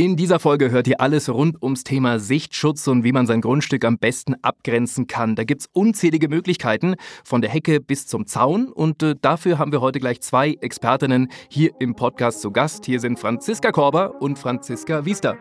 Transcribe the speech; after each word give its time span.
In 0.00 0.14
dieser 0.14 0.38
Folge 0.38 0.70
hört 0.70 0.86
ihr 0.86 1.00
alles 1.00 1.28
rund 1.28 1.60
ums 1.60 1.82
Thema 1.82 2.20
Sichtschutz 2.20 2.86
und 2.86 3.02
wie 3.02 3.10
man 3.10 3.26
sein 3.26 3.40
Grundstück 3.40 3.84
am 3.84 3.98
besten 3.98 4.36
abgrenzen 4.42 5.08
kann. 5.08 5.34
Da 5.34 5.42
gibt 5.42 5.62
es 5.62 5.68
unzählige 5.72 6.28
Möglichkeiten, 6.28 6.94
von 7.24 7.42
der 7.42 7.50
Hecke 7.50 7.80
bis 7.80 8.06
zum 8.06 8.24
Zaun. 8.28 8.68
Und 8.68 9.02
äh, 9.02 9.16
dafür 9.20 9.58
haben 9.58 9.72
wir 9.72 9.80
heute 9.80 9.98
gleich 9.98 10.20
zwei 10.20 10.56
Expertinnen 10.60 11.32
hier 11.48 11.72
im 11.80 11.96
Podcast 11.96 12.42
zu 12.42 12.52
Gast. 12.52 12.86
Hier 12.86 13.00
sind 13.00 13.18
Franziska 13.18 13.72
Korber 13.72 14.22
und 14.22 14.38
Franziska 14.38 15.04
Wiester. 15.04 15.36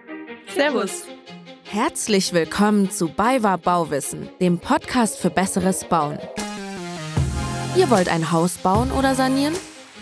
Servus. 0.48 1.06
Herzlich 1.66 2.34
willkommen 2.34 2.90
zu 2.90 3.10
BayWa 3.10 3.58
Bauwissen, 3.58 4.28
dem 4.42 4.58
Podcast 4.58 5.20
für 5.20 5.30
besseres 5.30 5.84
Bauen. 5.84 6.18
Ihr 7.78 7.92
wollt 7.92 8.10
ein 8.10 8.32
Haus 8.32 8.58
bauen 8.58 8.90
oder 8.92 9.14
sanieren? 9.14 9.54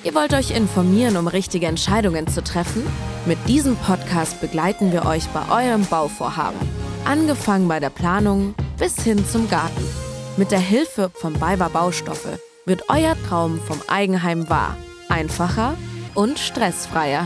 Ihr 0.05 0.13
wollt 0.13 0.35
euch 0.35 0.55
informieren, 0.55 1.17
um 1.17 1.27
richtige 1.27 1.65
Entscheidungen 1.65 2.27
zu 2.27 2.43
treffen? 2.43 2.83
Mit 3.25 3.39
diesem 3.47 3.75
Podcast 3.75 4.39
begleiten 4.39 4.91
wir 4.91 5.03
euch 5.03 5.27
bei 5.29 5.41
eurem 5.49 5.83
Bauvorhaben. 5.83 6.59
Angefangen 7.05 7.67
bei 7.67 7.79
der 7.79 7.89
Planung 7.89 8.53
bis 8.77 9.01
hin 9.03 9.25
zum 9.25 9.49
Garten. 9.49 9.83
Mit 10.37 10.51
der 10.51 10.59
Hilfe 10.59 11.09
von 11.11 11.33
BayWa 11.33 11.69
Baustoffe 11.69 12.39
wird 12.67 12.83
euer 12.87 13.15
Traum 13.27 13.59
vom 13.59 13.81
Eigenheim 13.87 14.47
wahr. 14.47 14.77
Einfacher 15.09 15.75
und 16.13 16.37
stressfreier. 16.37 17.25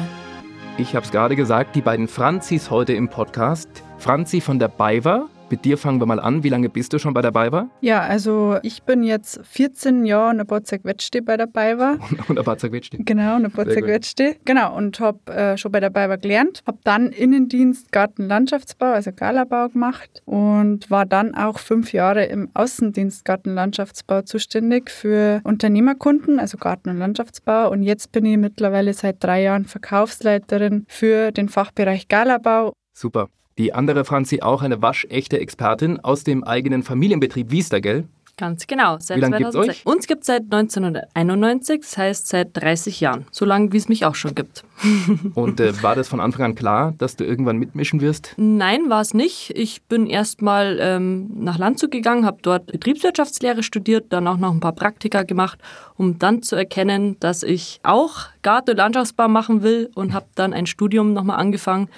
Ich 0.78 0.96
habe 0.96 1.06
es 1.06 1.12
gerade 1.12 1.36
gesagt, 1.36 1.76
die 1.76 1.82
beiden 1.82 2.08
Franzis 2.08 2.72
heute 2.72 2.94
im 2.94 3.10
Podcast. 3.10 3.68
Franzi 3.98 4.40
von 4.40 4.58
der 4.58 4.70
BayWa 4.70 5.28
mit 5.52 5.66
dir 5.66 5.78
fangen 5.78 6.00
wir 6.00 6.06
mal 6.06 6.20
an. 6.20 6.44
Wie 6.44 6.50
lange 6.50 6.70
bist 6.70 6.94
du 6.94 7.00
schon 7.00 7.14
bei 7.14 7.22
der 7.22 7.32
BayWa? 7.32 7.70
Ja, 7.82 8.02
also 8.02 8.58
ich 8.64 8.84
bin 8.84 9.04
jetzt 9.04 9.40
14 9.46 10.06
Jahre 10.06 10.32
und 10.32 10.40
ein 10.40 10.48
paar 10.48 10.64
zerquetschte 10.64 11.22
bei 11.22 11.38
der 11.38 11.48
BayWa. 11.48 11.98
Und 12.28 12.38
ein 12.38 12.46
paar 12.46 12.58
zerquetschte. 12.58 12.98
Genau, 13.00 13.38
und 13.38 13.46
ein 13.46 13.52
paar 13.52 13.68
zerquetschte. 13.68 14.36
Genau, 14.46 14.76
und 14.76 15.00
habe 15.00 15.20
äh, 15.32 15.58
schon 15.58 15.72
bei 15.72 15.80
der 15.80 15.90
BayWa 15.90 16.18
gelernt. 16.18 16.62
Habe 16.68 16.80
dann 16.84 17.08
Innendienst 17.08 17.92
Gartenlandschaftsbau, 17.92 18.88
also 18.88 19.12
Galabau 19.12 19.70
gemacht 19.70 20.22
und 20.26 20.92
war 20.92 21.06
dann 21.06 21.34
auch 21.36 21.60
fünf 21.60 21.94
Jahre 21.94 22.26
im 22.26 22.50
Außendienst 22.54 23.26
Gartenlandschaftsbau 23.26 24.22
zuständig 24.24 24.90
für 24.90 25.42
Unternehmerkunden, 25.44 26.40
also 26.40 26.58
Garten- 26.58 26.90
und 26.90 26.98
Landschaftsbau. 26.98 27.72
Und 27.72 27.84
jetzt 27.84 28.12
bin 28.12 28.26
ich 28.26 28.38
mittlerweile 28.38 28.94
seit 28.94 29.24
drei 29.24 29.44
Jahren 29.44 29.66
Verkaufsleiterin 29.66 30.86
für 30.88 31.32
den 31.32 31.50
Fachbereich 31.50 32.08
Galabau. 32.08 32.74
Super. 32.94 33.30
Die 33.60 33.74
andere 33.74 34.06
Franzi 34.06 34.42
auch 34.42 34.62
eine 34.62 34.82
waschechte 34.82 35.38
Expertin 35.38 36.00
aus 36.00 36.24
dem 36.24 36.46
eigenen 36.46 36.82
Familienbetrieb 36.82 37.52
Wiester, 37.52 37.82
gell? 37.82 38.08
Ganz 38.38 38.68
genau. 38.68 38.96
Seit 39.02 39.18
wie 39.18 39.22
lange 39.22 39.38
gibt 39.38 39.50
es 39.50 39.56
euch? 39.58 39.86
Uns 39.86 40.08
gibt 40.08 40.22
es 40.22 40.28
seit 40.28 40.44
1991, 40.44 41.82
das 41.82 41.98
heißt 41.98 42.28
seit 42.30 42.56
30 42.56 43.02
Jahren. 43.02 43.26
So 43.32 43.44
lange, 43.44 43.74
wie 43.74 43.78
es 43.78 43.90
mich 43.90 44.06
auch 44.06 44.16
schon 44.16 44.34
gibt. 44.34 44.64
Und 45.36 45.60
äh, 45.60 45.84
war 45.84 45.94
das 45.94 46.08
von 46.08 46.22
Anfang 46.22 46.46
an 46.46 46.56
klar, 46.56 46.94
dass 46.98 47.18
du 47.18 47.26
irgendwann 47.26 47.58
mitmischen 47.58 48.00
wirst? 48.00 48.36
Nein, 48.38 48.90
war 48.90 49.02
es 49.02 49.14
nicht. 49.14 49.52
Ich 49.58 49.82
bin 49.84 50.08
erst 50.08 50.42
mal 50.42 50.78
ähm, 50.80 51.30
nach 51.36 51.58
Landshut 51.58 51.92
gegangen, 51.92 52.26
habe 52.26 52.38
dort 52.42 52.68
Betriebswirtschaftslehre 52.68 53.62
studiert, 53.62 54.14
dann 54.14 54.26
auch 54.26 54.38
noch 54.38 54.54
ein 54.54 54.62
paar 54.62 54.72
Praktika 54.72 55.24
gemacht, 55.24 55.60
um 55.98 56.18
dann 56.18 56.42
zu 56.42 56.56
erkennen, 56.56 57.18
dass 57.20 57.44
ich 57.44 57.82
auch 57.84 58.28
Garten- 58.42 58.72
und 58.72 58.78
Landschaftsbau 58.78 59.28
machen 59.28 59.64
will 59.64 59.92
und 59.96 60.14
habe 60.14 60.28
dann 60.36 60.54
ein 60.54 60.66
Studium 60.66 61.12
nochmal 61.12 61.40
angefangen 61.40 61.90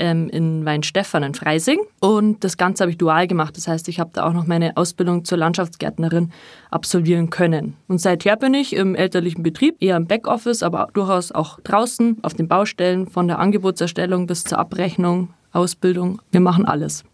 ähm, 0.00 0.28
in 0.30 0.64
Weinstefan 0.64 1.22
in 1.22 1.34
Freising. 1.34 1.78
Und 2.00 2.42
das 2.42 2.56
Ganze 2.56 2.82
habe 2.82 2.90
ich 2.90 2.98
dual 2.98 3.28
gemacht. 3.28 3.56
Das 3.56 3.68
heißt, 3.68 3.88
ich 3.88 4.00
habe 4.00 4.10
da 4.12 4.26
auch 4.26 4.32
noch 4.32 4.46
meine 4.46 4.76
Ausbildung 4.76 5.24
zur 5.24 5.38
Landschaftsgärtnerin 5.38 6.32
absolvieren 6.70 7.30
können. 7.30 7.76
Und 7.86 8.00
seither 8.00 8.36
bin 8.36 8.54
ich 8.54 8.74
im 8.74 8.94
elterlichen 8.94 9.42
Betrieb, 9.42 9.76
eher 9.80 9.96
im 9.96 10.06
Backoffice, 10.06 10.62
aber 10.62 10.88
durchaus 10.94 11.30
auch 11.30 11.60
draußen 11.60 12.18
auf 12.22 12.34
den 12.34 12.48
Baustellen, 12.48 13.06
von 13.06 13.28
der 13.28 13.38
Angebotserstellung 13.38 14.26
bis 14.26 14.44
zur 14.44 14.58
Abrechnung, 14.58 15.28
Ausbildung. 15.52 16.20
Wir 16.32 16.40
machen 16.40 16.64
alles. 16.64 17.04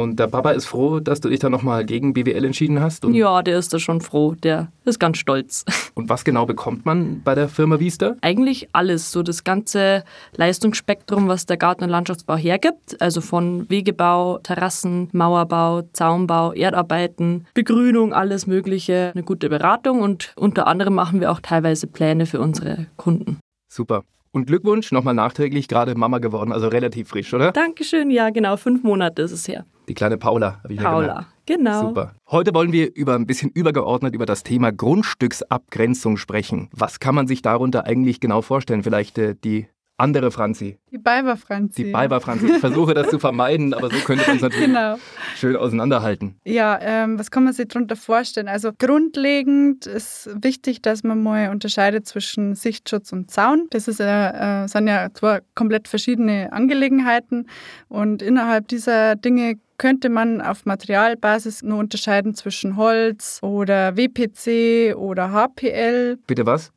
Und 0.00 0.18
der 0.18 0.28
Papa 0.28 0.52
ist 0.52 0.66
froh, 0.66 0.98
dass 0.98 1.20
du 1.20 1.28
dich 1.28 1.40
dann 1.40 1.52
nochmal 1.52 1.84
gegen 1.84 2.14
BWL 2.14 2.44
entschieden 2.44 2.80
hast? 2.80 3.04
ja, 3.04 3.42
der 3.42 3.58
ist 3.58 3.72
da 3.74 3.78
schon 3.78 4.00
froh. 4.00 4.34
Der 4.34 4.72
ist 4.84 4.98
ganz 4.98 5.18
stolz. 5.18 5.64
Und 5.94 6.08
was 6.08 6.24
genau 6.24 6.46
bekommt 6.46 6.86
man 6.86 7.20
bei 7.22 7.34
der 7.34 7.48
Firma 7.48 7.78
Wiester? 7.78 8.16
Eigentlich 8.22 8.68
alles. 8.72 9.12
So 9.12 9.22
das 9.22 9.44
ganze 9.44 10.04
Leistungsspektrum, 10.36 11.28
was 11.28 11.44
der 11.46 11.58
Garten- 11.58 11.84
und 11.84 11.90
Landschaftsbau 11.90 12.36
hergibt. 12.36 13.00
Also 13.00 13.20
von 13.20 13.68
Wegebau, 13.68 14.38
Terrassen, 14.38 15.08
Mauerbau, 15.12 15.82
Zaunbau, 15.92 16.52
Erdarbeiten, 16.52 17.46
Begrünung, 17.52 18.14
alles 18.14 18.46
Mögliche. 18.46 19.12
Eine 19.14 19.22
gute 19.22 19.48
Beratung 19.48 20.00
und 20.00 20.32
unter 20.36 20.66
anderem 20.66 20.94
machen 20.94 21.20
wir 21.20 21.30
auch 21.30 21.40
teilweise 21.40 21.86
Pläne 21.86 22.26
für 22.26 22.40
unsere 22.40 22.86
Kunden. 22.96 23.38
Super. 23.68 24.04
Und 24.32 24.46
Glückwunsch, 24.46 24.92
nochmal 24.92 25.14
nachträglich, 25.14 25.66
gerade 25.66 25.96
Mama 25.96 26.18
geworden, 26.18 26.52
also 26.52 26.68
relativ 26.68 27.08
frisch, 27.08 27.34
oder? 27.34 27.50
Dankeschön, 27.50 28.12
ja, 28.12 28.30
genau, 28.30 28.56
fünf 28.56 28.84
Monate 28.84 29.22
ist 29.22 29.32
es 29.32 29.48
her. 29.48 29.66
Die 29.90 29.94
kleine 29.94 30.18
Paula, 30.18 30.60
habe 30.62 30.72
ich 30.72 30.78
Paula, 30.78 31.26
genau. 31.46 31.88
Super. 31.88 32.14
Heute 32.30 32.54
wollen 32.54 32.70
wir 32.70 32.94
über 32.94 33.16
ein 33.16 33.26
bisschen 33.26 33.50
übergeordnet 33.50 34.14
über 34.14 34.24
das 34.24 34.44
Thema 34.44 34.70
Grundstücksabgrenzung 34.70 36.16
sprechen. 36.16 36.68
Was 36.70 37.00
kann 37.00 37.16
man 37.16 37.26
sich 37.26 37.42
darunter 37.42 37.86
eigentlich 37.86 38.20
genau 38.20 38.40
vorstellen? 38.40 38.84
Vielleicht 38.84 39.18
äh, 39.18 39.34
die 39.34 39.66
andere 40.00 40.30
Franzi. 40.30 40.78
Die 40.90 40.98
Balber 40.98 41.36
Franzi. 41.36 41.84
Die 41.84 41.90
Balber 41.92 42.20
Franzi. 42.20 42.46
Ich 42.46 42.58
versuche 42.58 42.94
das 42.94 43.10
zu 43.10 43.18
vermeiden, 43.18 43.74
aber 43.74 43.90
so 43.90 43.96
könnte 43.98 44.26
man 44.26 44.36
es 44.36 44.42
natürlich 44.42 44.66
genau. 44.66 44.96
schön 45.36 45.56
auseinanderhalten. 45.56 46.36
Ja, 46.44 46.78
ähm, 46.80 47.18
was 47.18 47.30
kann 47.30 47.44
man 47.44 47.52
sich 47.52 47.68
darunter 47.68 47.96
vorstellen? 47.96 48.48
Also 48.48 48.70
grundlegend 48.76 49.86
ist 49.86 50.30
wichtig, 50.34 50.82
dass 50.82 51.04
man 51.04 51.22
mal 51.22 51.50
unterscheidet 51.50 52.06
zwischen 52.06 52.54
Sichtschutz 52.54 53.12
und 53.12 53.30
Zaun. 53.30 53.66
Das 53.70 53.88
ist, 53.88 54.00
äh, 54.00 54.64
äh, 54.64 54.66
sind 54.68 54.88
ja 54.88 55.08
zwei 55.12 55.40
komplett 55.54 55.86
verschiedene 55.86 56.52
Angelegenheiten 56.52 57.46
und 57.88 58.22
innerhalb 58.22 58.68
dieser 58.68 59.16
Dinge 59.16 59.56
könnte 59.80 60.10
man 60.10 60.42
auf 60.42 60.66
Materialbasis 60.66 61.62
nur 61.62 61.78
unterscheiden 61.78 62.34
zwischen 62.34 62.76
Holz 62.76 63.38
oder 63.42 63.96
WPC 63.96 64.94
oder 64.94 65.32
HPL. 65.32 66.18
Bitte 66.26 66.44
was? 66.44 66.70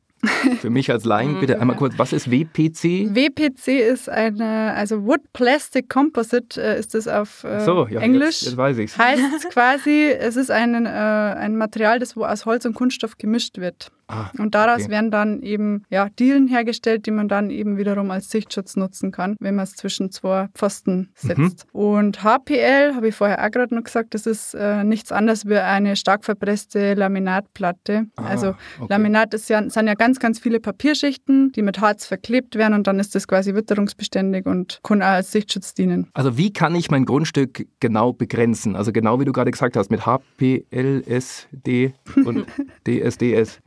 Für 0.59 0.69
mich 0.69 0.89
als 0.89 1.03
Laien, 1.03 1.39
bitte 1.39 1.59
einmal 1.59 1.75
kurz, 1.75 1.93
was 1.97 2.13
ist 2.13 2.31
WPC? 2.31 3.13
WPC 3.13 3.67
ist 3.67 4.09
eine, 4.09 4.73
also 4.73 5.03
Wood 5.05 5.21
Plastic 5.33 5.89
Composite 5.89 6.61
äh, 6.61 6.79
ist 6.79 6.93
das 6.93 7.07
auf 7.07 7.43
äh, 7.43 7.59
so, 7.59 7.87
ja, 7.89 7.99
Englisch. 7.99 8.41
Jetzt, 8.41 8.43
jetzt 8.43 8.57
weiß 8.57 8.77
ich's. 8.77 8.97
Heißt 8.97 9.49
quasi, 9.49 10.11
es 10.17 10.35
ist 10.37 10.49
ein, 10.49 10.85
äh, 10.85 10.89
ein 10.89 11.57
Material, 11.57 11.99
das 11.99 12.15
wo 12.15 12.23
aus 12.23 12.45
Holz 12.45 12.65
und 12.65 12.73
Kunststoff 12.73 13.17
gemischt 13.17 13.57
wird. 13.57 13.91
Ah, 14.13 14.31
und 14.37 14.55
daraus 14.55 14.83
okay. 14.83 14.91
werden 14.91 15.11
dann 15.11 15.41
eben 15.41 15.83
ja, 15.89 16.09
Dielen 16.19 16.47
hergestellt, 16.47 17.05
die 17.05 17.11
man 17.11 17.27
dann 17.27 17.49
eben 17.49 17.77
wiederum 17.77 18.11
als 18.11 18.29
Sichtschutz 18.29 18.75
nutzen 18.75 19.11
kann, 19.11 19.35
wenn 19.39 19.55
man 19.55 19.63
es 19.63 19.75
zwischen 19.75 20.11
zwei 20.11 20.47
Pfosten 20.53 21.11
setzt. 21.15 21.65
Mhm. 21.73 21.79
Und 21.79 22.23
HPL, 22.23 22.95
habe 22.95 23.07
ich 23.07 23.15
vorher 23.15 23.43
auch 23.43 23.51
gerade 23.51 23.73
noch 23.73 23.83
gesagt, 23.83 24.13
das 24.13 24.25
ist 24.25 24.53
äh, 24.53 24.83
nichts 24.83 25.11
anderes 25.11 25.47
wie 25.47 25.57
eine 25.57 25.95
stark 25.95 26.23
verpresste 26.25 26.93
Laminatplatte. 26.93 28.05
Ah, 28.15 28.25
also 28.25 28.49
okay. 28.79 28.87
Laminat 28.89 29.33
ist 29.33 29.49
ja, 29.49 29.67
sind 29.69 29.87
ja 29.87 29.95
ganz, 29.95 30.19
ganz 30.19 30.39
viele 30.39 30.59
Papierschichten, 30.59 31.51
die 31.51 31.61
mit 31.61 31.81
Harz 31.81 32.05
verklebt 32.05 32.55
werden 32.55 32.73
und 32.73 32.87
dann 32.87 32.99
ist 32.99 33.15
das 33.15 33.27
quasi 33.27 33.55
witterungsbeständig 33.55 34.45
und 34.45 34.79
kann 34.83 35.01
auch 35.01 35.07
als 35.07 35.31
Sichtschutz 35.31 35.73
dienen. 35.73 36.09
Also 36.13 36.37
wie 36.37 36.53
kann 36.53 36.75
ich 36.75 36.91
mein 36.91 37.05
Grundstück 37.05 37.67
genau 37.79 38.13
begrenzen? 38.13 38.75
Also 38.75 38.91
genau 38.91 39.19
wie 39.19 39.25
du 39.25 39.31
gerade 39.31 39.51
gesagt 39.51 39.75
hast, 39.75 39.89
mit 39.89 40.05
HPL, 40.05 41.03
SD 41.05 41.93
und 42.25 42.45
DSDS. 42.87 43.59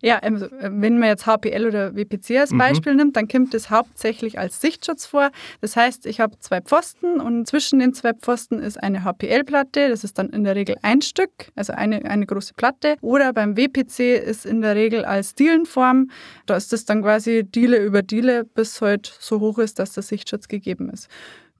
Ja, 0.00 0.18
also, 0.18 0.46
wenn 0.60 0.98
man 0.98 1.08
jetzt 1.08 1.26
HPL 1.26 1.66
oder 1.66 1.94
WPC 1.94 2.38
als 2.38 2.52
mhm. 2.52 2.58
Beispiel 2.58 2.92
mhm. 2.92 2.98
nimmt, 2.98 3.16
dann 3.16 3.28
kommt 3.28 3.54
es 3.54 3.70
hauptsächlich 3.70 4.38
als 4.38 4.60
Sichtschutz 4.60 5.06
vor. 5.06 5.30
Das 5.60 5.76
heißt, 5.76 6.06
ich 6.06 6.20
habe 6.20 6.38
zwei 6.40 6.60
Pfosten 6.60 7.20
und 7.20 7.46
zwischen 7.46 7.78
den 7.78 7.94
zwei 7.94 8.12
Pfosten 8.14 8.58
ist 8.58 8.82
eine 8.82 9.04
HPL-Platte. 9.04 9.88
Das 9.88 10.04
ist 10.04 10.18
dann 10.18 10.30
in 10.30 10.44
der 10.44 10.54
Regel 10.54 10.76
ein 10.82 11.02
Stück, 11.02 11.30
also 11.56 11.72
eine, 11.72 12.04
eine 12.04 12.26
große 12.26 12.54
Platte. 12.54 12.96
Oder 13.00 13.32
beim 13.32 13.56
WPC 13.56 14.00
ist 14.24 14.46
in 14.46 14.62
der 14.62 14.76
Regel 14.76 15.04
als 15.04 15.34
Dielenform. 15.34 16.10
Da 16.46 16.56
ist 16.56 16.72
das 16.72 16.84
dann 16.84 17.02
quasi 17.02 17.44
Diele 17.44 17.78
über 17.78 18.02
Diele, 18.02 18.44
bis 18.44 18.80
halt 18.80 19.12
so 19.18 19.40
hoch 19.40 19.58
ist, 19.58 19.78
dass 19.78 19.92
der 19.92 20.02
Sichtschutz 20.02 20.48
gegeben 20.48 20.90
ist. 20.90 21.08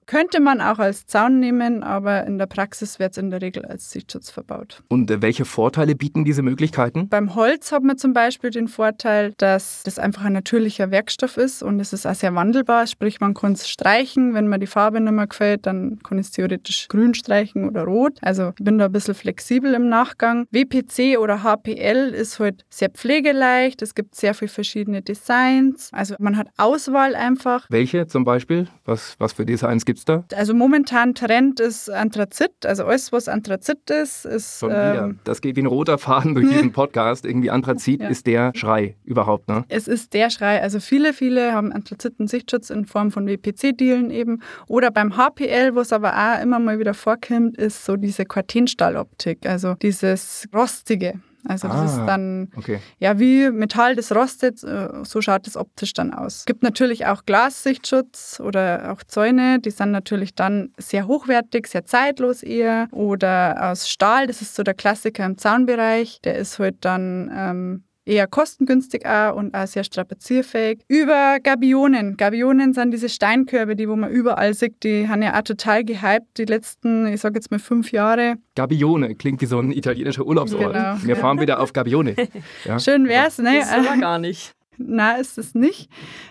Könnte 0.09 0.39
man 0.39 0.59
auch 0.59 0.79
als 0.79 1.05
Zaun 1.05 1.39
nehmen, 1.39 1.83
aber 1.83 2.25
in 2.25 2.39
der 2.39 2.47
Praxis 2.47 2.97
wird 2.97 3.11
es 3.11 3.19
in 3.19 3.29
der 3.29 3.43
Regel 3.43 3.63
als 3.63 3.91
Sichtschutz 3.91 4.31
verbaut. 4.31 4.81
Und 4.87 5.11
äh, 5.11 5.21
welche 5.21 5.45
Vorteile 5.45 5.93
bieten 5.93 6.25
diese 6.25 6.41
Möglichkeiten? 6.41 7.09
Beim 7.09 7.35
Holz 7.35 7.71
hat 7.71 7.83
man 7.83 7.95
zum 7.95 8.13
Beispiel 8.13 8.49
den 8.49 8.67
Vorteil, 8.67 9.35
dass 9.37 9.83
das 9.83 9.99
einfach 9.99 10.23
ein 10.25 10.33
natürlicher 10.33 10.89
Werkstoff 10.89 11.37
ist 11.37 11.61
und 11.61 11.79
es 11.79 11.93
ist 11.93 12.07
auch 12.07 12.15
sehr 12.15 12.33
wandelbar. 12.33 12.87
Sprich, 12.87 13.19
man 13.19 13.35
kann 13.35 13.51
es 13.51 13.69
streichen. 13.69 14.33
Wenn 14.33 14.47
mir 14.47 14.57
die 14.57 14.65
Farbe 14.65 14.99
nicht 14.99 15.13
mehr 15.13 15.27
gefällt, 15.27 15.67
dann 15.67 15.99
kann 16.01 16.17
ich 16.17 16.25
es 16.25 16.31
theoretisch 16.31 16.87
grün 16.87 17.13
streichen 17.13 17.69
oder 17.69 17.83
rot. 17.83 18.17
Also 18.23 18.53
ich 18.57 18.65
bin 18.65 18.79
da 18.79 18.85
ein 18.85 18.91
bisschen 18.91 19.13
flexibel 19.13 19.75
im 19.75 19.89
Nachgang. 19.89 20.47
WPC 20.49 21.19
oder 21.19 21.43
HPL 21.43 22.15
ist 22.15 22.39
halt 22.39 22.65
sehr 22.71 22.89
pflegeleicht. 22.89 23.83
Es 23.83 23.93
gibt 23.93 24.15
sehr 24.15 24.33
viele 24.33 24.49
verschiedene 24.49 25.03
Designs. 25.03 25.91
Also 25.91 26.15
man 26.17 26.35
hat 26.35 26.47
Auswahl 26.57 27.13
einfach. 27.13 27.67
Welche 27.69 28.07
zum 28.07 28.23
Beispiel? 28.23 28.67
Was, 28.85 29.15
was 29.19 29.33
für 29.33 29.45
Designs 29.45 29.85
gibt 29.85 29.98
gibt's 30.05 30.27
da? 30.29 30.37
Also 30.37 30.53
momentan 30.53 31.13
Trend 31.15 31.59
ist 31.59 31.89
Anthrazit. 31.89 32.51
Also 32.65 32.85
alles, 32.85 33.11
was 33.11 33.27
Anthrazit 33.27 33.89
ist, 33.89 34.25
ist. 34.25 34.59
Schon 34.59 34.69
wieder. 34.69 35.03
ähm, 35.05 35.19
Das 35.23 35.41
geht 35.41 35.55
wie 35.55 35.61
ein 35.61 35.65
roter 35.65 35.97
Faden 35.97 36.35
durch 36.35 36.49
diesen 36.49 36.71
Podcast. 36.73 37.25
Irgendwie 37.25 37.49
Anthrazit 37.51 38.01
Ja. 38.01 38.09
ist 38.09 38.25
der 38.27 38.51
Schrei 38.55 38.95
überhaupt, 39.03 39.47
ne? 39.49 39.65
Es 39.69 39.87
ist 39.87 40.13
der 40.13 40.29
Schrei. 40.29 40.61
Also 40.61 40.79
viele, 40.79 41.13
viele 41.13 41.53
haben 41.53 41.71
Anthraziten-Sichtschutz 41.71 42.69
in 42.69 42.85
Form 42.85 43.11
von 43.11 43.27
WPC-Dielen 43.27 44.11
eben. 44.11 44.41
Oder 44.67 44.91
beim 44.91 45.15
HPL, 45.17 45.75
wo 45.75 45.79
es 45.81 45.93
aber 45.93 46.13
auch 46.13 46.41
immer 46.41 46.59
mal 46.59 46.79
wieder 46.79 46.93
vorkommt, 46.93 47.57
ist 47.57 47.85
so 47.85 47.95
diese 47.95 48.25
Quartenstahloptik. 48.25 49.45
Also 49.47 49.75
dieses 49.75 50.47
Rostige. 50.53 51.19
Also 51.49 51.67
das 51.67 51.77
Ah. 51.77 51.85
ist 51.85 52.05
dann 52.05 52.49
Okay. 52.55 52.79
ja 52.99 53.17
wie 53.19 53.49
Metall, 53.49 53.95
das 53.95 54.11
rostet. 54.13 54.63
äh, 54.63 54.89
So 55.03 55.19
schaut 55.21 55.47
es 55.47 55.57
optisch 55.57 55.93
dann 55.93 56.13
aus. 56.13 56.37
Es 56.37 56.45
gibt 56.45 56.61
natürlich 56.63 57.07
auch 57.07 57.25
Glassichtschutz 57.25 58.39
oder 58.43 58.91
auch 58.93 59.03
Zäune. 59.03 59.59
Die 59.59 59.71
sind 59.71 59.91
natürlich 59.91 60.35
dann 60.35 60.71
sehr 60.77 61.07
hochwertig, 61.07 61.67
sehr 61.67 61.85
zeitlos 61.85 62.43
eher. 62.43 62.87
Oder 62.91 63.71
aus 63.71 63.89
Stahl, 63.89 64.27
das 64.27 64.41
ist 64.41 64.55
so 64.55 64.63
der 64.63 64.75
Klassiker 64.75 65.25
im 65.25 65.37
Zaunbereich. 65.37 66.19
Der 66.23 66.35
ist 66.37 66.59
halt 66.59 66.77
dann 66.85 67.31
ähm, 67.35 67.83
eher 68.09 68.27
kostengünstig 68.27 69.05
auch 69.05 69.35
und 69.35 69.53
auch 69.53 69.67
sehr 69.67 69.83
strapazierfähig. 69.83 70.81
Über 70.87 71.39
Gabionen. 71.41 72.17
Gabionen 72.17 72.73
sind 72.73 72.91
diese 72.91 73.07
Steinkörbe, 73.07 73.75
die 73.75 73.87
wo 73.87 73.95
man 73.95 74.09
überall 74.09 74.53
sieht. 74.53 74.83
Die 74.83 75.07
haben 75.07 75.21
ja 75.21 75.37
auch 75.37 75.43
total 75.43 75.83
gehypt 75.83 76.37
die 76.37 76.45
letzten, 76.45 77.07
ich 77.07 77.21
sage 77.21 77.35
jetzt 77.35 77.51
mal 77.51 77.59
fünf 77.59 77.91
Jahre. 77.91 78.35
Gabione 78.55 79.15
klingt 79.15 79.41
wie 79.41 79.45
so 79.45 79.59
ein 79.59 79.71
italienischer 79.71 80.25
Urlaubsort. 80.25 80.73
Genau. 80.73 80.97
Wir 81.03 81.15
fahren 81.15 81.39
wieder 81.39 81.59
auf 81.59 81.71
Gabione. 81.73 82.15
Ja? 82.65 82.79
Schön 82.79 83.07
wär's, 83.07 83.37
ne? 83.37 83.59
Das 83.59 83.67
ist 83.67 83.73
aber 83.73 83.97
gar 83.97 84.17
nicht. 84.17 84.53
Na, 84.77 85.13
ist 85.13 85.37
es 85.37 85.55
nicht. 85.55 85.89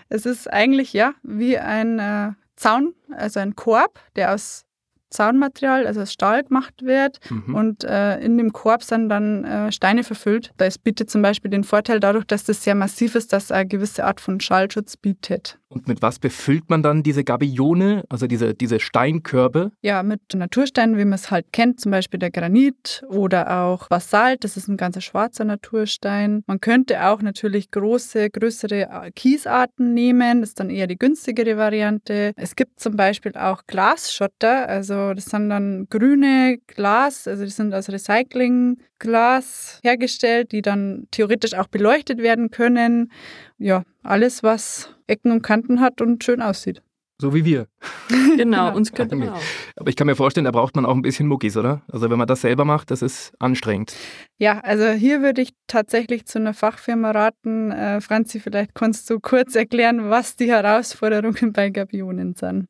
Es 0.09 0.25
ist 0.25 0.51
eigentlich 0.51 0.91
ja 0.93 1.13
wie 1.23 1.57
ein 1.57 1.99
äh, 1.99 2.31
Zaun, 2.55 2.93
also 3.11 3.39
ein 3.39 3.55
Korb, 3.55 3.99
der 4.15 4.33
aus 4.33 4.65
Zaunmaterial, 5.09 5.85
also 5.85 6.01
aus 6.01 6.13
Stahl 6.13 6.43
gemacht 6.43 6.81
wird. 6.81 7.19
Mhm. 7.29 7.55
Und 7.55 7.83
äh, 7.83 8.19
in 8.19 8.37
dem 8.37 8.53
Korb 8.53 8.83
sind 8.83 9.09
dann 9.09 9.43
äh, 9.43 9.71
Steine 9.71 10.03
verfüllt. 10.03 10.51
Das 10.57 10.77
bietet 10.77 11.09
zum 11.09 11.21
Beispiel 11.21 11.51
den 11.51 11.63
Vorteil 11.63 11.99
dadurch, 11.99 12.25
dass 12.25 12.43
das 12.43 12.63
sehr 12.63 12.75
massiv 12.75 13.15
ist, 13.15 13.33
dass 13.33 13.45
es 13.45 13.51
eine 13.51 13.67
gewisse 13.67 14.05
Art 14.05 14.21
von 14.21 14.39
Schallschutz 14.39 14.97
bietet. 14.97 15.58
Und 15.71 15.87
mit 15.87 16.01
was 16.01 16.17
befüllt 16.17 16.67
man 16.69 16.81
dann 16.81 17.03
diese 17.03 17.23
Gabione, 17.23 18.03
also 18.09 18.25
diese, 18.25 18.55
diese 18.55 18.79
Steinkörbe? 18.79 19.71
Ja, 19.81 20.01
mit 20.01 20.21
Natursteinen, 20.33 20.97
wie 20.97 21.05
man 21.05 21.13
es 21.13 21.29
halt 21.29 21.53
kennt, 21.53 21.79
zum 21.79 21.91
Beispiel 21.91 22.19
der 22.19 22.31
Granit 22.31 23.03
oder 23.07 23.61
auch 23.61 23.87
Basalt, 23.87 24.43
das 24.43 24.57
ist 24.57 24.67
ein 24.67 24.77
ganzer 24.77 25.01
schwarzer 25.01 25.45
Naturstein. 25.45 26.43
Man 26.47 26.59
könnte 26.59 27.05
auch 27.05 27.21
natürlich 27.21 27.69
große, 27.69 28.31
größere 28.31 28.89
äh, 28.89 29.11
Kiesarten 29.11 29.93
nehmen, 29.93 30.41
das 30.41 30.49
ist 30.49 30.59
dann 30.59 30.71
eher 30.71 30.87
die 30.87 30.97
günstigere 30.97 31.55
Variante. 31.55 32.33
Es 32.35 32.55
gibt 32.55 32.79
zum 32.79 32.95
Beispiel 32.95 33.33
auch 33.35 33.61
Glasschotter, 33.67 34.67
also 34.67 35.13
das 35.13 35.25
sind 35.25 35.49
dann 35.49 35.85
grüne 35.91 36.57
Glas, 36.65 37.27
also 37.27 37.43
die 37.43 37.51
sind 37.51 37.75
aus 37.75 37.89
Recyclingglas 37.89 39.81
hergestellt, 39.83 40.51
die 40.51 40.63
dann 40.63 41.07
theoretisch 41.11 41.53
auch 41.53 41.67
beleuchtet 41.67 42.17
werden 42.17 42.49
können. 42.49 43.11
Ja, 43.59 43.83
alles, 44.01 44.41
was 44.41 44.95
Ecken 45.09 45.31
und 45.31 45.41
Kanten 45.41 45.81
hat 45.81 46.01
und 46.01 46.23
schön 46.23 46.41
aussieht. 46.41 46.81
So 47.21 47.33
wie 47.33 47.45
wir. 47.45 47.67
Genau, 48.37 48.73
uns 48.73 48.93
könnte 48.93 49.17
man 49.17 49.29
auch. 49.29 49.41
Aber 49.75 49.89
ich 49.89 49.97
kann 49.97 50.07
mir 50.07 50.15
vorstellen, 50.15 50.45
da 50.45 50.51
braucht 50.51 50.75
man 50.75 50.85
auch 50.85 50.95
ein 50.95 51.01
bisschen 51.01 51.27
Muckis, 51.27 51.57
oder? 51.57 51.81
Also 51.91 52.09
wenn 52.09 52.17
man 52.17 52.27
das 52.27 52.41
selber 52.41 52.63
macht, 52.63 52.89
das 52.89 53.01
ist 53.01 53.33
anstrengend. 53.37 53.93
Ja, 54.37 54.61
also 54.61 54.87
hier 54.91 55.21
würde 55.21 55.41
ich 55.41 55.49
tatsächlich 55.67 56.25
zu 56.25 56.39
einer 56.39 56.53
Fachfirma 56.53 57.11
raten. 57.11 57.71
Äh, 57.71 57.99
Franzi, 57.99 58.39
vielleicht 58.39 58.73
kannst 58.75 59.09
du 59.09 59.19
kurz 59.19 59.55
erklären, 59.55 60.09
was 60.09 60.37
die 60.37 60.49
Herausforderungen 60.49 61.51
bei 61.53 61.69
Gabionen 61.69 62.33
sind. 62.35 62.67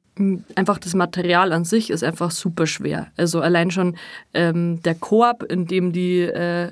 Einfach 0.55 0.77
das 0.79 0.93
Material 0.95 1.53
an 1.53 1.63
sich 1.63 1.89
ist 1.89 2.03
einfach 2.03 2.31
super 2.31 2.67
schwer. 2.67 3.07
Also 3.15 3.39
allein 3.39 3.71
schon 3.71 3.95
ähm, 4.33 4.81
der 4.83 4.95
Korb, 4.95 5.43
in 5.43 5.65
dem 5.65 5.93
die, 5.93 6.19
äh, 6.21 6.71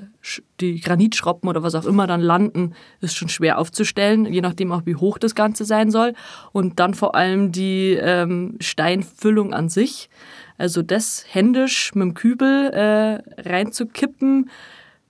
die 0.60 0.80
Granitschroppen 0.80 1.48
oder 1.48 1.62
was 1.62 1.74
auch 1.74 1.86
immer 1.86 2.06
dann 2.06 2.20
landen, 2.20 2.74
ist 3.00 3.16
schon 3.16 3.28
schwer 3.28 3.58
aufzustellen, 3.58 4.26
je 4.26 4.42
nachdem 4.42 4.70
auch 4.70 4.82
wie 4.84 4.96
hoch 4.96 5.18
das 5.18 5.34
Ganze 5.34 5.64
sein 5.64 5.90
soll. 5.90 6.14
Und 6.52 6.78
dann 6.78 6.92
vor 6.94 7.14
allem 7.14 7.50
die 7.50 7.98
ähm, 8.00 8.56
Steinfüllung 8.60 9.54
an 9.54 9.68
sich. 9.68 10.10
Also 10.58 10.82
das 10.82 11.24
händisch 11.28 11.94
mit 11.94 12.02
dem 12.02 12.14
Kübel 12.14 12.70
äh, 12.70 13.48
reinzukippen, 13.48 14.50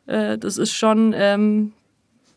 äh, 0.06 0.38
das 0.38 0.58
ist 0.58 0.72
schon 0.72 1.14
ähm, 1.16 1.72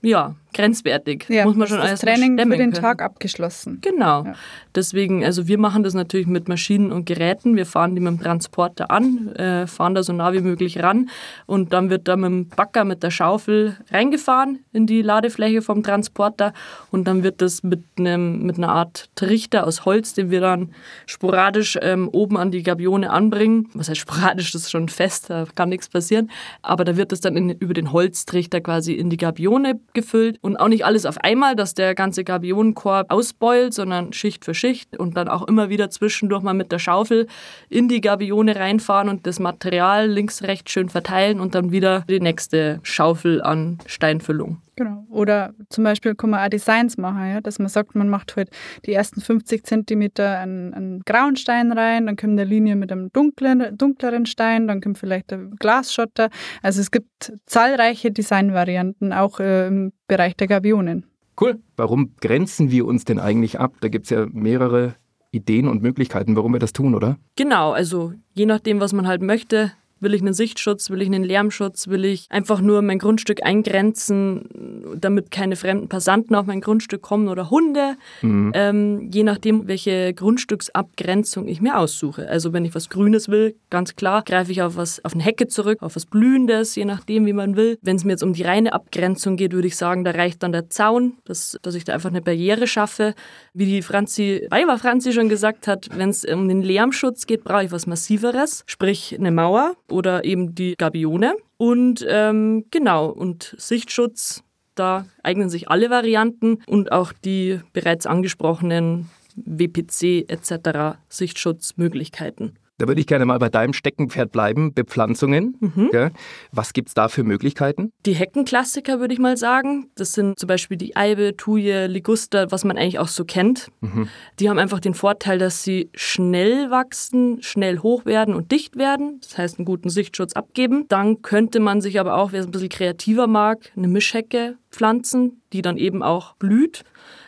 ja, 0.02 0.36
grenzwertig. 0.54 1.26
Ja, 1.30 1.46
Muss 1.46 1.56
man 1.56 1.68
schon 1.68 1.78
das 1.78 1.88
alles 1.88 2.00
Training 2.02 2.38
für 2.38 2.46
den 2.46 2.58
können. 2.58 2.74
Tag 2.74 3.02
abgeschlossen. 3.02 3.80
Genau. 3.82 4.26
Ja. 4.26 4.34
Deswegen, 4.76 5.24
also 5.26 5.48
wir 5.48 5.58
machen 5.58 5.84
das 5.84 5.94
natürlich 5.94 6.28
mit 6.28 6.48
Maschinen 6.48 6.92
und 6.92 7.06
Geräten. 7.06 7.56
Wir 7.56 7.66
fahren 7.66 7.96
die 7.96 8.02
mit 8.02 8.14
dem 8.14 8.20
Transporter 8.22 8.92
an, 8.92 9.36
äh, 9.36 9.68
fahren 9.68 9.96
da 9.96 10.04
so 10.04 10.14
nah 10.14 10.34
wie 10.34 10.40
möglich 10.40 10.82
ran 10.82 11.10
und 11.46 11.74
dann 11.74 11.90
wird 11.90 12.08
da 12.08 12.16
mit 12.16 12.30
dem 12.30 12.50
Bagger, 12.50 12.86
mit 12.86 13.04
der 13.04 13.12
Schaufel 13.12 13.78
reingefahren 13.92 14.60
in 14.72 14.88
die 14.88 15.02
Ladefläche 15.02 15.62
vom 15.62 15.84
Transporter 15.84 16.54
und 16.92 17.08
dann 17.08 17.24
wird 17.24 17.42
das 17.42 17.64
mit, 17.64 17.84
einem, 17.98 18.44
mit 18.44 18.58
einer 18.58 18.70
Art 18.70 19.10
Trichter 19.16 19.68
aus 19.68 19.86
Holz, 19.86 20.14
den 20.14 20.32
wir 20.32 20.42
dann 20.42 20.74
sporadisch 21.06 21.78
ähm, 21.82 22.10
oben 22.10 22.38
an 22.38 22.52
die 22.52 22.64
Gabione 22.64 23.10
anbringen. 23.10 23.70
Was 23.74 23.90
heißt 23.90 24.00
sporadisch, 24.00 24.52
das 24.52 24.64
ist 24.64 24.72
schon 24.72 24.90
fest, 24.90 25.30
da 25.30 25.46
kann 25.56 25.70
nichts 25.70 25.90
passieren. 25.90 26.30
Aber 26.62 26.86
da 26.86 26.98
wird 26.98 27.12
das 27.12 27.22
dann 27.22 27.36
in, 27.36 27.50
über 27.50 27.74
den 27.74 27.92
Holztrichter 27.92 28.62
quasi 28.62 28.94
in 28.94 29.10
die 29.10 29.18
Gabione 29.18 29.80
gefüllt 29.94 30.40
und 30.42 30.58
auch 30.58 30.68
nicht 30.68 30.86
alles 30.86 31.06
auf 31.06 31.18
einmal, 31.20 31.56
dass 31.56 31.74
der 31.74 31.96
ganze 31.96 32.24
Gabionenkorb 32.24 33.12
ausbeult, 33.12 33.74
sondern 33.74 34.12
Schicht 34.12 34.44
für 34.44 34.54
Schicht 34.54 34.98
und 34.98 35.16
dann 35.16 35.28
auch 35.28 35.48
immer 35.48 35.70
wieder 35.70 35.90
zwischendurch 35.90 36.42
mal 36.42 36.54
mit 36.54 36.72
der 36.72 36.80
Schaufel 36.80 37.28
in 37.70 37.88
die 37.88 38.02
Gabione 38.02 38.56
reinfahren 38.56 39.10
und 39.10 39.28
das 39.28 39.40
Material 39.40 40.10
links, 40.10 40.44
rechts 40.44 40.72
schön 40.72 40.90
verteilen 40.90 41.40
und 41.40 41.56
dann 41.56 41.72
wieder 41.72 42.04
die 42.10 42.20
nächste 42.20 42.80
Schaufel 42.84 43.42
an 43.42 43.80
Steinfüllung. 43.86 44.58
Genau. 44.76 45.06
Oder 45.10 45.54
zum 45.70 45.84
Beispiel 45.84 46.16
kann 46.16 46.30
man 46.30 46.46
auch 46.46 46.50
Designs 46.50 46.98
machen, 46.98 47.30
ja? 47.30 47.42
dass 47.42 47.60
man 47.60 47.68
sagt, 47.68 47.94
man 47.96 48.10
macht 48.10 48.36
halt 48.36 48.50
die 48.86 48.94
ersten 48.94 49.20
50 49.20 49.66
Zentimeter 49.66 50.40
einen, 50.40 50.74
einen 50.74 51.02
grauen 51.02 51.36
Stein 51.36 51.72
rein, 51.72 52.06
dann 52.06 52.16
kommt 52.16 52.34
eine 52.34 52.46
Linie 52.46 52.76
mit 52.76 52.92
einem 52.92 53.12
dunklen, 53.12 53.78
dunkleren 53.78 54.26
Stein, 54.26 54.68
dann 54.68 54.82
kommt 54.82 54.98
vielleicht 54.98 55.32
der 55.32 55.40
Glasschotter. 55.60 56.30
Also 56.62 56.80
es 56.80 56.90
gibt 56.90 57.34
zahlreiche 57.46 58.12
Designvarianten, 58.12 59.12
auch 59.14 59.40
äh, 59.40 59.68
im 59.68 59.92
Bereich 60.08 60.36
der 60.38 60.48
Gabionen. 60.48 61.06
Cool. 61.40 61.60
Warum 61.76 62.16
grenzen 62.22 62.72
wir 62.72 62.86
uns 62.86 63.04
denn 63.04 63.20
eigentlich 63.20 63.60
ab? 63.60 63.74
Da 63.82 63.88
gibt 63.88 64.06
es 64.06 64.10
ja 64.12 64.28
mehrere 64.32 64.96
Ideen 65.32 65.68
und 65.68 65.82
Möglichkeiten, 65.82 66.36
warum 66.36 66.54
wir 66.54 66.60
das 66.60 66.74
tun, 66.74 66.94
oder? 66.94 67.18
Genau, 67.36 67.72
also 67.72 68.14
je 68.34 68.46
nachdem, 68.46 68.80
was 68.80 68.94
man 68.94 69.08
halt 69.08 69.22
möchte. 69.22 69.72
Will 70.02 70.14
ich 70.14 70.22
einen 70.22 70.34
Sichtschutz, 70.34 70.90
will 70.90 71.02
ich 71.02 71.08
einen 71.08 71.24
Lärmschutz, 71.24 71.88
will 71.88 72.06
ich 72.06 72.26
einfach 72.30 72.60
nur 72.60 72.82
mein 72.82 73.00
Grundstück 73.00 73.46
eingrenzen, 73.46 74.96
damit 75.00 75.32
keine 75.32 75.56
fremden 75.56 75.88
Passanten 75.88 76.36
auf 76.36 76.46
mein 76.46 76.60
Grundstück 76.60 77.02
kommen 77.02 77.28
oder 77.28 77.50
Hunde. 77.50 77.96
Mhm. 78.22 78.52
Ähm, 78.54 79.10
je 79.12 79.24
nachdem, 79.24 79.68
welche 79.68 80.14
Grundstücksabgrenzung 80.14 81.48
ich 81.48 81.62
mir 81.62 81.78
aussuche. 81.78 82.28
Also 82.28 82.52
wenn 82.52 82.66
ich 82.66 82.76
was 82.76 82.90
Grünes 82.90 83.30
will, 83.30 83.56
ganz 83.70 83.96
klar, 83.96 84.24
greife 84.24 84.52
ich 84.52 84.62
auf 84.62 84.76
was 84.76 85.04
auf 85.06 85.14
eine 85.14 85.24
Hecke 85.24 85.48
zurück, 85.48 85.82
auf 85.82 85.96
was 85.96 86.06
Blühendes, 86.06 86.76
je 86.76 86.86
nachdem, 86.86 87.26
wie 87.26 87.34
man 87.34 87.56
will. 87.56 87.78
Wenn 87.82 87.96
es 87.96 88.04
mir 88.04 88.12
jetzt 88.12 88.24
um 88.24 88.34
die 88.34 88.44
reine 88.44 88.74
Abgrenzung 88.74 89.38
geht, 89.38 89.54
würde 89.54 89.68
ich 89.68 89.78
sagen, 89.78 90.04
da 90.04 90.12
reicht 90.12 90.44
dann 90.44 90.52
der 90.52 90.70
Zaun, 90.70 91.14
dass, 91.26 91.58
dass 91.62 91.76
ich 91.76 91.84
da 91.84 91.94
einfach 91.94 92.10
eine 92.10 92.22
Barriere 92.22 92.68
schaffe. 92.68 93.14
Wie 93.54 93.66
die 93.66 93.82
Franzi, 93.82 94.48
Weiber 94.50 94.78
Franzi 94.78 95.14
schon 95.14 95.30
gesagt 95.30 95.68
hat, 95.68 95.90
wenn 95.96 96.10
es 96.10 96.26
um 96.26 96.48
den 96.48 96.62
Lärmschutz 96.62 97.28
geht, 97.28 97.44
brauche 97.44 97.66
ich 97.66 97.72
was 97.72 97.86
Massiveres, 97.86 98.64
sprich 98.66 99.16
eine 99.18 99.32
Mauer 99.32 99.76
oder 99.92 100.24
eben 100.24 100.56
die 100.56 100.76
Gabione. 100.76 101.36
Und 101.58 102.06
ähm, 102.08 102.66
genau, 102.72 103.08
und 103.08 103.56
Sichtschutz, 103.58 104.44
da 104.76 105.06
eignen 105.24 105.50
sich 105.50 105.70
alle 105.70 105.90
Varianten 105.90 106.60
und 106.66 106.92
auch 106.92 107.14
die 107.14 107.60
bereits 107.74 108.06
angesprochenen 108.06 109.10
WPC 109.36 110.30
etc. 110.30 110.98
Sichtschutzmöglichkeiten. 111.10 112.58
Da 112.82 112.88
würde 112.88 113.00
ich 113.00 113.06
gerne 113.08 113.26
mal 113.26 113.38
bei 113.38 113.50
deinem 113.50 113.74
Steckenpferd 113.74 114.32
bleiben, 114.32 114.74
Bepflanzungen. 114.74 115.56
Mhm. 115.60 115.90
Gell? 115.92 116.12
Was 116.52 116.74
gibt 116.74 116.88
es 116.88 116.94
da 116.96 117.10
für 117.10 117.24
Möglichkeiten? 117.24 117.92
Die 118.08 118.14
Heckenklassiker 118.14 119.00
würde 119.00 119.14
ich 119.14 119.20
mal 119.20 119.38
sagen. 119.38 119.90
Das 119.96 120.14
sind 120.14 120.40
zum 120.40 120.48
Beispiel 120.48 120.78
die 120.78 120.96
Eibe, 120.96 121.36
Thuje, 121.38 121.86
Liguster, 121.88 122.52
was 122.52 122.64
man 122.64 122.78
eigentlich 122.78 122.98
auch 122.98 123.08
so 123.08 123.24
kennt. 123.24 123.70
Mhm. 123.82 124.08
Die 124.40 124.50
haben 124.50 124.58
einfach 124.58 124.80
den 124.80 124.96
Vorteil, 124.96 125.38
dass 125.38 125.64
sie 125.64 125.90
schnell 125.94 126.72
wachsen, 126.72 127.42
schnell 127.44 127.80
hoch 127.80 128.06
werden 128.06 128.34
und 128.34 128.52
dicht 128.52 128.78
werden. 128.78 129.20
Das 129.22 129.38
heißt, 129.38 129.60
einen 129.60 129.66
guten 129.66 129.90
Sichtschutz 129.90 130.34
abgeben. 130.34 130.86
Dann 130.90 131.22
könnte 131.22 131.60
man 131.60 131.82
sich 131.82 132.00
aber 132.00 132.16
auch, 132.18 132.32
wer 132.32 132.40
es 132.40 132.48
ein 132.48 132.52
bisschen 132.52 132.70
kreativer 132.70 133.28
mag, 133.28 133.72
eine 133.78 133.88
Mischhecke 133.90 134.58
pflanzen, 134.72 135.42
die 135.54 135.62
dann 135.62 135.78
eben 135.78 136.02
auch 136.02 136.34
blüht. 136.38 136.84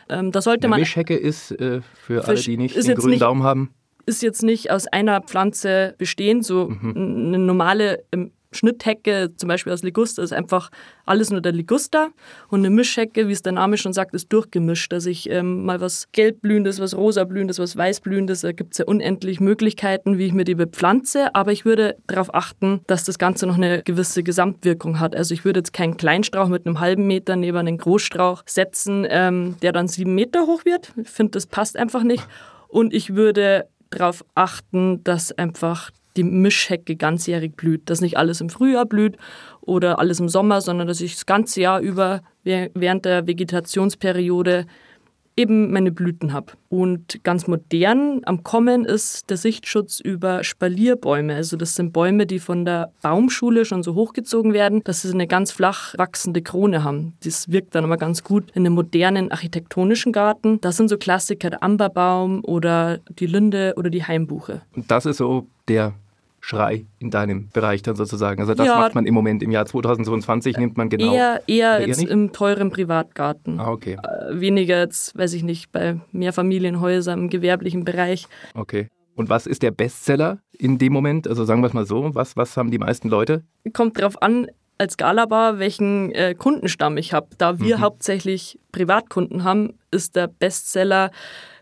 Ähm, 0.08 0.32
da 0.32 0.42
sollte 0.42 0.64
Eine 0.64 0.70
man 0.70 0.80
Mischhecke 0.80 1.14
ist, 1.16 1.52
äh, 1.52 1.80
für 1.94 2.26
alle, 2.26 2.40
die 2.40 2.56
nicht 2.56 2.74
den 2.76 2.94
grünen 2.96 3.10
nicht- 3.10 3.22
Daumen 3.22 3.42
haben. 3.44 3.70
Ist 4.06 4.22
jetzt 4.22 4.42
nicht 4.42 4.70
aus 4.70 4.86
einer 4.86 5.20
Pflanze 5.20 5.94
bestehend, 5.98 6.44
so 6.44 6.68
Mhm. 6.68 6.92
eine 6.96 7.38
normale 7.38 8.02
ähm, 8.12 8.30
Schnitthecke, 8.54 9.30
zum 9.36 9.48
Beispiel 9.48 9.72
aus 9.72 9.82
Liguster, 9.82 10.22
ist 10.22 10.32
einfach 10.32 10.70
alles 11.06 11.30
nur 11.30 11.40
der 11.40 11.50
Liguster. 11.50 12.10
Und 12.48 12.60
eine 12.60 12.70
Mischhecke, 12.70 13.26
wie 13.26 13.32
es 13.32 13.42
der 13.42 13.50
Name 13.52 13.76
schon 13.76 13.92
sagt, 13.92 14.14
ist 14.14 14.32
durchgemischt. 14.32 14.92
Dass 14.92 15.06
ich 15.06 15.28
ähm, 15.28 15.64
mal 15.64 15.80
was 15.80 16.06
gelbblühendes, 16.12 16.78
was 16.80 16.96
rosablühendes, 16.96 17.58
was 17.58 17.76
weißblühendes, 17.76 18.42
da 18.42 18.52
gibt 18.52 18.74
es 18.74 18.78
ja 18.78 18.84
unendlich 18.86 19.40
Möglichkeiten, 19.40 20.18
wie 20.18 20.26
ich 20.26 20.32
mir 20.32 20.44
die 20.44 20.54
bepflanze. 20.54 21.34
Aber 21.34 21.50
ich 21.50 21.64
würde 21.64 21.96
darauf 22.06 22.32
achten, 22.32 22.80
dass 22.86 23.02
das 23.02 23.18
Ganze 23.18 23.46
noch 23.48 23.56
eine 23.56 23.82
gewisse 23.82 24.22
Gesamtwirkung 24.22 25.00
hat. 25.00 25.16
Also 25.16 25.34
ich 25.34 25.44
würde 25.44 25.58
jetzt 25.58 25.72
keinen 25.72 25.96
Kleinstrauch 25.96 26.46
mit 26.48 26.64
einem 26.64 26.78
halben 26.78 27.08
Meter 27.08 27.34
neben 27.34 27.58
einen 27.58 27.78
Großstrauch 27.78 28.44
setzen, 28.46 29.04
ähm, 29.08 29.56
der 29.62 29.72
dann 29.72 29.88
sieben 29.88 30.14
Meter 30.14 30.46
hoch 30.46 30.64
wird. 30.64 30.92
Ich 30.96 31.10
finde, 31.10 31.32
das 31.32 31.46
passt 31.46 31.76
einfach 31.76 32.04
nicht. 32.04 32.24
Und 32.68 32.92
ich 32.94 33.14
würde 33.14 33.66
darauf 33.90 34.24
achten, 34.34 35.02
dass 35.04 35.32
einfach 35.32 35.90
die 36.16 36.24
Mischhecke 36.24 36.96
ganzjährig 36.96 37.56
blüht. 37.56 37.90
Dass 37.90 38.00
nicht 38.00 38.16
alles 38.16 38.40
im 38.40 38.48
Frühjahr 38.48 38.86
blüht 38.86 39.16
oder 39.60 39.98
alles 39.98 40.20
im 40.20 40.28
Sommer, 40.28 40.60
sondern 40.60 40.86
dass 40.86 41.00
ich 41.00 41.14
das 41.14 41.26
ganze 41.26 41.60
Jahr 41.60 41.80
über 41.80 42.22
während 42.44 43.04
der 43.04 43.26
Vegetationsperiode 43.26 44.66
eben 45.36 45.72
meine 45.72 45.90
Blüten 45.92 46.32
habe. 46.32 46.52
Und 46.68 47.22
ganz 47.24 47.46
modern 47.46 48.20
am 48.24 48.42
Kommen 48.42 48.84
ist 48.84 49.30
der 49.30 49.36
Sichtschutz 49.36 50.00
über 50.00 50.44
Spalierbäume. 50.44 51.34
Also 51.34 51.56
das 51.56 51.74
sind 51.74 51.92
Bäume, 51.92 52.26
die 52.26 52.38
von 52.38 52.64
der 52.64 52.92
Baumschule 53.02 53.64
schon 53.64 53.82
so 53.82 53.94
hochgezogen 53.94 54.52
werden, 54.52 54.82
dass 54.84 55.02
sie 55.02 55.12
eine 55.12 55.26
ganz 55.26 55.50
flach 55.50 55.94
wachsende 55.96 56.42
Krone 56.42 56.84
haben. 56.84 57.14
Das 57.24 57.50
wirkt 57.50 57.74
dann 57.74 57.84
aber 57.84 57.96
ganz 57.96 58.22
gut 58.22 58.50
in 58.52 58.64
einem 58.64 58.74
modernen 58.74 59.30
architektonischen 59.30 60.12
Garten. 60.12 60.60
Das 60.60 60.76
sind 60.76 60.88
so 60.88 60.98
Klassiker, 60.98 61.50
der 61.50 61.62
Amberbaum 61.62 62.44
oder 62.44 62.98
die 63.18 63.26
Linde 63.26 63.74
oder 63.76 63.90
die 63.90 64.04
Heimbuche. 64.04 64.62
Und 64.74 64.90
das 64.90 65.06
ist 65.06 65.18
so 65.18 65.46
der 65.68 65.94
Schrei 66.46 66.84
in 66.98 67.10
deinem 67.10 67.48
Bereich 67.48 67.80
dann 67.80 67.96
sozusagen. 67.96 68.38
Also 68.38 68.52
das 68.52 68.66
ja, 68.66 68.76
macht 68.76 68.94
man 68.94 69.06
im 69.06 69.14
Moment 69.14 69.42
im 69.42 69.50
Jahr 69.50 69.64
2022, 69.64 70.58
nimmt 70.58 70.76
man 70.76 70.90
genau. 70.90 71.14
Eher, 71.14 71.40
eher 71.46 71.88
jetzt 71.88 72.04
im 72.04 72.32
teuren 72.32 72.70
Privatgarten. 72.70 73.58
Ah, 73.58 73.70
okay. 73.70 73.96
Äh, 74.02 74.40
weniger 74.40 74.78
jetzt, 74.80 75.16
weiß 75.16 75.32
ich 75.32 75.42
nicht, 75.42 75.72
bei 75.72 75.98
Mehrfamilienhäusern 76.12 77.18
im 77.18 77.30
gewerblichen 77.30 77.86
Bereich. 77.86 78.26
Okay. 78.52 78.88
Und 79.14 79.30
was 79.30 79.46
ist 79.46 79.62
der 79.62 79.70
Bestseller 79.70 80.40
in 80.52 80.76
dem 80.76 80.92
Moment? 80.92 81.26
Also 81.26 81.46
sagen 81.46 81.62
wir 81.62 81.68
es 81.68 81.72
mal 81.72 81.86
so, 81.86 82.14
was, 82.14 82.36
was 82.36 82.58
haben 82.58 82.70
die 82.70 82.78
meisten 82.78 83.08
Leute? 83.08 83.42
Kommt 83.72 83.98
darauf 83.98 84.20
an, 84.20 84.48
als 84.76 84.98
Galabar, 84.98 85.58
welchen 85.58 86.12
äh, 86.12 86.34
Kundenstamm 86.34 86.98
ich 86.98 87.14
habe. 87.14 87.28
Da 87.38 87.58
wir 87.58 87.78
mhm. 87.78 87.80
hauptsächlich 87.80 88.58
Privatkunden 88.70 89.44
haben, 89.44 89.78
ist 89.90 90.14
der 90.14 90.26
Bestseller 90.26 91.10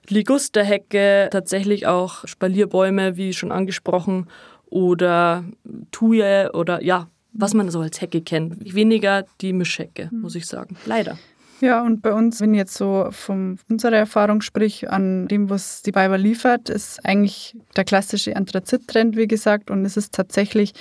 Ligusterhecke, 0.08 1.28
tatsächlich 1.30 1.86
auch 1.86 2.26
Spalierbäume, 2.26 3.16
wie 3.16 3.32
schon 3.32 3.52
angesprochen, 3.52 4.26
oder 4.72 5.44
Tuje 5.90 6.50
oder 6.54 6.82
ja, 6.82 7.08
was 7.32 7.54
man 7.54 7.70
so 7.70 7.80
als 7.80 8.00
Hecke 8.00 8.22
kennt. 8.22 8.74
Weniger 8.74 9.24
die 9.40 9.52
Mischhecke, 9.52 10.08
mhm. 10.10 10.22
muss 10.22 10.34
ich 10.34 10.46
sagen. 10.46 10.76
Leider. 10.86 11.18
Ja, 11.60 11.82
und 11.82 12.02
bei 12.02 12.12
uns, 12.12 12.40
wenn 12.40 12.54
ich 12.54 12.58
jetzt 12.58 12.74
so 12.74 13.06
von 13.10 13.58
unserer 13.70 13.96
Erfahrung 13.96 14.40
sprich, 14.40 14.90
an 14.90 15.28
dem, 15.28 15.48
was 15.48 15.82
die 15.82 15.92
Biber 15.92 16.18
liefert, 16.18 16.68
ist 16.68 17.04
eigentlich 17.04 17.56
der 17.76 17.84
klassische 17.84 18.34
Anthrazit-Trend, 18.34 19.16
wie 19.16 19.28
gesagt. 19.28 19.70
Und 19.70 19.84
es 19.84 19.96
ist 19.96 20.12
tatsächlich 20.12 20.72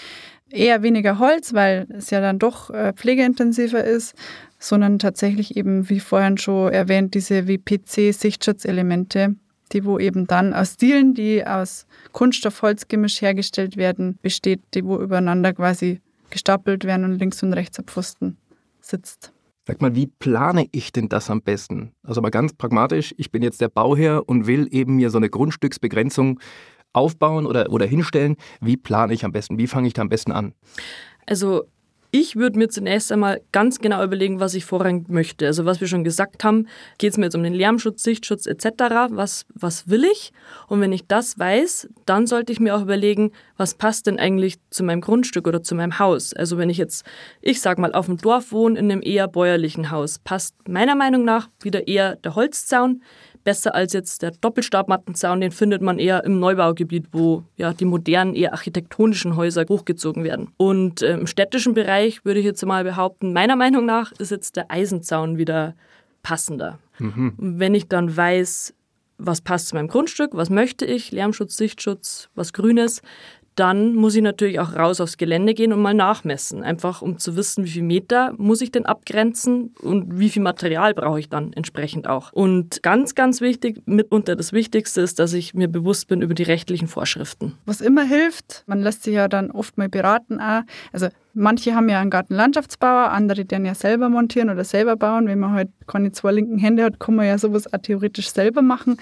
eher 0.49 0.81
weniger 0.81 1.19
Holz, 1.19 1.53
weil 1.53 1.85
es 1.89 2.09
ja 2.09 2.19
dann 2.19 2.39
doch 2.39 2.71
äh, 2.71 2.93
pflegeintensiver 2.93 3.83
ist, 3.83 4.15
sondern 4.57 4.97
tatsächlich 4.99 5.55
eben, 5.55 5.87
wie 5.89 5.99
vorhin 5.99 6.37
schon 6.37 6.71
erwähnt, 6.71 7.13
diese 7.13 7.47
WPC-Sichtschutzelemente, 7.47 9.35
die 9.73 9.85
wo 9.85 9.99
eben 9.99 10.27
dann 10.27 10.53
aus 10.53 10.73
Stilen, 10.73 11.13
die 11.13 11.45
aus 11.45 11.85
Kunststoff-Holzgemisch 12.11 13.21
hergestellt 13.21 13.77
werden, 13.77 14.17
besteht, 14.21 14.61
die 14.73 14.85
wo 14.85 14.97
übereinander 14.97 15.53
quasi 15.53 16.01
gestapelt 16.29 16.85
werden 16.85 17.05
und 17.05 17.19
links 17.19 17.43
und 17.43 17.53
rechts 17.53 17.79
am 17.79 17.85
Pfosten 17.85 18.37
sitzt. 18.79 19.33
Sag 19.67 19.81
mal, 19.81 19.95
wie 19.95 20.07
plane 20.07 20.67
ich 20.71 20.91
denn 20.91 21.07
das 21.07 21.29
am 21.29 21.41
besten? 21.41 21.91
Also 22.03 22.21
mal 22.21 22.31
ganz 22.31 22.53
pragmatisch, 22.53 23.13
ich 23.17 23.31
bin 23.31 23.43
jetzt 23.43 23.61
der 23.61 23.69
Bauherr 23.69 24.27
und 24.27 24.47
will 24.47 24.67
eben 24.71 24.95
mir 24.95 25.11
so 25.11 25.17
eine 25.17 25.29
Grundstücksbegrenzung 25.29 26.39
aufbauen 26.93 27.45
oder, 27.45 27.69
oder 27.69 27.85
hinstellen. 27.85 28.35
Wie 28.59 28.75
plane 28.75 29.13
ich 29.13 29.23
am 29.23 29.31
besten? 29.31 29.57
Wie 29.57 29.67
fange 29.67 29.87
ich 29.87 29.93
da 29.93 30.01
am 30.01 30.09
besten 30.09 30.31
an? 30.31 30.53
Also 31.27 31.65
ich 32.11 32.35
würde 32.35 32.59
mir 32.59 32.67
zunächst 32.67 33.11
einmal 33.11 33.41
ganz 33.53 33.79
genau 33.79 34.03
überlegen, 34.03 34.41
was 34.41 34.53
ich 34.53 34.65
vorrangig 34.65 35.07
möchte. 35.07 35.47
Also 35.47 35.65
was 35.65 35.79
wir 35.79 35.87
schon 35.87 36.03
gesagt 36.03 36.43
haben, 36.43 36.67
geht 36.97 37.11
es 37.11 37.17
mir 37.17 37.25
jetzt 37.25 37.35
um 37.35 37.43
den 37.43 37.53
Lärmschutz, 37.53 38.03
Sichtschutz 38.03 38.45
etc. 38.45 38.65
Was, 39.11 39.45
was 39.53 39.89
will 39.89 40.03
ich? 40.03 40.33
Und 40.67 40.81
wenn 40.81 40.91
ich 40.91 41.07
das 41.07 41.39
weiß, 41.39 41.87
dann 42.05 42.27
sollte 42.27 42.51
ich 42.51 42.59
mir 42.59 42.75
auch 42.75 42.81
überlegen, 42.81 43.31
was 43.55 43.75
passt 43.75 44.07
denn 44.07 44.19
eigentlich 44.19 44.57
zu 44.69 44.83
meinem 44.83 44.99
Grundstück 44.99 45.47
oder 45.47 45.63
zu 45.63 45.73
meinem 45.73 45.99
Haus. 45.99 46.33
Also 46.33 46.57
wenn 46.57 46.69
ich 46.69 46.77
jetzt, 46.77 47.05
ich 47.41 47.61
sag 47.61 47.77
mal, 47.77 47.93
auf 47.93 48.07
dem 48.07 48.17
Dorf 48.17 48.51
wohne, 48.51 48.77
in 48.77 48.91
einem 48.91 49.01
eher 49.01 49.29
bäuerlichen 49.29 49.89
Haus, 49.89 50.19
passt 50.19 50.55
meiner 50.67 50.95
Meinung 50.95 51.23
nach 51.23 51.49
wieder 51.61 51.87
eher 51.87 52.17
der 52.17 52.35
Holzzaun 52.35 53.01
besser 53.43 53.75
als 53.75 53.93
jetzt 53.93 54.21
der 54.21 54.31
Doppelstabmattenzaun. 54.31 55.41
Den 55.41 55.51
findet 55.51 55.81
man 55.81 55.99
eher 55.99 56.23
im 56.23 56.39
Neubaugebiet, 56.39 57.07
wo 57.11 57.43
ja 57.57 57.73
die 57.73 57.85
modernen, 57.85 58.35
eher 58.35 58.53
architektonischen 58.53 59.35
Häuser 59.35 59.65
hochgezogen 59.67 60.23
werden. 60.23 60.49
Und 60.57 61.01
äh, 61.01 61.13
im 61.13 61.27
städtischen 61.27 61.73
Bereich 61.73 62.23
würde 62.25 62.39
ich 62.39 62.45
jetzt 62.45 62.65
mal 62.65 62.83
behaupten, 62.83 63.33
meiner 63.33 63.55
Meinung 63.55 63.85
nach 63.85 64.11
ist 64.13 64.31
jetzt 64.31 64.55
der 64.55 64.71
Eisenzaun 64.71 65.37
wieder 65.37 65.75
passender. 66.23 66.79
Mhm. 66.99 67.33
Wenn 67.37 67.75
ich 67.75 67.87
dann 67.87 68.15
weiß, 68.15 68.73
was 69.17 69.41
passt 69.41 69.69
zu 69.69 69.75
meinem 69.75 69.87
Grundstück, 69.87 70.31
was 70.33 70.49
möchte 70.49 70.85
ich, 70.85 71.11
Lärmschutz, 71.11 71.55
Sichtschutz, 71.55 72.29
was 72.35 72.53
Grünes, 72.53 73.01
dann 73.55 73.95
muss 73.95 74.15
ich 74.15 74.21
natürlich 74.21 74.59
auch 74.59 74.75
raus 74.75 75.01
aufs 75.01 75.17
Gelände 75.17 75.53
gehen 75.53 75.73
und 75.73 75.81
mal 75.81 75.93
nachmessen. 75.93 76.63
Einfach 76.63 77.01
um 77.01 77.17
zu 77.17 77.35
wissen, 77.35 77.65
wie 77.65 77.69
viel 77.69 77.83
Meter 77.83 78.33
muss 78.37 78.61
ich 78.61 78.71
denn 78.71 78.85
abgrenzen 78.85 79.75
und 79.81 80.19
wie 80.19 80.29
viel 80.29 80.41
Material 80.41 80.93
brauche 80.93 81.19
ich 81.19 81.29
dann 81.29 81.51
entsprechend 81.53 82.07
auch. 82.07 82.31
Und 82.31 82.81
ganz, 82.81 83.13
ganz 83.13 83.41
wichtig, 83.41 83.81
mitunter 83.85 84.35
das 84.35 84.53
Wichtigste 84.53 85.01
ist, 85.01 85.19
dass 85.19 85.33
ich 85.33 85.53
mir 85.53 85.67
bewusst 85.67 86.07
bin 86.07 86.21
über 86.21 86.33
die 86.33 86.43
rechtlichen 86.43 86.87
Vorschriften. 86.87 87.57
Was 87.65 87.81
immer 87.81 88.03
hilft, 88.03 88.63
man 88.67 88.81
lässt 88.81 89.03
sich 89.03 89.15
ja 89.15 89.27
dann 89.27 89.51
oft 89.51 89.77
mal 89.77 89.89
beraten. 89.89 90.39
Auch. 90.39 90.61
Also 90.93 91.09
manche 91.33 91.75
haben 91.75 91.89
ja 91.89 91.99
einen 91.99 92.09
Gartenlandschaftsbauer, 92.09 93.11
andere 93.11 93.43
den 93.43 93.65
ja 93.65 93.75
selber 93.75 94.07
montieren 94.07 94.49
oder 94.49 94.63
selber 94.63 94.95
bauen. 94.95 95.27
Wenn 95.27 95.39
man 95.39 95.51
halt 95.51 95.69
keine 95.87 96.13
zwei 96.13 96.31
linken 96.31 96.57
Hände 96.57 96.83
hat, 96.83 96.99
kann 96.99 97.15
man 97.15 97.25
ja 97.25 97.37
sowas 97.37 97.71
auch 97.71 97.79
theoretisch 97.79 98.29
selber 98.31 98.61
machen. 98.61 98.97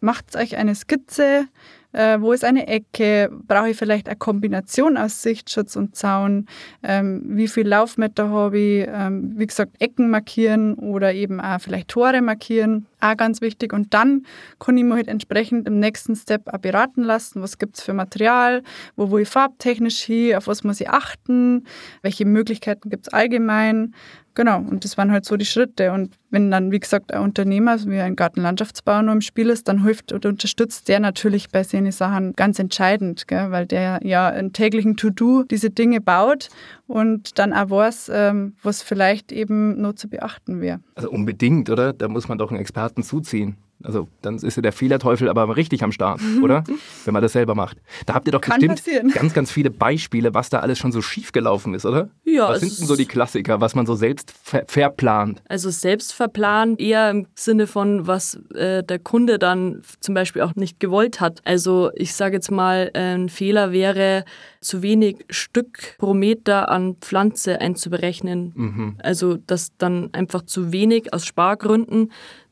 Macht 0.00 0.36
euch 0.36 0.56
eine 0.56 0.74
Skizze 0.74 1.48
äh, 1.92 2.20
wo 2.20 2.32
ist 2.32 2.44
eine 2.44 2.66
Ecke? 2.66 3.30
Brauche 3.46 3.70
ich 3.70 3.76
vielleicht 3.76 4.08
eine 4.08 4.16
Kombination 4.16 4.96
aus 4.96 5.22
Sichtschutz 5.22 5.76
und 5.76 5.96
Zaun? 5.96 6.46
Ähm, 6.82 7.22
wie 7.26 7.48
viel 7.48 7.66
Laufmeter 7.66 8.30
habe 8.30 8.58
ich? 8.58 8.88
Ähm, 8.88 9.32
wie 9.36 9.46
gesagt, 9.46 9.80
Ecken 9.80 10.10
markieren 10.10 10.74
oder 10.74 11.12
eben 11.12 11.40
auch 11.40 11.60
vielleicht 11.60 11.88
Tore 11.88 12.22
markieren. 12.22 12.86
Auch 13.00 13.16
ganz 13.16 13.40
wichtig. 13.40 13.72
Und 13.72 13.94
dann 13.94 14.26
kann 14.58 14.76
ich 14.76 14.84
mir 14.84 14.94
halt 14.94 15.08
entsprechend 15.08 15.66
im 15.66 15.78
nächsten 15.78 16.14
Step 16.16 16.48
auch 16.52 16.58
beraten 16.58 17.02
lassen, 17.02 17.42
was 17.42 17.58
gibt 17.58 17.78
es 17.78 17.82
für 17.82 17.94
Material, 17.94 18.62
wo 18.96 19.10
wo 19.10 19.18
ich 19.18 19.28
farbtechnisch 19.28 20.00
hin, 20.00 20.36
auf 20.36 20.46
was 20.46 20.64
muss 20.64 20.80
ich 20.80 20.90
achten, 20.90 21.64
welche 22.02 22.24
Möglichkeiten 22.24 22.90
gibt 22.90 23.06
es 23.08 23.12
allgemein. 23.12 23.94
Genau, 24.34 24.58
und 24.58 24.84
das 24.84 24.96
waren 24.96 25.10
halt 25.10 25.24
so 25.24 25.36
die 25.36 25.44
Schritte. 25.44 25.90
Und 25.92 26.14
wenn 26.30 26.50
dann, 26.50 26.70
wie 26.70 26.78
gesagt, 26.78 27.12
ein 27.12 27.22
Unternehmer, 27.22 27.72
also 27.72 27.90
wie 27.90 27.98
ein 27.98 28.14
Gartenlandschaftsbauer 28.14 29.02
nur 29.02 29.14
im 29.14 29.20
Spiel 29.20 29.50
ist, 29.50 29.66
dann 29.66 29.82
hilft 29.82 30.12
oder 30.12 30.28
unterstützt 30.28 30.88
der 30.88 31.00
natürlich 31.00 31.50
bei 31.50 31.64
solchen 31.64 31.90
Sachen 31.90 32.34
ganz 32.34 32.58
entscheidend, 32.58 33.26
gell? 33.26 33.50
weil 33.50 33.66
der 33.66 34.00
ja 34.04 34.28
einen 34.28 34.52
täglichen 34.52 34.96
To-Do 34.96 35.42
diese 35.42 35.70
Dinge 35.70 36.00
baut 36.00 36.48
und 36.90 37.38
dann 37.38 37.52
auch 37.52 37.70
weiß, 37.70 38.10
ähm, 38.12 38.56
was 38.62 38.82
vielleicht 38.82 39.30
eben 39.30 39.80
nur 39.80 39.94
zu 39.94 40.08
beachten 40.08 40.60
wäre. 40.60 40.80
Also 40.96 41.08
unbedingt, 41.10 41.70
oder? 41.70 41.92
Da 41.92 42.08
muss 42.08 42.28
man 42.28 42.36
doch 42.36 42.50
einen 42.50 42.60
Experten 42.60 43.04
zuziehen. 43.04 43.56
Also 43.82 44.08
dann 44.22 44.36
ist 44.36 44.56
ja 44.56 44.62
der 44.62 44.72
Fehlerteufel 44.72 45.28
aber 45.28 45.56
richtig 45.56 45.82
am 45.82 45.92
Start, 45.92 46.20
oder? 46.42 46.64
Wenn 47.04 47.14
man 47.14 47.22
das 47.22 47.32
selber 47.32 47.54
macht. 47.54 47.78
Da 48.06 48.14
habt 48.14 48.26
ihr 48.28 48.32
doch 48.32 48.40
Kann 48.40 48.58
bestimmt 48.58 48.76
passieren. 48.76 49.10
ganz, 49.10 49.32
ganz 49.32 49.50
viele 49.50 49.70
Beispiele, 49.70 50.34
was 50.34 50.50
da 50.50 50.60
alles 50.60 50.78
schon 50.78 50.92
so 50.92 51.02
schief 51.02 51.32
gelaufen 51.32 51.74
ist, 51.74 51.86
oder? 51.86 52.10
Ja. 52.24 52.48
Was 52.48 52.60
sind 52.60 52.78
denn 52.78 52.86
so 52.86 52.96
die 52.96 53.06
Klassiker, 53.06 53.60
was 53.60 53.74
man 53.74 53.86
so 53.86 53.94
selbst 53.94 54.32
ver 54.42 54.64
verplant? 54.66 55.42
Also 55.48 55.70
selbst 55.70 56.12
verplant 56.12 56.80
eher 56.80 57.10
im 57.10 57.26
Sinne 57.34 57.66
von, 57.66 58.06
was 58.06 58.38
äh, 58.54 58.82
der 58.82 58.98
Kunde 58.98 59.38
dann 59.38 59.82
zum 60.00 60.14
Beispiel 60.14 60.42
auch 60.42 60.54
nicht 60.54 60.80
gewollt 60.80 61.20
hat. 61.20 61.40
Also 61.44 61.90
ich 61.94 62.14
sage 62.14 62.36
jetzt 62.36 62.50
mal, 62.50 62.90
äh, 62.94 63.14
ein 63.14 63.28
Fehler 63.28 63.72
wäre, 63.72 64.24
zu 64.60 64.82
wenig 64.82 65.24
Stück 65.30 65.96
pro 65.98 66.14
Meter 66.14 66.68
an 66.70 66.96
Pflanze 67.00 67.60
einzuberechnen. 67.60 68.52
Mhm. 68.54 68.96
Also 69.02 69.38
dass 69.46 69.76
dann 69.78 70.10
einfach 70.12 70.42
zu 70.42 70.72
wenig 70.72 71.12
aus 71.14 71.24
Spargründen 71.24 72.10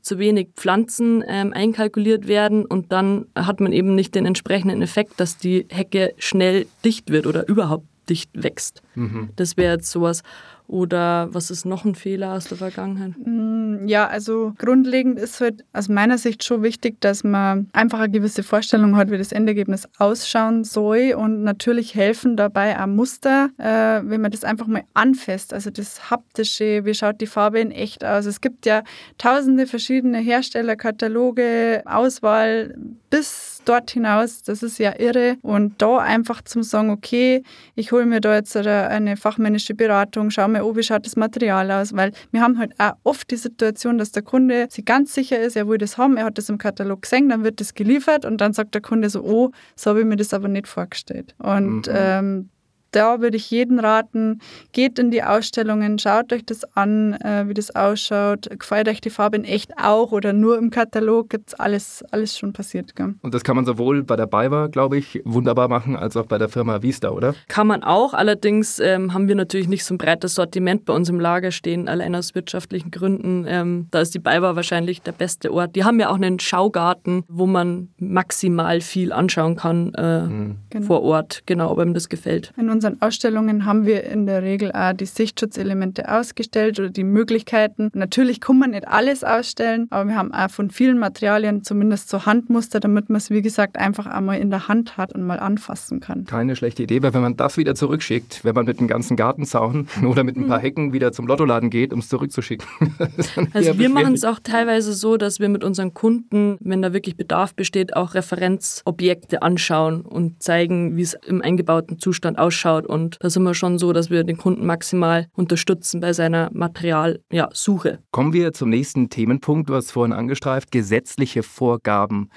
zu 0.09 0.19
wenig 0.19 0.49
Pflanzen 0.57 1.23
ähm, 1.29 1.53
einkalkuliert 1.53 2.27
werden 2.27 2.65
und 2.65 2.91
dann 2.91 3.27
hat 3.35 3.61
man 3.61 3.73
eben 3.73 3.95
nicht 3.95 4.15
den 4.15 4.25
entsprechenden 4.25 4.81
Effekt, 4.81 5.21
dass 5.21 5.37
die 5.37 5.67
Hecke 5.69 6.15
schnell 6.19 6.67
dicht 6.85 7.11
wird 7.11 7.27
oder 7.27 7.47
überhaupt 7.47 7.87
dicht 8.09 8.31
wächst. 8.33 8.83
Mhm. 8.95 9.29
Das 9.37 9.59
wäre 9.59 9.75
jetzt 9.75 9.91
sowas. 9.91 10.23
Oder 10.69 11.29
was 11.33 11.51
ist 11.51 11.65
noch 11.65 11.87
ein 11.87 11.95
Fehler 11.95 12.35
aus 12.35 12.45
der 12.45 12.59
Vergangenheit? 12.59 13.13
Mm, 13.25 13.89
ja, 13.89 14.07
also 14.07 14.53
grundlegend 14.59 15.19
ist 15.19 15.41
halt 15.41 15.65
aus 15.73 15.89
meiner 15.89 16.19
Sicht 16.19 16.45
schon 16.45 16.63
wichtig, 16.63 17.01
dass 17.01 17.25
man 17.25 17.71
einfach 17.73 18.01
eine 18.01 18.11
gewisse 18.11 18.43
Vorstellung 18.43 18.95
hat, 18.97 19.11
wie 19.11 19.17
das 19.17 19.33
Endergebnis 19.33 19.89
ausschauen 19.97 20.65
soll 20.65 21.15
und 21.17 21.43
natürlich 21.43 21.95
helfen 21.95 22.37
dabei 22.37 22.79
auch 22.79 22.87
Muster, 22.87 23.49
äh, 23.57 24.03
wenn 24.05 24.21
man 24.21 24.31
das 24.31 24.45
einfach 24.45 24.67
mal 24.67 24.85
anfasst. 24.93 25.55
Also 25.55 25.71
das 25.71 26.11
haptische, 26.11 26.85
wie 26.85 26.93
schaut 26.93 27.23
die 27.23 27.27
Farbe 27.27 27.61
in 27.61 27.71
echt 27.71 28.05
aus? 28.05 28.27
Es 28.27 28.43
gibt 28.43 28.67
ja 28.67 28.85
tausende 29.17 29.67
verschiedene 29.67 30.19
Hersteller, 30.19 30.77
Kataloge, 30.77 31.83
Auswahl 31.87 32.77
bis 33.09 33.58
dort 33.69 33.91
hinaus. 33.91 34.43
Das 34.43 34.63
ist 34.63 34.79
ja 34.79 34.99
irre. 34.99 35.37
Und 35.43 35.81
da 35.81 35.99
einfach 35.99 36.43
zum 36.43 36.63
sagen, 36.63 36.91
okay, 36.91 37.43
ich 37.75 37.93
hole 37.93 38.07
mir 38.07 38.21
da 38.21 38.35
jetzt 38.35 38.57
eine 38.57 39.17
fachmännische 39.17 39.75
Beratung, 39.75 40.31
schaue 40.31 40.49
mir 40.49 40.63
an, 40.63 40.77
wie 40.77 40.83
schaut 40.83 41.07
das 41.07 41.17
Material 41.17 41.71
aus, 41.71 41.95
weil 41.95 42.13
wir 42.31 42.41
haben 42.41 42.59
halt 42.59 42.73
auch 42.79 42.93
oft 43.05 43.31
die 43.31 43.37
Situation, 43.37 43.99
dass 43.99 44.13
der 44.13 44.23
Kunde 44.23 44.69
sich 44.71 44.85
ganz 44.85 45.15
sicher 45.15 45.39
ist, 45.39 45.57
er 45.57 45.69
will 45.69 45.79
das 45.79 45.99
haben, 45.99 46.17
er 46.17 46.25
hat 46.25 46.39
das 46.39 46.49
im 46.49 46.59
Katalog 46.59 47.03
gesehen, 47.03 47.29
dann 47.29 47.45
wird 47.45 47.61
das 47.61 47.75
geliefert 47.75 48.25
und 48.25 48.41
dann 48.41 48.53
sagt 48.53 48.75
der 48.75 48.83
Kunde 48.83 49.11
so, 49.11 49.23
oh, 49.23 49.51
so 49.77 49.91
habe 49.91 50.01
ich 50.01 50.07
mir 50.07 50.17
das 50.17 50.35
aber 50.35 50.49
nicht 50.49 50.69
vorgestellt. 50.69 51.35
Und 51.39 51.87
mhm. 51.87 51.95
ähm, 51.95 52.49
da 52.90 53.21
würde 53.21 53.37
ich 53.37 53.50
jeden 53.50 53.78
raten, 53.78 54.40
geht 54.73 54.99
in 54.99 55.11
die 55.11 55.23
Ausstellungen, 55.23 55.99
schaut 55.99 56.33
euch 56.33 56.45
das 56.45 56.64
an, 56.76 57.14
äh, 57.14 57.45
wie 57.49 57.54
das 57.54 57.75
ausschaut. 57.75 58.49
Gefällt 58.59 58.88
euch 58.88 59.00
die 59.00 59.11
Farbe 59.11 59.37
in 59.37 59.45
echt 59.45 59.73
auch 59.78 60.12
oder 60.12 60.33
nur 60.33 60.59
im 60.59 60.71
Katalog? 60.71 61.30
Gibt 61.30 61.49
es 61.49 61.54
alles, 61.54 62.04
alles 62.11 62.38
schon 62.38 62.52
passiert. 62.52 62.97
Gell? 62.97 63.14
Und 63.23 63.35
das 63.35 63.45
kann 63.45 63.57
man 63.57 63.64
sowohl 63.64 64.02
bei 64.02 64.16
der 64.16 64.26
BayWa, 64.26 64.68
glaube 64.68 64.97
ich, 64.97 65.21
wunderbar 65.25 65.68
machen, 65.68 65.97
als 65.97 66.16
auch 66.16 66.26
bei 66.26 66.38
der 66.38 66.49
Firma 66.49 66.83
Vista, 66.83 67.11
oder? 67.11 67.35
Kann 67.49 67.66
man 67.66 67.83
auch. 67.83 68.14
Allerdings 68.14 68.78
ähm, 68.78 69.12
haben 69.12 69.28
wir 69.28 69.35
natürlich 69.35 69.68
nicht 69.68 69.85
so 69.85 69.95
ein 69.95 69.99
breites 69.99 70.35
Sortiment 70.35 70.85
bei 70.85 70.92
uns 70.95 71.09
im 71.09 71.21
Lager 71.21 71.50
stehen, 71.50 71.88
allein 71.88 72.14
aus 72.14 72.35
wirtschaftlichen 72.35 72.90
Gründen. 72.90 73.45
Ähm, 73.47 73.88
da 73.90 74.00
ist 74.00 74.14
die 74.14 74.18
BayWa 74.18 74.57
wahrscheinlich 74.57 75.02
der 75.02 75.12
beste 75.12 75.52
Ort. 75.52 75.76
Die 75.76 75.85
haben 75.85 76.00
ja 76.00 76.11
auch 76.11 76.16
einen 76.16 76.38
Schaugarten, 76.38 77.25
wo 77.28 77.47
man 77.47 77.88
maximal 77.99 78.80
viel 78.80 79.12
anschauen 79.12 79.57
kann 79.57 79.92
äh, 79.95 80.23
mhm. 80.23 80.57
genau. 80.71 80.87
vor 80.87 81.02
Ort, 81.02 81.42
genau, 81.47 81.71
ob 81.71 81.78
einem 81.78 81.95
das 81.95 82.09
gefällt. 82.09 82.52
In 82.57 82.71
unseren 82.79 83.03
Ausstellungen 83.03 83.65
haben 83.65 83.87
wir 83.87 84.05
in 84.05 84.27
der 84.27 84.45
Regel 84.45 84.71
auch 84.71 84.93
die 84.93 85.05
Sichtschutzelement 85.05 86.09
ausgestellt 86.09 86.79
oder 86.79 86.91
die 86.91 87.03
Möglichkeiten. 87.03 87.91
Natürlich 87.93 88.41
kann 88.41 88.57
man 88.57 88.71
nicht 88.71 88.87
alles 88.87 89.25
ausstellen, 89.25 89.89
aber 89.91 90.09
wir 90.09 90.15
haben 90.15 90.33
auch 90.33 90.49
von 90.49 90.71
vielen 90.71 91.01
Materialien 91.01 91.65
zumindest 91.65 92.09
so 92.09 92.25
Handmuster, 92.25 92.79
damit 92.79 93.11
man 93.11 93.17
es, 93.17 93.31
wie 93.31 93.43
gesagt, 93.43 93.77
einfach 93.79 94.07
einmal 94.07 94.39
in 94.39 94.51
der 94.51 94.69
Hand 94.69 94.97
hat 94.97 95.13
und 95.13 95.27
mal 95.27 95.41
anfassen 95.41 95.99
kann. 95.99 96.25
Keine 96.25 96.55
schlechte 96.55 96.85
Idee, 96.85 97.03
weil 97.03 97.13
wenn 97.15 97.21
man 97.21 97.37
das 97.37 97.57
wieder 97.57 97.75
zurückschickt, 97.75 98.45
wenn 98.45 98.55
man 98.55 98.65
mit 98.65 98.79
dem 98.79 98.87
ganzen 98.87 99.17
Gartenzaun 99.17 99.89
oder 100.07 100.23
mit 100.23 100.37
ein 100.37 100.47
paar 100.47 100.59
mhm. 100.59 100.63
Hecken 100.63 100.93
wieder 100.93 101.11
zum 101.11 101.27
Lottoladen 101.27 101.71
geht, 101.71 101.93
um 101.93 101.99
es 101.99 102.09
zurückzuschicken. 102.09 102.69
also 103.55 103.77
wir 103.77 103.89
machen 103.89 104.15
es 104.15 104.23
auch 104.23 104.39
teilweise 104.41 104.93
so, 104.93 105.17
dass 105.17 105.41
wir 105.41 105.49
mit 105.49 105.65
unseren 105.65 105.95
Kunden, 105.95 106.59
wenn 106.61 106.81
da 106.81 106.93
wirklich 106.93 107.17
Bedarf 107.17 107.57
besteht, 107.57 107.97
auch 107.97 108.15
Referenzobjekte 108.15 109.43
anschauen 109.43 110.03
und 110.03 110.41
zeigen, 110.41 110.97
wie 110.97 111.03
es 111.03 111.15
im 111.27 111.43
eingebauten 111.43 111.99
Zustand 111.99 112.39
ausschaut 112.39 112.68
ausschaut. 112.69 112.87
Und 112.87 113.17
da 113.21 113.31
sind 113.31 113.43
wir 113.43 113.55
schon 113.55 113.79
so, 113.79 113.93
dass 113.93 114.11
wir 114.11 114.25
den 114.25 114.37
Kunden 114.37 114.67
maximal 114.67 115.27
unterstützen 115.35 116.01
bei 116.01 116.13
seiner 116.13 116.51
Materialsuche. 116.53 117.89
Ja, 117.89 117.99
Kommen 118.11 118.33
wir 118.33 118.53
zum 118.53 118.71
nächsten 118.71 119.11
Themenpunkt. 119.11 119.69
Du 119.69 119.75
hast 119.75 119.91
vorhin 119.91 120.13
angestreift, 120.13 120.71
gesetzliche 120.71 121.43
Vorgaben. 121.43 122.31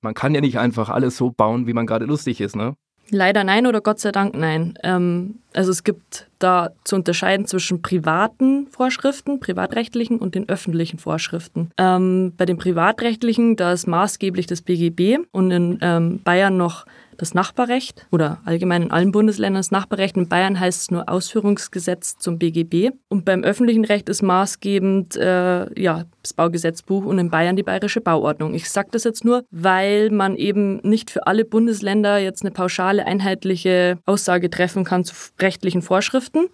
Man 0.00 0.14
kann 0.14 0.34
ja 0.34 0.40
nicht 0.40 0.58
einfach 0.58 0.88
alles 0.88 1.16
so 1.16 1.30
bauen, 1.30 1.66
wie 1.66 1.72
man 1.72 1.86
gerade 1.86 2.04
lustig 2.04 2.40
ist, 2.40 2.56
ne? 2.56 2.74
Leider 3.10 3.44
nein 3.44 3.68
oder 3.68 3.80
Gott 3.80 4.00
sei 4.00 4.10
Dank 4.10 4.34
nein. 4.36 4.74
Ähm, 4.82 5.36
also 5.54 5.70
es 5.70 5.84
gibt 5.84 6.28
da 6.40 6.70
zu 6.82 6.96
unterscheiden 6.96 7.46
zwischen 7.46 7.80
privaten 7.80 8.66
Vorschriften, 8.66 9.38
privatrechtlichen 9.38 10.18
und 10.18 10.34
den 10.34 10.48
öffentlichen 10.48 10.98
Vorschriften. 10.98 11.70
Ähm, 11.78 12.32
bei 12.36 12.46
den 12.46 12.58
privatrechtlichen, 12.58 13.54
da 13.54 13.70
ist 13.72 13.86
maßgeblich 13.86 14.48
das 14.48 14.60
BGB 14.60 15.18
und 15.30 15.52
in 15.52 15.78
ähm, 15.82 16.20
Bayern 16.24 16.56
noch 16.56 16.84
das 17.18 17.34
Nachbarrecht 17.34 18.06
oder 18.10 18.40
allgemein 18.44 18.82
in 18.82 18.90
allen 18.90 19.12
Bundesländern 19.12 19.60
das 19.60 19.70
Nachbarrecht. 19.70 20.16
In 20.16 20.28
Bayern 20.28 20.58
heißt 20.58 20.82
es 20.82 20.90
nur 20.90 21.08
Ausführungsgesetz 21.08 22.18
zum 22.18 22.38
BGB. 22.38 22.90
Und 23.08 23.24
beim 23.24 23.44
öffentlichen 23.44 23.84
Recht 23.84 24.08
ist 24.08 24.22
maßgebend 24.22 25.16
äh, 25.16 25.80
ja, 25.80 26.04
das 26.22 26.32
Baugesetzbuch 26.32 27.04
und 27.04 27.18
in 27.18 27.30
Bayern 27.30 27.56
die 27.56 27.62
bayerische 27.62 28.00
Bauordnung. 28.00 28.54
Ich 28.54 28.70
sage 28.70 28.88
das 28.92 29.04
jetzt 29.04 29.24
nur, 29.24 29.44
weil 29.50 30.10
man 30.10 30.36
eben 30.36 30.78
nicht 30.78 31.10
für 31.10 31.26
alle 31.26 31.44
Bundesländer 31.44 32.18
jetzt 32.18 32.42
eine 32.42 32.50
pauschale, 32.50 33.06
einheitliche 33.06 33.98
Aussage 34.06 34.50
treffen 34.50 34.84
kann 34.84 35.04
zu 35.04 35.14
rechtlichen 35.40 35.82
Vorschriften. 35.82 36.46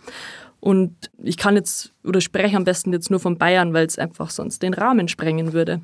Und 0.62 1.10
ich 1.20 1.36
kann 1.36 1.56
jetzt 1.56 1.92
oder 2.04 2.20
spreche 2.20 2.56
am 2.56 2.62
besten 2.62 2.92
jetzt 2.92 3.10
nur 3.10 3.18
von 3.18 3.36
Bayern, 3.36 3.74
weil 3.74 3.84
es 3.84 3.98
einfach 3.98 4.30
sonst 4.30 4.62
den 4.62 4.74
Rahmen 4.74 5.08
sprengen 5.08 5.52
würde. 5.52 5.80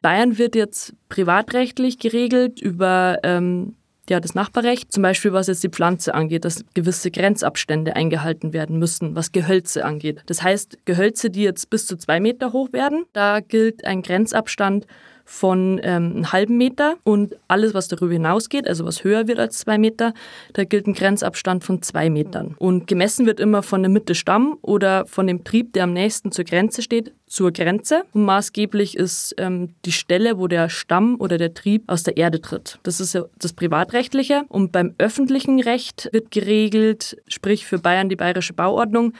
Bayern 0.00 0.38
wird 0.38 0.54
jetzt 0.54 0.94
privatrechtlich 1.10 1.98
geregelt 1.98 2.58
über 2.58 3.18
ähm, 3.24 3.74
ja, 4.08 4.20
das 4.20 4.34
Nachbarrecht, 4.34 4.92
zum 4.92 5.02
Beispiel 5.02 5.32
was 5.32 5.46
jetzt 5.46 5.62
die 5.62 5.68
Pflanze 5.68 6.14
angeht, 6.14 6.44
dass 6.44 6.64
gewisse 6.74 7.10
Grenzabstände 7.10 7.94
eingehalten 7.94 8.52
werden 8.52 8.78
müssen, 8.78 9.14
was 9.14 9.32
Gehölze 9.32 9.84
angeht. 9.84 10.22
Das 10.26 10.42
heißt, 10.42 10.78
Gehölze, 10.84 11.30
die 11.30 11.42
jetzt 11.42 11.70
bis 11.70 11.86
zu 11.86 11.96
zwei 11.96 12.18
Meter 12.18 12.52
hoch 12.52 12.72
werden, 12.72 13.04
da 13.12 13.40
gilt 13.40 13.84
ein 13.84 14.02
Grenzabstand 14.02 14.86
von 15.24 15.80
ähm, 15.82 16.12
einem 16.12 16.32
halben 16.32 16.56
Meter 16.56 16.96
und 17.04 17.36
alles, 17.48 17.74
was 17.74 17.88
darüber 17.88 18.12
hinausgeht, 18.12 18.68
also 18.68 18.84
was 18.84 19.04
höher 19.04 19.28
wird 19.28 19.38
als 19.38 19.58
zwei 19.58 19.78
Meter, 19.78 20.14
da 20.52 20.64
gilt 20.64 20.86
ein 20.86 20.94
Grenzabstand 20.94 21.64
von 21.64 21.82
zwei 21.82 22.10
Metern. 22.10 22.54
Und 22.58 22.86
gemessen 22.86 23.26
wird 23.26 23.40
immer 23.40 23.62
von 23.62 23.82
der 23.82 23.90
Mitte 23.90 24.14
Stamm 24.14 24.58
oder 24.62 25.06
von 25.06 25.26
dem 25.26 25.44
Trieb, 25.44 25.72
der 25.72 25.84
am 25.84 25.92
nächsten 25.92 26.32
zur 26.32 26.44
Grenze 26.44 26.82
steht, 26.82 27.12
zur 27.26 27.50
Grenze. 27.50 28.04
Und 28.12 28.24
maßgeblich 28.24 28.96
ist 28.96 29.34
ähm, 29.38 29.70
die 29.84 29.92
Stelle, 29.92 30.38
wo 30.38 30.48
der 30.48 30.68
Stamm 30.68 31.16
oder 31.18 31.38
der 31.38 31.54
Trieb 31.54 31.84
aus 31.86 32.02
der 32.02 32.16
Erde 32.16 32.40
tritt. 32.40 32.78
Das 32.82 33.00
ist 33.00 33.18
das 33.38 33.52
Privatrechtliche. 33.54 34.44
Und 34.48 34.70
beim 34.70 34.94
öffentlichen 34.98 35.60
Recht 35.60 36.10
wird 36.12 36.30
geregelt, 36.30 37.16
sprich 37.28 37.66
für 37.66 37.78
Bayern 37.78 38.08
die 38.08 38.16
bayerische 38.16 38.52
Bauordnung, 38.52 39.14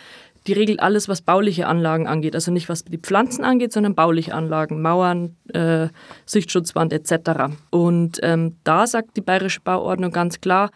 die 0.47 0.53
regelt 0.53 0.81
alles, 0.81 1.09
was 1.09 1.23
bauliche 1.23 1.67
Anlagen 1.67 2.07
angeht. 2.07 2.35
Also 2.35 2.51
nicht, 2.51 2.69
was 2.69 2.85
die 2.85 2.99
Pflanzen 2.99 3.45
angeht, 3.45 3.73
sondern 3.73 3.95
bauliche 3.95 4.35
Anlagen, 4.35 4.83
Mauern, 4.83 5.37
äh, 5.55 5.89
Sichtschutzwand 6.27 6.93
etc. 6.93 7.55
Und 7.71 8.19
ähm, 8.23 8.57
da 8.65 8.87
sagt 8.87 9.17
die 9.17 9.21
Bayerische 9.21 9.61
Bauordnung 9.61 10.11
ganz 10.11 10.41
klar, 10.41 10.71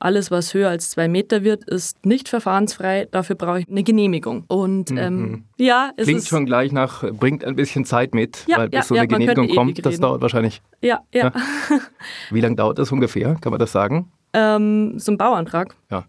alles, 0.00 0.30
was 0.30 0.54
höher 0.54 0.70
als 0.70 0.90
zwei 0.90 1.08
Meter 1.08 1.44
wird, 1.44 1.64
ist 1.64 2.06
nicht 2.06 2.28
verfahrensfrei. 2.28 3.06
Dafür 3.10 3.36
brauche 3.36 3.60
ich 3.60 3.68
eine 3.68 3.82
Genehmigung. 3.82 4.44
Und 4.48 4.90
ähm, 4.92 5.20
mhm. 5.20 5.44
ja, 5.58 5.90
es 5.96 6.06
Klingt 6.06 6.24
schon 6.24 6.46
gleich 6.46 6.72
nach, 6.72 7.04
bringt 7.12 7.44
ein 7.44 7.54
bisschen 7.54 7.84
Zeit 7.84 8.14
mit, 8.14 8.44
ja, 8.46 8.56
weil 8.56 8.70
bis 8.70 8.78
ja, 8.78 8.82
so 8.82 8.94
eine 8.94 9.02
ja, 9.02 9.06
Genehmigung 9.18 9.48
kommt, 9.54 9.84
das 9.84 10.00
dauert 10.00 10.22
wahrscheinlich. 10.22 10.62
Ja, 10.80 11.00
ja. 11.12 11.32
Wie 12.30 12.40
lange 12.40 12.56
dauert 12.56 12.78
das 12.78 12.90
ungefähr? 12.90 13.36
Kann 13.42 13.50
man 13.50 13.60
das 13.60 13.72
sagen? 13.72 14.10
Ähm, 14.32 14.98
so 14.98 15.12
ein 15.12 15.18
Bauantrag. 15.18 15.76
Ja. 15.90 16.06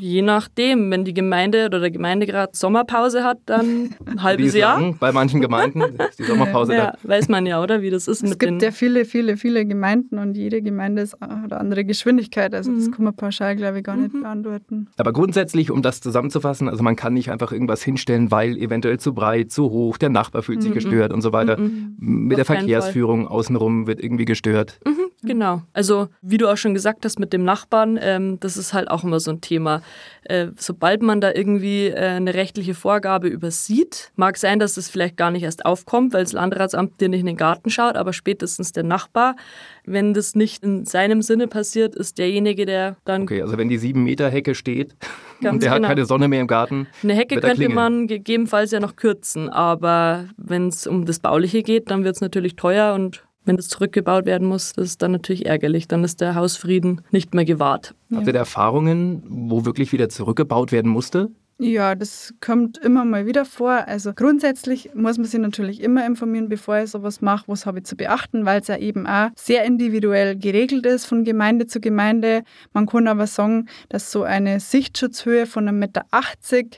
Je 0.00 0.22
nachdem, 0.22 0.90
wenn 0.90 1.04
die 1.04 1.14
Gemeinde 1.14 1.66
oder 1.66 1.80
der 1.80 1.90
Gemeindegrad 1.90 2.54
Sommerpause 2.56 3.24
hat, 3.24 3.38
dann 3.46 3.94
ein 4.06 4.22
halbes 4.22 4.54
Jahr. 4.54 4.80
Lang, 4.80 4.96
bei 4.98 5.12
manchen 5.12 5.40
Gemeinden 5.40 5.80
ist 6.10 6.18
die 6.18 6.24
Sommerpause 6.24 6.74
ja, 6.74 6.92
da. 6.92 7.08
Weiß 7.08 7.28
man 7.28 7.46
ja, 7.46 7.62
oder 7.62 7.82
wie 7.82 7.90
das 7.90 8.08
ist. 8.08 8.22
Es 8.22 8.30
mit 8.30 8.38
gibt 8.38 8.62
ja 8.62 8.70
viele, 8.70 9.04
viele, 9.04 9.36
viele 9.36 9.66
Gemeinden 9.66 10.18
und 10.18 10.36
jede 10.36 10.62
Gemeinde 10.62 11.02
hat 11.02 11.22
eine 11.22 11.56
andere 11.56 11.84
Geschwindigkeit. 11.84 12.54
Also 12.54 12.72
das 12.72 12.86
mhm. 12.86 12.92
kann 12.92 13.04
man 13.04 13.16
pauschal, 13.16 13.56
glaube 13.56 13.78
ich, 13.78 13.84
gar 13.84 13.96
nicht 13.96 14.14
mhm. 14.14 14.22
beantworten. 14.22 14.88
Aber 14.96 15.12
grundsätzlich, 15.12 15.70
um 15.70 15.82
das 15.82 16.00
zusammenzufassen, 16.00 16.68
also 16.68 16.82
man 16.82 16.96
kann 16.96 17.14
nicht 17.14 17.30
einfach 17.30 17.52
irgendwas 17.52 17.82
hinstellen, 17.82 18.30
weil 18.30 18.56
eventuell 18.56 18.98
zu 18.98 19.14
breit, 19.14 19.50
zu 19.50 19.70
hoch, 19.70 19.98
der 19.98 20.10
Nachbar 20.10 20.42
fühlt 20.42 20.62
sich 20.62 20.70
mhm. 20.70 20.74
gestört 20.74 21.12
und 21.12 21.22
so 21.22 21.32
weiter. 21.32 21.58
Mhm. 21.58 21.96
Mit 21.98 22.34
Auf 22.34 22.46
der 22.46 22.56
Verkehrsführung 22.56 23.26
außenrum 23.26 23.86
wird 23.86 24.00
irgendwie 24.00 24.24
gestört. 24.24 24.78
Mhm, 24.86 25.26
genau. 25.26 25.62
Also 25.72 26.08
wie 26.22 26.38
du 26.38 26.48
auch 26.48 26.56
schon 26.56 26.74
gesagt 26.74 27.04
hast 27.04 27.18
mit 27.18 27.32
dem 27.32 27.44
Nachbarn, 27.44 27.98
ähm, 28.00 28.38
das 28.40 28.56
ist 28.56 28.72
halt 28.72 28.90
auch 28.90 29.04
immer 29.04 29.20
so 29.20 29.30
ein 29.30 29.40
Thema 29.40 29.82
äh, 30.24 30.48
sobald 30.56 31.02
man 31.02 31.20
da 31.20 31.32
irgendwie 31.32 31.86
äh, 31.88 31.96
eine 31.96 32.34
rechtliche 32.34 32.74
Vorgabe 32.74 33.28
übersieht, 33.28 34.12
mag 34.16 34.36
sein, 34.36 34.58
dass 34.58 34.74
das 34.74 34.88
vielleicht 34.88 35.16
gar 35.16 35.30
nicht 35.30 35.42
erst 35.42 35.64
aufkommt, 35.64 36.12
weil 36.12 36.24
das 36.24 36.32
Landratsamt 36.32 37.00
dir 37.00 37.08
nicht 37.08 37.20
in 37.20 37.26
den 37.26 37.36
Garten 37.36 37.70
schaut, 37.70 37.96
aber 37.96 38.12
spätestens 38.12 38.72
der 38.72 38.82
Nachbar, 38.82 39.36
wenn 39.84 40.14
das 40.14 40.34
nicht 40.34 40.62
in 40.62 40.84
seinem 40.84 41.22
Sinne 41.22 41.48
passiert, 41.48 41.94
ist 41.94 42.18
derjenige, 42.18 42.66
der 42.66 42.96
dann. 43.04 43.22
Okay, 43.22 43.42
also 43.42 43.56
wenn 43.56 43.68
die 43.68 43.78
sieben 43.78 44.04
Meter 44.04 44.28
Hecke 44.28 44.54
steht 44.54 44.94
und 45.42 45.62
der 45.62 45.72
genau. 45.72 45.88
hat 45.88 45.94
keine 45.94 46.04
Sonne 46.04 46.28
mehr 46.28 46.40
im 46.40 46.46
Garten. 46.46 46.86
Eine 47.02 47.14
Hecke 47.14 47.40
könnte 47.40 47.68
man 47.68 48.06
gegebenenfalls 48.06 48.70
ja 48.70 48.80
noch 48.80 48.96
kürzen, 48.96 49.48
aber 49.48 50.28
wenn 50.36 50.68
es 50.68 50.86
um 50.86 51.06
das 51.06 51.20
Bauliche 51.20 51.62
geht, 51.62 51.90
dann 51.90 52.04
wird 52.04 52.16
es 52.16 52.20
natürlich 52.20 52.56
teuer 52.56 52.94
und 52.94 53.27
wenn 53.48 53.56
das 53.56 53.68
zurückgebaut 53.68 54.26
werden 54.26 54.46
muss, 54.46 54.74
das 54.74 54.86
ist 54.86 55.02
dann 55.02 55.12
natürlich 55.12 55.46
ärgerlich. 55.46 55.88
Dann 55.88 56.04
ist 56.04 56.20
der 56.20 56.34
Hausfrieden 56.34 57.00
nicht 57.10 57.34
mehr 57.34 57.44
gewahrt. 57.44 57.94
Habt 58.14 58.26
ihr 58.26 58.32
da 58.32 58.40
Erfahrungen, 58.40 59.22
wo 59.26 59.64
wirklich 59.64 59.92
wieder 59.92 60.08
zurückgebaut 60.08 60.70
werden 60.70 60.90
musste? 60.90 61.30
Ja, 61.60 61.96
das 61.96 62.34
kommt 62.40 62.78
immer 62.78 63.04
mal 63.04 63.26
wieder 63.26 63.44
vor. 63.44 63.88
Also 63.88 64.12
grundsätzlich 64.14 64.90
muss 64.94 65.18
man 65.18 65.26
sich 65.26 65.40
natürlich 65.40 65.82
immer 65.82 66.06
informieren, 66.06 66.48
bevor 66.48 66.78
ich 66.78 66.90
sowas 66.90 67.20
mache, 67.20 67.48
was 67.48 67.66
habe 67.66 67.80
ich 67.80 67.84
zu 67.84 67.96
beachten, 67.96 68.44
weil 68.46 68.60
es 68.60 68.68
ja 68.68 68.76
eben 68.76 69.08
auch 69.08 69.30
sehr 69.34 69.64
individuell 69.64 70.36
geregelt 70.36 70.86
ist 70.86 71.06
von 71.06 71.24
Gemeinde 71.24 71.66
zu 71.66 71.80
Gemeinde. 71.80 72.44
Man 72.72 72.86
kann 72.86 73.08
aber 73.08 73.26
sagen, 73.26 73.66
dass 73.88 74.12
so 74.12 74.22
eine 74.22 74.60
Sichtschutzhöhe 74.60 75.46
von 75.46 75.68
1,80 75.68 75.72
Meter 75.72 76.04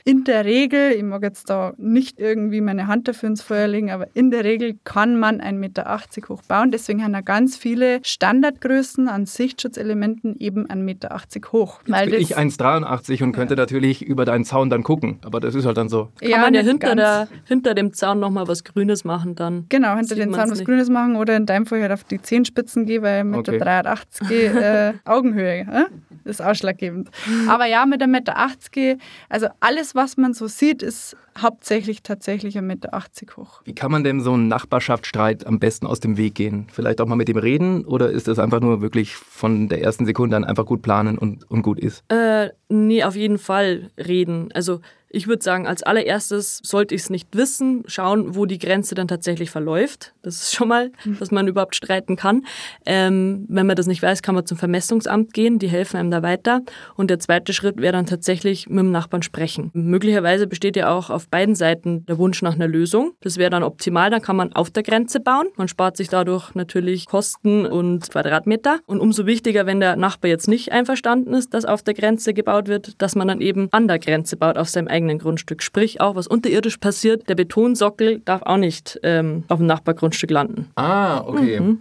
in 0.03 0.23
der 0.23 0.45
Regel, 0.45 0.93
ich 0.93 1.03
mag 1.03 1.21
jetzt 1.21 1.51
da 1.51 1.73
nicht 1.77 2.19
irgendwie 2.19 2.61
meine 2.61 2.87
Hand 2.87 3.07
dafür 3.07 3.29
ins 3.29 3.43
Feuer 3.43 3.67
legen, 3.67 3.91
aber 3.91 4.07
in 4.15 4.31
der 4.31 4.43
Regel 4.43 4.79
kann 4.83 5.19
man 5.19 5.41
1,80 5.41 5.53
Meter 5.53 5.99
hoch 6.27 6.41
bauen. 6.47 6.71
Deswegen 6.71 7.03
haben 7.03 7.13
da 7.13 7.21
ganz 7.21 7.55
viele 7.55 7.99
Standardgrößen 8.03 9.07
an 9.07 9.27
Sichtschutzelementen 9.27 10.37
eben 10.39 10.65
1,80 10.65 10.75
Meter 10.77 11.21
hoch. 11.51 11.81
Weil 11.85 12.09
bin 12.09 12.19
ich 12.19 12.35
1,83 12.35 13.21
und 13.21 13.33
könnte 13.33 13.55
natürlich 13.55 14.01
über 14.01 14.25
deinen 14.25 14.43
Zaun 14.43 14.70
dann 14.71 14.83
gucken. 14.83 15.19
Aber 15.23 15.39
das 15.39 15.55
ist 15.55 15.65
halt 15.65 15.77
dann 15.77 15.89
so. 15.89 16.09
Kann 16.19 16.29
ja, 16.29 16.37
man 16.39 16.53
ja 16.53 16.61
hinter, 16.61 16.95
der, 16.95 17.27
hinter 17.45 17.73
dem 17.73 17.93
Zaun 17.93 18.19
nochmal 18.19 18.47
was 18.47 18.63
Grünes 18.63 19.03
machen 19.03 19.35
dann. 19.35 19.65
Genau, 19.69 19.95
hinter 19.95 20.15
dem 20.15 20.33
Zaun 20.33 20.49
was 20.51 20.59
nicht. 20.59 20.65
Grünes 20.65 20.89
machen 20.89 21.15
oder 21.15 21.35
in 21.35 21.45
deinem 21.45 21.65
Fall 21.65 21.81
halt 21.81 21.91
auf 21.91 22.03
die 22.03 22.21
Zehenspitzen 22.21 22.85
gehen, 22.85 23.03
weil 23.03 23.23
mit 23.23 23.39
okay. 23.39 23.57
der 23.57 23.81
83 23.83 24.31
äh, 24.31 24.93
Augenhöhe 25.05 25.61
äh, 25.61 26.29
ist 26.29 26.41
ausschlaggebend. 26.41 27.09
Aber 27.47 27.65
ja, 27.65 27.85
mit 27.85 28.01
der 28.01 28.07
Meter 28.07 28.37
80, 28.37 28.99
also 29.29 29.47
alles, 29.59 29.95
was 29.95 30.17
man 30.17 30.33
so 30.33 30.47
sieht, 30.47 30.81
ist 30.81 31.15
hauptsächlich 31.39 32.03
tatsächlich 32.03 32.57
1,80 32.57 32.61
Meter 32.61 32.91
hoch. 33.37 33.61
Wie 33.63 33.73
kann 33.73 33.91
man 33.91 34.03
denn 34.03 34.21
so 34.21 34.33
einen 34.33 34.47
Nachbarschaftsstreit 34.47 35.47
am 35.47 35.59
besten 35.59 35.87
aus 35.87 35.99
dem 35.99 36.17
Weg 36.17 36.35
gehen? 36.35 36.67
Vielleicht 36.71 36.99
auch 37.01 37.05
mal 37.05 37.15
mit 37.15 37.27
dem 37.27 37.37
reden 37.37 37.85
oder 37.85 38.09
ist 38.09 38.27
das 38.27 38.39
einfach 38.39 38.59
nur 38.59 38.81
wirklich 38.81 39.15
von 39.15 39.69
der 39.69 39.81
ersten 39.81 40.05
Sekunde 40.05 40.35
an 40.35 40.43
einfach 40.43 40.65
gut 40.65 40.81
planen 40.81 41.17
und, 41.17 41.49
und 41.49 41.61
gut 41.61 41.79
ist? 41.79 42.03
Äh, 42.09 42.49
nee, 42.69 43.03
auf 43.03 43.15
jeden 43.15 43.37
Fall 43.37 43.91
reden. 43.97 44.49
Also 44.53 44.60
also 44.61 44.81
ich 45.13 45.27
würde 45.27 45.43
sagen, 45.43 45.67
als 45.67 45.83
allererstes 45.83 46.59
sollte 46.63 46.95
ich 46.95 47.01
es 47.01 47.09
nicht 47.09 47.35
wissen, 47.35 47.83
schauen, 47.87 48.35
wo 48.35 48.45
die 48.45 48.59
Grenze 48.59 48.95
dann 48.95 49.07
tatsächlich 49.07 49.49
verläuft. 49.49 50.13
Das 50.21 50.35
ist 50.35 50.55
schon 50.55 50.67
mal, 50.67 50.91
mhm. 51.03 51.19
dass 51.19 51.31
man 51.31 51.47
überhaupt 51.47 51.75
streiten 51.75 52.15
kann. 52.15 52.45
Ähm, 52.85 53.45
wenn 53.49 53.67
man 53.67 53.75
das 53.75 53.87
nicht 53.87 54.01
weiß, 54.01 54.21
kann 54.21 54.35
man 54.35 54.45
zum 54.45 54.57
Vermessungsamt 54.57 55.33
gehen, 55.33 55.59
die 55.59 55.67
helfen 55.67 55.97
einem 55.97 56.11
da 56.11 56.23
weiter. 56.23 56.61
Und 56.95 57.09
der 57.09 57.19
zweite 57.19 57.53
Schritt 57.53 57.77
wäre 57.77 57.93
dann 57.93 58.05
tatsächlich 58.05 58.67
mit 58.69 58.79
dem 58.79 58.91
Nachbarn 58.91 59.21
sprechen. 59.21 59.69
Möglicherweise 59.73 60.47
besteht 60.47 60.75
ja 60.75 60.91
auch 60.95 61.09
auf 61.09 61.27
beiden 61.27 61.55
Seiten 61.55 62.05
der 62.05 62.17
Wunsch 62.17 62.41
nach 62.41 62.55
einer 62.55 62.67
Lösung. 62.67 63.13
Das 63.21 63.37
wäre 63.37 63.49
dann 63.49 63.63
optimal, 63.63 64.09
dann 64.09 64.21
kann 64.21 64.35
man 64.35 64.53
auf 64.53 64.69
der 64.69 64.83
Grenze 64.83 65.19
bauen. 65.19 65.47
Man 65.57 65.67
spart 65.67 65.97
sich 65.97 66.09
dadurch 66.09 66.55
natürlich 66.55 67.05
Kosten 67.05 67.65
und 67.65 68.09
Quadratmeter. 68.09 68.79
Und 68.85 68.99
umso 68.99 69.25
wichtiger, 69.25 69.65
wenn 69.65 69.79
der 69.79 69.95
Nachbar 69.95 70.29
jetzt 70.29 70.47
nicht 70.47 70.71
einverstanden 70.71 71.33
ist, 71.33 71.53
dass 71.53 71.65
auf 71.65 71.83
der 71.83 71.93
Grenze 71.93 72.33
gebaut 72.33 72.67
wird, 72.67 73.01
dass 73.01 73.15
man 73.15 73.27
dann 73.27 73.41
eben 73.41 73.67
an 73.71 73.87
der 73.87 73.99
Grenze 73.99 74.37
baut, 74.37 74.57
auf 74.57 74.69
seinem 74.69 74.87
eigenen 74.87 75.00
eigenen 75.01 75.19
Grundstück. 75.19 75.63
Sprich, 75.63 75.99
auch 76.01 76.15
was 76.15 76.27
unterirdisch 76.27 76.77
passiert, 76.77 77.27
der 77.27 77.35
Betonsockel 77.35 78.19
darf 78.19 78.43
auch 78.43 78.57
nicht 78.57 78.99
ähm, 79.03 79.43
auf 79.47 79.57
dem 79.57 79.67
Nachbargrundstück 79.67 80.31
landen. 80.31 80.67
Ah, 80.75 81.21
okay. 81.21 81.59
Mhm. 81.59 81.79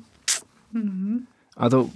Mhm. 0.73 1.27
Also 1.57 1.91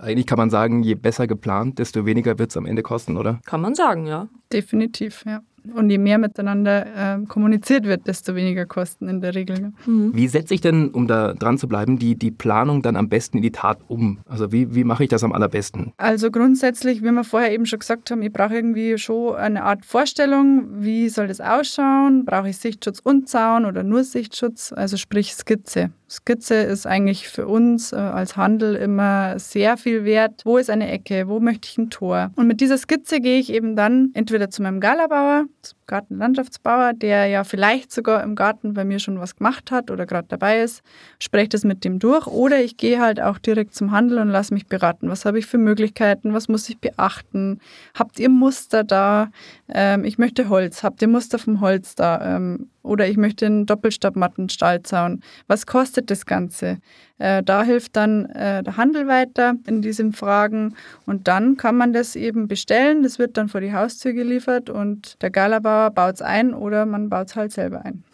eigentlich 0.00 0.26
kann 0.26 0.38
man 0.38 0.48
sagen, 0.48 0.82
je 0.82 0.94
besser 0.94 1.26
geplant, 1.26 1.78
desto 1.78 2.06
weniger 2.06 2.38
wird 2.38 2.50
es 2.50 2.56
am 2.56 2.64
Ende 2.64 2.82
kosten, 2.82 3.18
oder? 3.18 3.40
Kann 3.44 3.60
man 3.60 3.74
sagen, 3.74 4.06
ja. 4.06 4.28
Definitiv, 4.50 5.24
ja. 5.26 5.40
Und 5.74 5.90
je 5.90 5.98
mehr 5.98 6.18
miteinander 6.18 6.86
äh, 6.86 7.24
kommuniziert 7.26 7.84
wird, 7.84 8.06
desto 8.06 8.34
weniger 8.34 8.66
Kosten 8.66 9.08
in 9.08 9.20
der 9.20 9.34
Regel. 9.34 9.72
Mhm. 9.86 10.14
Wie 10.14 10.28
setze 10.28 10.54
ich 10.54 10.60
denn, 10.60 10.90
um 10.90 11.06
da 11.06 11.34
dran 11.34 11.58
zu 11.58 11.68
bleiben, 11.68 11.98
die, 11.98 12.16
die 12.16 12.30
Planung 12.30 12.82
dann 12.82 12.96
am 12.96 13.08
besten 13.08 13.38
in 13.38 13.42
die 13.42 13.52
Tat 13.52 13.78
um? 13.88 14.18
Also 14.26 14.52
wie, 14.52 14.74
wie 14.74 14.84
mache 14.84 15.04
ich 15.04 15.10
das 15.10 15.24
am 15.24 15.32
allerbesten? 15.32 15.92
Also 15.96 16.30
grundsätzlich, 16.30 17.02
wie 17.02 17.10
wir 17.10 17.24
vorher 17.24 17.52
eben 17.52 17.66
schon 17.66 17.78
gesagt 17.78 18.10
haben, 18.10 18.22
ich 18.22 18.32
brauche 18.32 18.54
irgendwie 18.54 18.98
schon 18.98 19.36
eine 19.36 19.64
Art 19.64 19.84
Vorstellung, 19.84 20.66
wie 20.82 21.08
soll 21.08 21.28
das 21.28 21.40
ausschauen? 21.40 22.24
Brauche 22.24 22.48
ich 22.48 22.56
Sichtschutz 22.56 23.00
und 23.00 23.28
Zaun 23.28 23.64
oder 23.64 23.82
nur 23.82 24.04
Sichtschutz? 24.04 24.72
Also 24.72 24.96
sprich 24.96 25.34
Skizze. 25.34 25.90
Skizze 26.10 26.56
ist 26.56 26.86
eigentlich 26.86 27.28
für 27.28 27.46
uns 27.46 27.92
äh, 27.92 27.96
als 27.96 28.36
Handel 28.36 28.74
immer 28.74 29.38
sehr 29.38 29.76
viel 29.76 30.04
wert. 30.04 30.42
Wo 30.44 30.58
ist 30.58 30.68
eine 30.68 30.90
Ecke? 30.90 31.28
Wo 31.28 31.38
möchte 31.38 31.68
ich 31.70 31.78
ein 31.78 31.88
Tor? 31.88 32.32
Und 32.34 32.48
mit 32.48 32.60
dieser 32.60 32.78
Skizze 32.78 33.20
gehe 33.20 33.38
ich 33.38 33.52
eben 33.52 33.76
dann 33.76 34.10
entweder 34.14 34.50
zu 34.50 34.60
meinem 34.62 34.80
Galabauer, 34.80 35.44
Gartenlandschaftsbauer, 35.90 36.92
der 36.94 37.26
ja 37.26 37.42
vielleicht 37.42 37.90
sogar 37.90 38.22
im 38.22 38.36
Garten 38.36 38.74
bei 38.74 38.84
mir 38.84 39.00
schon 39.00 39.18
was 39.18 39.34
gemacht 39.34 39.72
hat 39.72 39.90
oder 39.90 40.06
gerade 40.06 40.28
dabei 40.28 40.60
ist, 40.62 40.82
spreche 41.18 41.48
das 41.48 41.64
mit 41.64 41.84
dem 41.84 41.98
durch. 41.98 42.28
Oder 42.28 42.62
ich 42.62 42.76
gehe 42.76 43.00
halt 43.00 43.20
auch 43.20 43.38
direkt 43.38 43.74
zum 43.74 43.90
Handel 43.90 44.18
und 44.18 44.28
lasse 44.28 44.54
mich 44.54 44.68
beraten. 44.68 45.10
Was 45.10 45.24
habe 45.24 45.40
ich 45.40 45.46
für 45.46 45.58
Möglichkeiten? 45.58 46.32
Was 46.32 46.48
muss 46.48 46.68
ich 46.68 46.78
beachten? 46.78 47.58
Habt 47.98 48.20
ihr 48.20 48.30
Muster 48.30 48.84
da? 48.84 49.30
Ähm, 49.68 50.04
ich 50.04 50.16
möchte 50.16 50.48
Holz. 50.48 50.84
Habt 50.84 51.02
ihr 51.02 51.08
Muster 51.08 51.38
vom 51.40 51.60
Holz 51.60 51.96
da? 51.96 52.36
Ähm, 52.36 52.70
oder 52.82 53.08
ich 53.08 53.16
möchte 53.16 53.46
einen 53.46 53.66
Doppelstabmattenstallzaun. 53.66 55.22
Was 55.48 55.66
kostet 55.66 56.10
das 56.10 56.24
Ganze? 56.24 56.78
Äh, 57.20 57.42
da 57.42 57.62
hilft 57.62 57.96
dann 57.96 58.24
äh, 58.30 58.62
der 58.62 58.78
Handel 58.78 59.06
weiter 59.06 59.54
in 59.66 59.82
diesen 59.82 60.14
Fragen 60.14 60.74
und 61.04 61.28
dann 61.28 61.58
kann 61.58 61.76
man 61.76 61.92
das 61.92 62.16
eben 62.16 62.48
bestellen. 62.48 63.02
Das 63.02 63.18
wird 63.18 63.36
dann 63.36 63.48
vor 63.48 63.60
die 63.60 63.74
Haustür 63.74 64.14
geliefert 64.14 64.70
und 64.70 65.20
der 65.22 65.30
Galabauer 65.30 65.90
baut 65.90 66.14
es 66.14 66.22
ein 66.22 66.54
oder 66.54 66.86
man 66.86 67.10
baut 67.10 67.28
es 67.28 67.36
halt 67.36 67.52
selber 67.52 67.84
ein. 67.84 68.04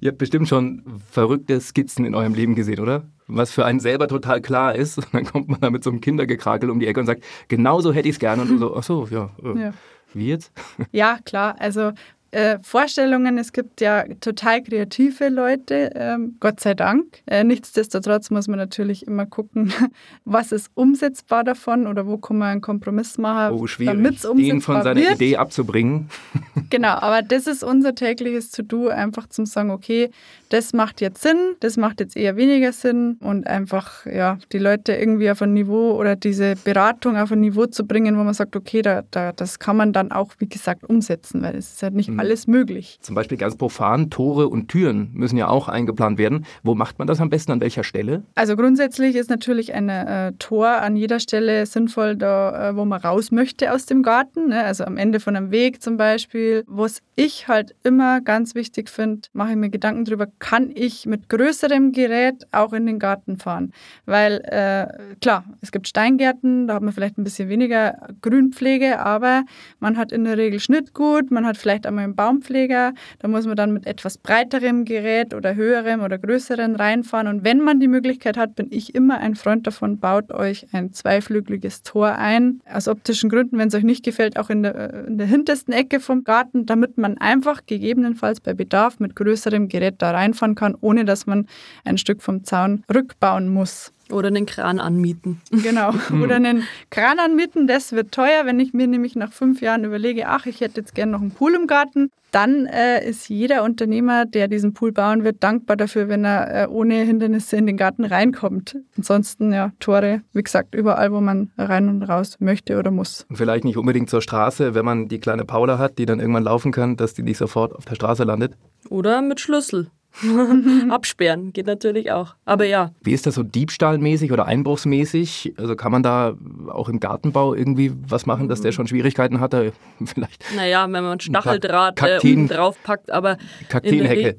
Ihr 0.00 0.10
habt 0.10 0.18
bestimmt 0.18 0.48
schon 0.48 0.82
verrückte 1.10 1.58
Skizzen 1.60 2.04
in 2.04 2.14
eurem 2.14 2.34
Leben 2.34 2.54
gesehen, 2.54 2.80
oder? 2.80 3.04
Was 3.26 3.52
für 3.52 3.64
einen 3.64 3.80
selber 3.80 4.06
total 4.06 4.42
klar 4.42 4.74
ist. 4.74 4.98
Und 4.98 5.14
dann 5.14 5.24
kommt 5.24 5.48
man 5.48 5.60
da 5.60 5.70
mit 5.70 5.82
so 5.82 5.90
einem 5.90 6.02
Kindergekrakel 6.02 6.68
um 6.68 6.78
die 6.78 6.86
Ecke 6.86 7.00
und 7.00 7.06
sagt, 7.06 7.24
genau 7.48 7.80
so 7.80 7.92
hätte 7.92 8.08
ich 8.08 8.16
es 8.16 8.18
gerne. 8.18 8.42
Und 8.42 8.50
du 8.50 8.58
so, 8.58 8.76
ach 8.76 8.82
so, 8.82 9.08
ja. 9.10 9.30
Äh, 9.42 9.58
ja. 9.58 9.74
Wie 10.12 10.28
jetzt? 10.28 10.52
Ja, 10.90 11.18
klar. 11.24 11.56
Also 11.58 11.92
äh, 12.32 12.58
Vorstellungen. 12.62 13.38
Es 13.38 13.52
gibt 13.52 13.80
ja 13.80 14.04
total 14.20 14.62
kreative 14.62 15.28
Leute, 15.28 15.90
ähm, 15.94 16.36
Gott 16.40 16.60
sei 16.60 16.74
Dank. 16.74 17.22
Äh, 17.26 17.44
nichtsdestotrotz 17.44 18.30
muss 18.30 18.48
man 18.48 18.58
natürlich 18.58 19.06
immer 19.06 19.26
gucken, 19.26 19.72
was 20.24 20.50
ist 20.50 20.70
umsetzbar 20.74 21.44
davon 21.44 21.86
oder 21.86 22.06
wo 22.06 22.16
kann 22.16 22.38
man 22.38 22.48
einen 22.48 22.60
Kompromiss 22.60 23.18
machen, 23.18 23.54
oh, 23.54 23.66
damit 23.84 24.16
es 24.16 24.24
umsetzbar 24.24 24.54
Den 24.54 24.60
von 24.60 24.82
seiner 24.82 25.00
wird. 25.00 25.14
Idee 25.16 25.36
abzubringen. 25.36 26.08
genau, 26.70 26.94
aber 26.94 27.22
das 27.22 27.46
ist 27.46 27.62
unser 27.62 27.94
tägliches 27.94 28.50
To-Do, 28.50 28.88
einfach 28.88 29.28
zum 29.28 29.46
sagen, 29.46 29.70
okay, 29.70 30.10
das 30.48 30.72
macht 30.72 31.00
jetzt 31.00 31.22
Sinn, 31.22 31.56
das 31.60 31.76
macht 31.76 32.00
jetzt 32.00 32.16
eher 32.16 32.36
weniger 32.36 32.72
Sinn 32.72 33.18
und 33.20 33.46
einfach 33.46 34.06
ja 34.06 34.38
die 34.52 34.58
Leute 34.58 34.94
irgendwie 34.94 35.30
auf 35.30 35.42
ein 35.42 35.52
Niveau 35.52 35.92
oder 35.98 36.16
diese 36.16 36.56
Beratung 36.56 37.16
auf 37.16 37.30
ein 37.32 37.40
Niveau 37.40 37.66
zu 37.66 37.86
bringen, 37.86 38.18
wo 38.18 38.22
man 38.22 38.34
sagt, 38.34 38.56
okay, 38.56 38.82
da, 38.82 39.02
da, 39.10 39.32
das 39.32 39.58
kann 39.58 39.76
man 39.76 39.92
dann 39.92 40.12
auch, 40.12 40.32
wie 40.38 40.48
gesagt, 40.48 40.84
umsetzen, 40.84 41.42
weil 41.42 41.56
es 41.56 41.72
ist 41.72 41.82
ja 41.82 41.90
nicht 41.90 42.10
mhm. 42.10 42.21
Alles 42.22 42.46
möglich. 42.46 42.98
Zum 43.00 43.16
Beispiel 43.16 43.36
ganz 43.36 43.56
profan, 43.56 44.08
Tore 44.08 44.48
und 44.48 44.68
Türen 44.68 45.10
müssen 45.12 45.36
ja 45.36 45.48
auch 45.48 45.68
eingeplant 45.68 46.18
werden. 46.18 46.46
Wo 46.62 46.76
macht 46.76 47.00
man 47.00 47.08
das 47.08 47.20
am 47.20 47.30
besten, 47.30 47.50
an 47.50 47.60
welcher 47.60 47.82
Stelle? 47.82 48.22
Also 48.36 48.54
grundsätzlich 48.54 49.16
ist 49.16 49.28
natürlich 49.28 49.74
ein 49.74 49.88
äh, 49.88 50.32
Tor 50.38 50.68
an 50.68 50.94
jeder 50.94 51.18
Stelle 51.18 51.66
sinnvoll, 51.66 52.14
da 52.14 52.70
äh, 52.70 52.76
wo 52.76 52.84
man 52.84 53.00
raus 53.00 53.32
möchte 53.32 53.72
aus 53.72 53.86
dem 53.86 54.04
Garten, 54.04 54.50
ne? 54.50 54.62
also 54.62 54.84
am 54.84 54.96
Ende 54.96 55.18
von 55.18 55.34
einem 55.34 55.50
Weg 55.50 55.82
zum 55.82 55.96
Beispiel. 55.96 56.62
Was 56.68 57.02
ich 57.16 57.48
halt 57.48 57.74
immer 57.82 58.20
ganz 58.20 58.54
wichtig 58.54 58.88
finde, 58.88 59.22
mache 59.32 59.50
ich 59.50 59.56
mir 59.56 59.70
Gedanken 59.70 60.04
darüber, 60.04 60.28
kann 60.38 60.70
ich 60.72 61.06
mit 61.06 61.28
größerem 61.28 61.90
Gerät 61.90 62.46
auch 62.52 62.72
in 62.72 62.86
den 62.86 63.00
Garten 63.00 63.36
fahren. 63.36 63.72
Weil 64.06 64.42
äh, 64.44 65.16
klar, 65.20 65.44
es 65.60 65.72
gibt 65.72 65.88
Steingärten, 65.88 66.68
da 66.68 66.74
hat 66.74 66.82
man 66.82 66.92
vielleicht 66.92 67.18
ein 67.18 67.24
bisschen 67.24 67.48
weniger 67.48 67.96
Grünpflege, 68.20 69.00
aber 69.00 69.42
man 69.80 69.96
hat 69.96 70.12
in 70.12 70.22
der 70.22 70.38
Regel 70.38 70.60
Schnittgut, 70.60 71.32
man 71.32 71.44
hat 71.44 71.56
vielleicht 71.56 71.84
einmal 71.84 72.04
einen 72.12 72.16
Baumpfleger, 72.16 72.94
da 73.18 73.28
muss 73.28 73.46
man 73.46 73.56
dann 73.56 73.72
mit 73.72 73.86
etwas 73.86 74.18
breiterem 74.18 74.84
Gerät 74.84 75.34
oder 75.34 75.54
höherem 75.54 76.00
oder 76.00 76.18
größerem 76.18 76.74
reinfahren. 76.74 77.28
Und 77.28 77.44
wenn 77.44 77.60
man 77.60 77.78
die 77.78 77.88
Möglichkeit 77.88 78.36
hat, 78.36 78.56
bin 78.56 78.68
ich 78.70 78.94
immer 78.94 79.18
ein 79.18 79.34
Freund 79.34 79.66
davon, 79.66 79.98
baut 79.98 80.32
euch 80.32 80.66
ein 80.72 80.92
zweiflügeliges 80.92 81.82
Tor 81.82 82.16
ein. 82.16 82.60
Aus 82.70 82.88
optischen 82.88 83.30
Gründen, 83.30 83.58
wenn 83.58 83.68
es 83.68 83.74
euch 83.74 83.84
nicht 83.84 84.04
gefällt, 84.04 84.38
auch 84.38 84.50
in 84.50 84.62
der, 84.62 84.74
äh, 84.74 85.06
in 85.06 85.18
der 85.18 85.26
hintersten 85.26 85.72
Ecke 85.72 86.00
vom 86.00 86.24
Garten, 86.24 86.66
damit 86.66 86.98
man 86.98 87.18
einfach 87.18 87.66
gegebenenfalls 87.66 88.40
bei 88.40 88.54
Bedarf 88.54 88.98
mit 88.98 89.14
größerem 89.14 89.68
Gerät 89.68 89.96
da 89.98 90.10
rein 90.10 90.32
reinfahren 90.32 90.54
kann, 90.54 90.76
ohne 90.80 91.04
dass 91.04 91.26
man 91.26 91.46
ein 91.84 91.98
Stück 91.98 92.22
vom 92.22 92.44
Zaun 92.44 92.84
rückbauen 92.92 93.48
muss. 93.48 93.92
Oder 94.12 94.28
einen 94.28 94.46
Kran 94.46 94.78
anmieten. 94.78 95.40
Genau. 95.50 95.92
Oder 96.22 96.36
einen 96.36 96.64
Kran 96.90 97.18
anmieten, 97.18 97.66
das 97.66 97.92
wird 97.92 98.12
teuer. 98.12 98.44
Wenn 98.44 98.60
ich 98.60 98.72
mir 98.72 98.86
nämlich 98.86 99.16
nach 99.16 99.32
fünf 99.32 99.60
Jahren 99.60 99.84
überlege, 99.84 100.28
ach, 100.28 100.46
ich 100.46 100.60
hätte 100.60 100.80
jetzt 100.80 100.94
gerne 100.94 101.12
noch 101.12 101.20
einen 101.20 101.30
Pool 101.30 101.54
im 101.54 101.66
Garten, 101.66 102.10
dann 102.32 102.66
äh, 102.66 103.06
ist 103.06 103.28
jeder 103.28 103.62
Unternehmer, 103.62 104.24
der 104.24 104.48
diesen 104.48 104.72
Pool 104.72 104.90
bauen 104.90 105.22
wird, 105.22 105.42
dankbar 105.42 105.76
dafür, 105.76 106.08
wenn 106.08 106.24
er 106.24 106.64
äh, 106.64 106.66
ohne 106.66 106.94
Hindernisse 107.02 107.56
in 107.56 107.66
den 107.66 107.76
Garten 107.76 108.04
reinkommt. 108.04 108.76
Ansonsten, 108.96 109.52
ja, 109.52 109.72
Tore, 109.80 110.22
wie 110.32 110.42
gesagt, 110.42 110.74
überall, 110.74 111.12
wo 111.12 111.20
man 111.20 111.50
rein 111.58 111.88
und 111.88 112.02
raus 112.02 112.36
möchte 112.40 112.78
oder 112.78 112.90
muss. 112.90 113.26
Und 113.28 113.36
vielleicht 113.36 113.64
nicht 113.64 113.76
unbedingt 113.76 114.08
zur 114.08 114.22
Straße, 114.22 114.74
wenn 114.74 114.84
man 114.84 115.08
die 115.08 115.20
kleine 115.20 115.44
Paula 115.44 115.78
hat, 115.78 115.98
die 115.98 116.06
dann 116.06 116.20
irgendwann 116.20 116.44
laufen 116.44 116.72
kann, 116.72 116.96
dass 116.96 117.12
die 117.12 117.22
nicht 117.22 117.36
sofort 117.36 117.74
auf 117.74 117.84
der 117.84 117.96
Straße 117.96 118.24
landet. 118.24 118.54
Oder 118.88 119.20
mit 119.20 119.38
Schlüssel. 119.38 119.88
Absperren 120.90 121.52
geht 121.52 121.66
natürlich 121.66 122.12
auch. 122.12 122.34
Aber 122.44 122.64
ja. 122.64 122.90
Wie 123.02 123.12
ist 123.12 123.26
das 123.26 123.34
so 123.34 123.42
diebstahlmäßig 123.42 124.32
oder 124.32 124.46
einbruchsmäßig? 124.46 125.54
Also 125.56 125.76
kann 125.76 125.92
man 125.92 126.02
da 126.02 126.34
auch 126.68 126.88
im 126.88 127.00
Gartenbau 127.00 127.54
irgendwie 127.54 127.92
was 128.06 128.26
machen, 128.26 128.48
dass 128.48 128.60
der 128.60 128.72
schon 128.72 128.86
Schwierigkeiten 128.86 129.40
hat? 129.40 129.52
Vielleicht 130.04 130.44
naja, 130.56 130.84
wenn 130.90 131.04
man 131.04 131.20
Stacheldraht 131.20 131.98
äh, 131.98 132.06
Kakteen, 132.06 132.46
äh, 132.46 132.54
draufpackt, 132.54 133.10
aber. 133.10 133.36
Kakteenhecke. 133.68 134.38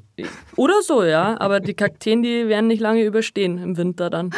Oder 0.56 0.82
so, 0.82 1.04
ja. 1.04 1.40
Aber 1.40 1.60
die 1.60 1.74
Kakteen, 1.74 2.22
die 2.22 2.48
werden 2.48 2.66
nicht 2.66 2.80
lange 2.80 3.04
überstehen 3.04 3.58
im 3.58 3.76
Winter 3.76 4.10
dann. 4.10 4.30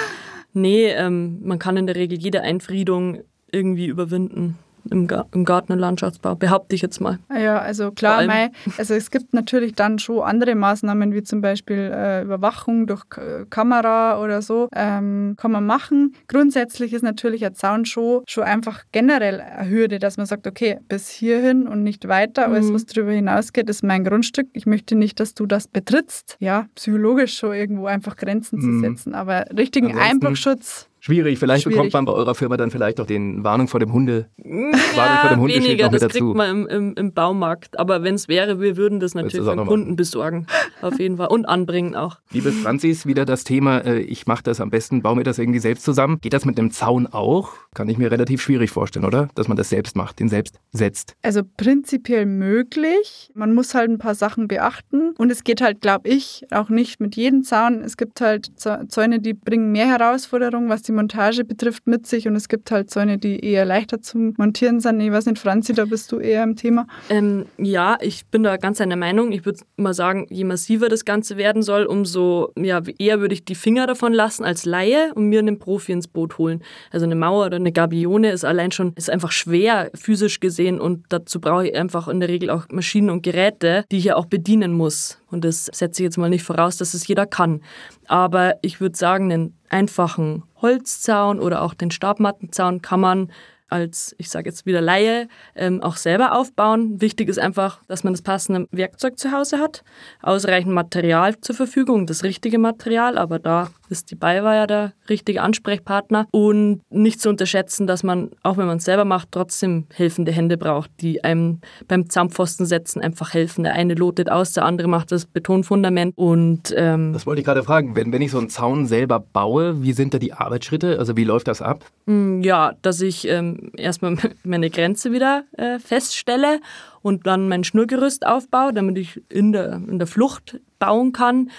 Nee, 0.53 0.89
ähm, 0.89 1.41
man 1.43 1.59
kann 1.59 1.77
in 1.77 1.87
der 1.87 1.97
Regel 1.97 2.19
jede 2.19 2.41
Einfriedung 2.43 3.21
irgendwie 3.51 3.87
überwinden 3.87 4.59
im, 4.91 5.09
im 5.33 5.45
Garten- 5.45 5.73
und 5.73 5.79
Landschaftsbau, 5.79 6.35
behaupte 6.35 6.75
ich 6.75 6.83
jetzt 6.83 7.01
mal. 7.01 7.19
Ja, 7.31 7.59
also 7.59 7.93
klar, 7.93 8.25
mei, 8.27 8.51
also 8.79 8.95
es 8.95 9.11
gibt 9.11 9.35
natürlich 9.35 9.75
dann 9.75 9.99
schon 9.99 10.21
andere 10.21 10.55
Maßnahmen, 10.55 11.13
wie 11.13 11.23
zum 11.23 11.41
Beispiel 11.41 11.91
äh, 11.93 12.23
Überwachung 12.23 12.87
durch 12.87 13.09
K 13.09 13.45
Kamera 13.51 14.23
oder 14.23 14.43
so, 14.43 14.69
ähm, 14.75 15.35
kann 15.37 15.53
man 15.53 15.67
machen. 15.67 16.15
Grundsätzlich 16.29 16.93
ist 16.93 17.03
natürlich 17.03 17.45
ein 17.45 17.55
Zaun 17.55 17.85
schon, 17.85 18.23
schon 18.27 18.45
einfach 18.45 18.85
generell 18.93 19.41
eine 19.41 19.69
Hürde, 19.69 19.99
dass 19.99 20.17
man 20.17 20.27
sagt, 20.27 20.47
okay, 20.47 20.79
bis 20.89 21.09
hierhin 21.09 21.67
und 21.67 21.83
nicht 21.83 22.09
weiter, 22.09 22.47
alles, 22.47 22.67
mhm. 22.67 22.75
was 22.75 22.87
darüber 22.87 23.13
hinausgeht, 23.13 23.69
ist 23.69 23.83
mein 23.83 24.05
Grundstück. 24.05 24.49
Ich 24.53 24.67
möchte 24.67 24.95
nicht, 24.95 25.21
dass 25.21 25.35
du 25.35 25.47
das 25.47 25.69
betrittst. 25.69 26.37
Ja, 26.41 26.67
psychologisch 26.75 27.37
schon 27.37 27.55
irgendwo 27.55 27.87
einfach 27.87 28.17
Grenzen 28.17 28.59
mhm. 28.59 28.63
zu 28.63 28.81
setzen, 28.81 29.15
aber 29.15 29.47
richtigen 29.57 29.89
Ansonsten 29.89 30.11
Einbruchschutz 30.11 30.89
Schwierig. 31.07 31.39
Vielleicht 31.39 31.63
Schwierig. 31.63 31.77
bekommt 31.77 31.93
man 31.93 32.05
bei 32.05 32.13
eurer 32.13 32.35
Firma 32.35 32.57
dann 32.57 32.73
vielleicht 32.73 33.01
auch 33.01 33.07
den 33.07 33.45
Warnung 33.45 33.69
vor 33.69 33.79
dem 33.79 33.93
Hunde. 33.93 34.27
Ja, 34.39 34.51
Warnung 34.97 35.39
vor 35.39 35.49
dem 35.49 35.63
noch 35.63 35.69
mit 35.69 35.81
das 35.81 36.01
dazu. 36.01 36.19
kriegt 36.19 36.37
man 36.37 36.51
im, 36.51 36.67
im, 36.67 36.95
im 36.95 37.13
Baumarkt. 37.13 37.79
Aber 37.79 38.03
wenn 38.03 38.17
es 38.17 38.27
wäre, 38.27 38.61
wir 38.61 38.77
würden 38.77 38.99
das 38.99 39.15
natürlich 39.15 39.47
an 39.47 39.65
Kunden 39.67 39.95
besorgen. 39.95 40.49
Auf 40.83 40.99
jeden 40.99 41.19
Fall. 41.19 41.29
Und 41.29 41.45
anbringen 41.47 41.95
auch. 41.95 42.17
Liebe 42.33 42.51
Franzis, 42.51 43.07
wieder 43.07 43.25
das 43.25 43.45
Thema, 43.45 43.79
äh, 43.85 44.01
ich 44.01 44.27
mache 44.27 44.43
das 44.43 44.61
am 44.61 44.71
besten, 44.71 45.01
baue 45.01 45.15
mir 45.15 45.23
das 45.23 45.39
irgendwie 45.39 45.61
selbst 45.61 45.85
zusammen. 45.85 46.19
Geht 46.21 46.33
das 46.33 46.45
mit 46.45 46.59
dem 46.59 46.73
Zaun 46.73 47.07
auch? 47.07 47.53
Kann 47.73 47.89
ich 47.89 47.99
mir 47.99 48.11
relativ 48.11 48.43
schwierig 48.43 48.73
vorstellen, 48.73 49.05
oder? 49.05 49.29
Dass 49.37 49.47
man 49.47 49.57
das 49.57 49.69
selbst 49.69 49.95
macht, 49.95 50.19
den 50.19 50.29
selbst 50.29 50.59
setzt. 50.73 51.15
Also 51.23 51.43
prinzipiell 51.57 52.27
möglich. 52.27 53.31
Man 53.35 53.55
muss 53.55 53.77
halt 53.77 53.91
ein 53.91 53.99
paar 53.99 54.17
Sachen 54.17 54.49
beachten. 54.49 55.13
Und 55.19 55.31
es 55.31 55.45
geht 55.45 55.61
halt, 55.61 55.83
glaube 55.83 56.09
ich, 56.09 56.47
auch 56.51 56.69
nicht 56.69 56.99
mit 56.99 57.15
jedem 57.15 57.45
Zaun. 57.45 57.83
Es 57.83 57.97
gibt 57.97 58.21
halt 58.21 58.51
Zäune, 58.57 59.21
die 59.21 59.35
bringen 59.35 59.71
mehr 59.71 59.87
Herausforderungen, 59.87 60.69
was 60.69 60.83
die 60.83 60.96
Montage 60.97 61.45
betrifft, 61.45 61.87
mit 61.87 62.07
sich 62.07 62.27
und 62.27 62.35
es 62.35 62.49
gibt 62.49 62.71
halt 62.71 62.91
Zäune, 62.91 63.19
die 63.19 63.41
eher 63.41 63.65
leichter 63.65 64.01
zum 64.03 64.35
Montieren 64.37 64.81
sind. 64.81 65.01
Ich 65.01 65.13
weiß 65.13 65.27
nicht, 65.27 65.39
Franzi, 65.39 65.73
da 65.73 65.85
bist 65.85 66.11
du 66.11 66.19
eher 66.19 66.43
im 66.43 66.57
Thema. 66.57 66.87
Ähm, 67.09 67.47
ja, 67.59 67.97
ich 68.01 68.27
bin 68.27 68.43
da 68.43 68.57
ganz 68.57 68.81
einer 68.81 68.97
Meinung. 68.97 69.33
Ich 69.33 69.45
würde 69.45 69.61
mal 69.77 69.95
sagen, 69.95 70.27
je 70.31 70.45
massiver 70.45 70.89
das 70.89 71.05
Ganze 71.05 71.37
werden 71.37 71.63
soll, 71.63 71.85
umso 71.85 72.53
ja, 72.59 72.83
eher 72.99 73.21
würde 73.21 73.35
ich 73.35 73.45
die 73.45 73.55
Finger 73.55 73.87
davon 73.87 74.13
lassen 74.13 74.45
als 74.45 74.65
Laie 74.65 75.13
und 75.15 75.29
mir 75.29 75.39
einen 75.39 75.59
Profi 75.59 75.93
ins 75.93 76.09
Boot 76.09 76.39
holen. 76.39 76.63
Also 76.91 77.07
eine 77.07 77.15
Mauer 77.15 77.47
oder 77.47 77.57
eine 77.57 77.73
Gabione 77.73 78.31
ist 78.33 78.45
allein 78.45 78.73
schon, 78.73 78.93
ist 78.97 79.11
einfach 79.11 79.33
schwer 79.33 79.91
physisch 79.95 80.41
gesehen 80.41 80.81
und 80.81 81.05
dazu 81.11 81.41
brauche 81.41 81.69
ich 81.69 81.77
einfach 81.77 82.09
in 82.09 82.21
der 82.21 82.29
Regel 82.29 82.51
auch 82.51 82.67
Maschinen 82.71 83.11
und 83.11 83.23
Geräte, 83.23 83.85
die 83.91 83.99
ich 83.99 84.05
ja 84.05 84.17
auch 84.17 84.27
bedienen 84.27 84.73
muss. 84.73 85.19
Und 85.37 85.45
das 85.45 85.67
setze 85.67 86.01
ich 86.03 86.05
jetzt 86.05 86.17
mal 86.17 86.31
nicht 86.31 86.45
voraus, 86.45 86.79
dass 86.79 86.95
es 86.95 87.07
jeder 87.07 87.27
kann. 87.27 87.61
Aber 88.09 88.55
ich 88.63 88.81
würde 88.81 88.97
sagen, 88.97 89.31
einen 89.31 89.55
einfachen 89.69 90.45
Holzzaun 90.63 91.41
oder 91.41 91.61
auch 91.61 91.75
den 91.75 91.91
Stabmattenzaun 91.91 92.81
kann 92.81 93.01
man 93.01 93.31
als, 93.69 94.15
ich 94.19 94.31
sage 94.31 94.49
jetzt 94.49 94.67
wieder 94.67 94.81
Laie, 94.81 95.29
ähm, 95.55 95.83
auch 95.83 95.97
selber 95.97 96.37
aufbauen. 96.37 97.01
Wichtig 97.01 97.29
ist 97.29 97.39
einfach, 97.39 97.81
dass 97.89 98.05
man 98.05 98.13
das 98.13 98.23
passende 98.23 98.67
Werkzeug 98.71 99.19
zu 99.19 99.33
Hause 99.33 99.59
hat, 99.59 99.83
ausreichend 100.23 100.73
Material 100.73 101.41
zur 101.41 101.57
Verfügung, 101.57 102.07
das 102.07 102.23
richtige 102.23 102.59
Material, 102.59 103.19
aber 103.19 103.39
da 103.39 103.71
ist 103.89 104.11
die 104.11 104.19
ja 104.21 104.67
der 104.67 104.93
richtige 105.09 105.43
Ansprechpartner 105.43 106.27
und 106.31 106.81
nicht 106.91 107.21
zu 107.21 107.29
unterschätzen, 107.29 107.87
dass 107.87 108.03
man, 108.03 108.31
auch 108.43 108.57
wenn 108.57 108.67
man 108.67 108.79
es 108.79 108.85
selber 108.85 109.05
macht, 109.05 109.29
trotzdem 109.33 109.87
helfende 109.95 110.33
Hände 110.33 110.57
braucht, 110.57 110.91
die 111.01 111.23
einem 111.23 111.61
beim 111.87 112.09
Zaunpfosten 112.11 112.67
setzen 112.67 113.01
einfach 113.01 113.35
helfen. 113.35 113.65
Der 113.65 113.75
eine 113.75 113.95
lotet 113.95 114.31
aus, 114.31 114.53
der 114.53 114.65
andere 114.65 114.89
macht 114.89 115.13
das 115.13 115.27
Betonfundament 115.27 116.17
und 116.17 116.75
ähm, 116.77 117.13
Das 117.13 117.27
wollte 117.27 117.41
ich 117.41 117.47
gerade 117.47 117.63
fragen, 117.63 117.95
wenn, 117.97 118.13
wenn 118.13 118.23
ich 118.23 118.31
so 118.31 118.39
einen 118.39 118.49
Zaun 118.49 118.87
selber 118.87 119.21
baue, 119.21 119.83
wie 119.83 119.93
sind 119.93 120.15
da 120.15 120.19
die 120.19 120.33
Arbeitsschritte? 120.33 120.99
Also 120.99 121.17
wie 121.17 121.25
läuft 121.25 121.49
das 121.49 121.63
ab? 121.63 121.85
Mm, 122.07 122.43
ja, 122.43 122.73
dass 122.83 123.01
ich 123.01 123.27
ähm, 123.29 123.56
erstmal 123.77 124.17
meine 124.45 124.71
Grenze 124.71 125.13
wieder 125.13 125.45
äh, 125.53 125.79
feststelle 125.79 126.61
und 127.03 127.27
dann 127.27 127.49
mein 127.49 127.65
Schnurgerüst 127.65 128.27
aufbaue, 128.27 128.73
damit 128.73 128.99
ich 128.99 129.23
in 129.29 129.53
der, 129.53 129.75
in 129.75 129.99
der 129.99 130.07
Flucht 130.07 130.61
bauen 130.79 131.13
kann. 131.13 131.51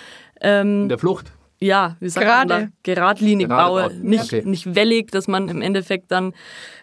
Ähm, 0.42 0.84
in 0.84 0.90
der 0.90 1.00
Flucht? 1.00 1.32
Ja, 1.60 1.98
wie 2.00 2.10
sagt 2.10 2.26
Gerade. 2.26 2.54
man 2.54 2.66
da? 2.66 2.72
Geradlinig 2.84 3.48
baue, 3.48 3.92
nicht, 4.02 4.26
okay. 4.26 4.44
nicht 4.46 4.76
wellig, 4.76 5.12
dass 5.12 5.28
man 5.28 5.50
im 5.50 5.62
Endeffekt 5.62 6.12
dann 6.12 6.34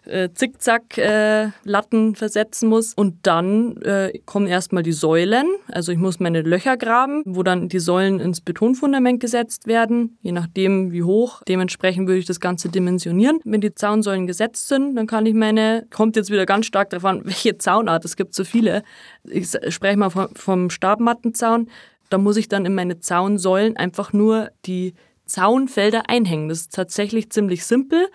äh, 0.04 0.30
zickzack 0.34 0.98
äh, 0.98 1.50
Latten 1.62 2.16
versetzen 2.16 2.68
muss. 2.68 2.92
Und 2.94 3.18
dann 3.22 3.76
äh, 3.82 4.18
kommen 4.26 4.48
erstmal 4.48 4.82
die 4.82 4.92
Säulen. 4.92 5.46
Also 5.68 5.92
ich 5.92 5.98
muss 5.98 6.18
meine 6.18 6.42
Löcher 6.42 6.76
graben, 6.76 7.22
wo 7.24 7.44
dann 7.44 7.68
die 7.68 7.78
Säulen 7.78 8.18
ins 8.18 8.40
Betonfundament 8.40 9.20
gesetzt 9.20 9.68
werden, 9.68 10.18
je 10.22 10.32
nachdem 10.32 10.90
wie 10.90 11.04
hoch. 11.04 11.42
Dementsprechend 11.46 12.08
würde 12.08 12.18
ich 12.18 12.26
das 12.26 12.40
Ganze 12.40 12.68
dimensionieren. 12.68 13.38
Wenn 13.44 13.60
die 13.60 13.74
Zaunsäulen 13.74 14.26
gesetzt 14.26 14.66
sind, 14.66 14.96
dann 14.96 15.06
kann 15.06 15.24
ich 15.24 15.34
meine, 15.34 15.86
kommt 15.92 16.16
jetzt 16.16 16.30
wieder 16.30 16.46
ganz 16.46 16.66
stark 16.66 16.90
darauf 16.90 17.04
an, 17.04 17.20
welche 17.24 17.58
Zaunart, 17.58 18.04
es 18.04 18.16
gibt 18.16 18.34
so 18.34 18.42
viele. 18.42 18.82
Ich 19.22 19.52
spreche 19.68 19.96
mal 19.96 20.10
vom, 20.10 20.28
vom 20.34 20.70
Stabmattenzaun 20.70 21.68
da 22.14 22.18
muss 22.18 22.36
ich 22.36 22.48
dann 22.48 22.64
in 22.64 22.76
meine 22.76 23.00
Zaunsäulen 23.00 23.76
einfach 23.76 24.12
nur 24.12 24.52
die 24.66 24.94
Zaunfelder 25.26 26.08
einhängen. 26.08 26.48
Das 26.48 26.60
ist 26.60 26.72
tatsächlich 26.72 27.30
ziemlich 27.30 27.64
simpel. 27.64 28.06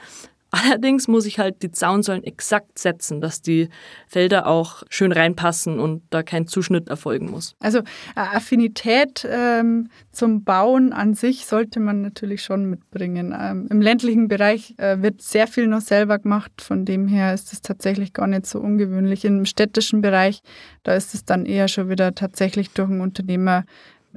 Allerdings 0.52 1.08
muss 1.08 1.26
ich 1.26 1.38
halt 1.38 1.62
die 1.62 1.72
Zaunsäulen 1.72 2.24
exakt 2.24 2.80
setzen, 2.80 3.22
dass 3.22 3.42
die 3.42 3.70
Felder 4.08 4.48
auch 4.48 4.84
schön 4.90 5.12
reinpassen 5.12 5.80
und 5.80 6.02
da 6.10 6.24
kein 6.24 6.48
Zuschnitt 6.48 6.90
erfolgen 6.90 7.30
muss. 7.30 7.56
Also 7.60 7.82
Affinität 8.16 9.28
ähm, 9.30 9.90
zum 10.12 10.44
Bauen 10.44 10.92
an 10.92 11.14
sich 11.14 11.46
sollte 11.46 11.80
man 11.80 12.02
natürlich 12.02 12.42
schon 12.42 12.66
mitbringen. 12.66 13.36
Ähm, 13.40 13.68
Im 13.70 13.82
ländlichen 13.82 14.28
Bereich 14.28 14.74
äh, 14.78 15.02
wird 15.02 15.22
sehr 15.22 15.46
viel 15.46 15.68
noch 15.68 15.82
selber 15.82 16.18
gemacht, 16.18 16.52
von 16.62 16.84
dem 16.84 17.08
her 17.08 17.34
ist 17.34 17.54
es 17.54 17.62
tatsächlich 17.62 18.14
gar 18.14 18.28
nicht 18.28 18.48
so 18.48 18.60
ungewöhnlich. 18.60 19.26
Im 19.26 19.46
städtischen 19.46 20.02
Bereich, 20.02 20.42
da 20.84 20.96
ist 20.96 21.14
es 21.14 21.26
dann 21.26 21.46
eher 21.46 21.68
schon 21.68 21.90
wieder 21.90 22.16
tatsächlich 22.16 22.72
durch 22.72 22.90
einen 22.90 23.02
Unternehmer. 23.02 23.66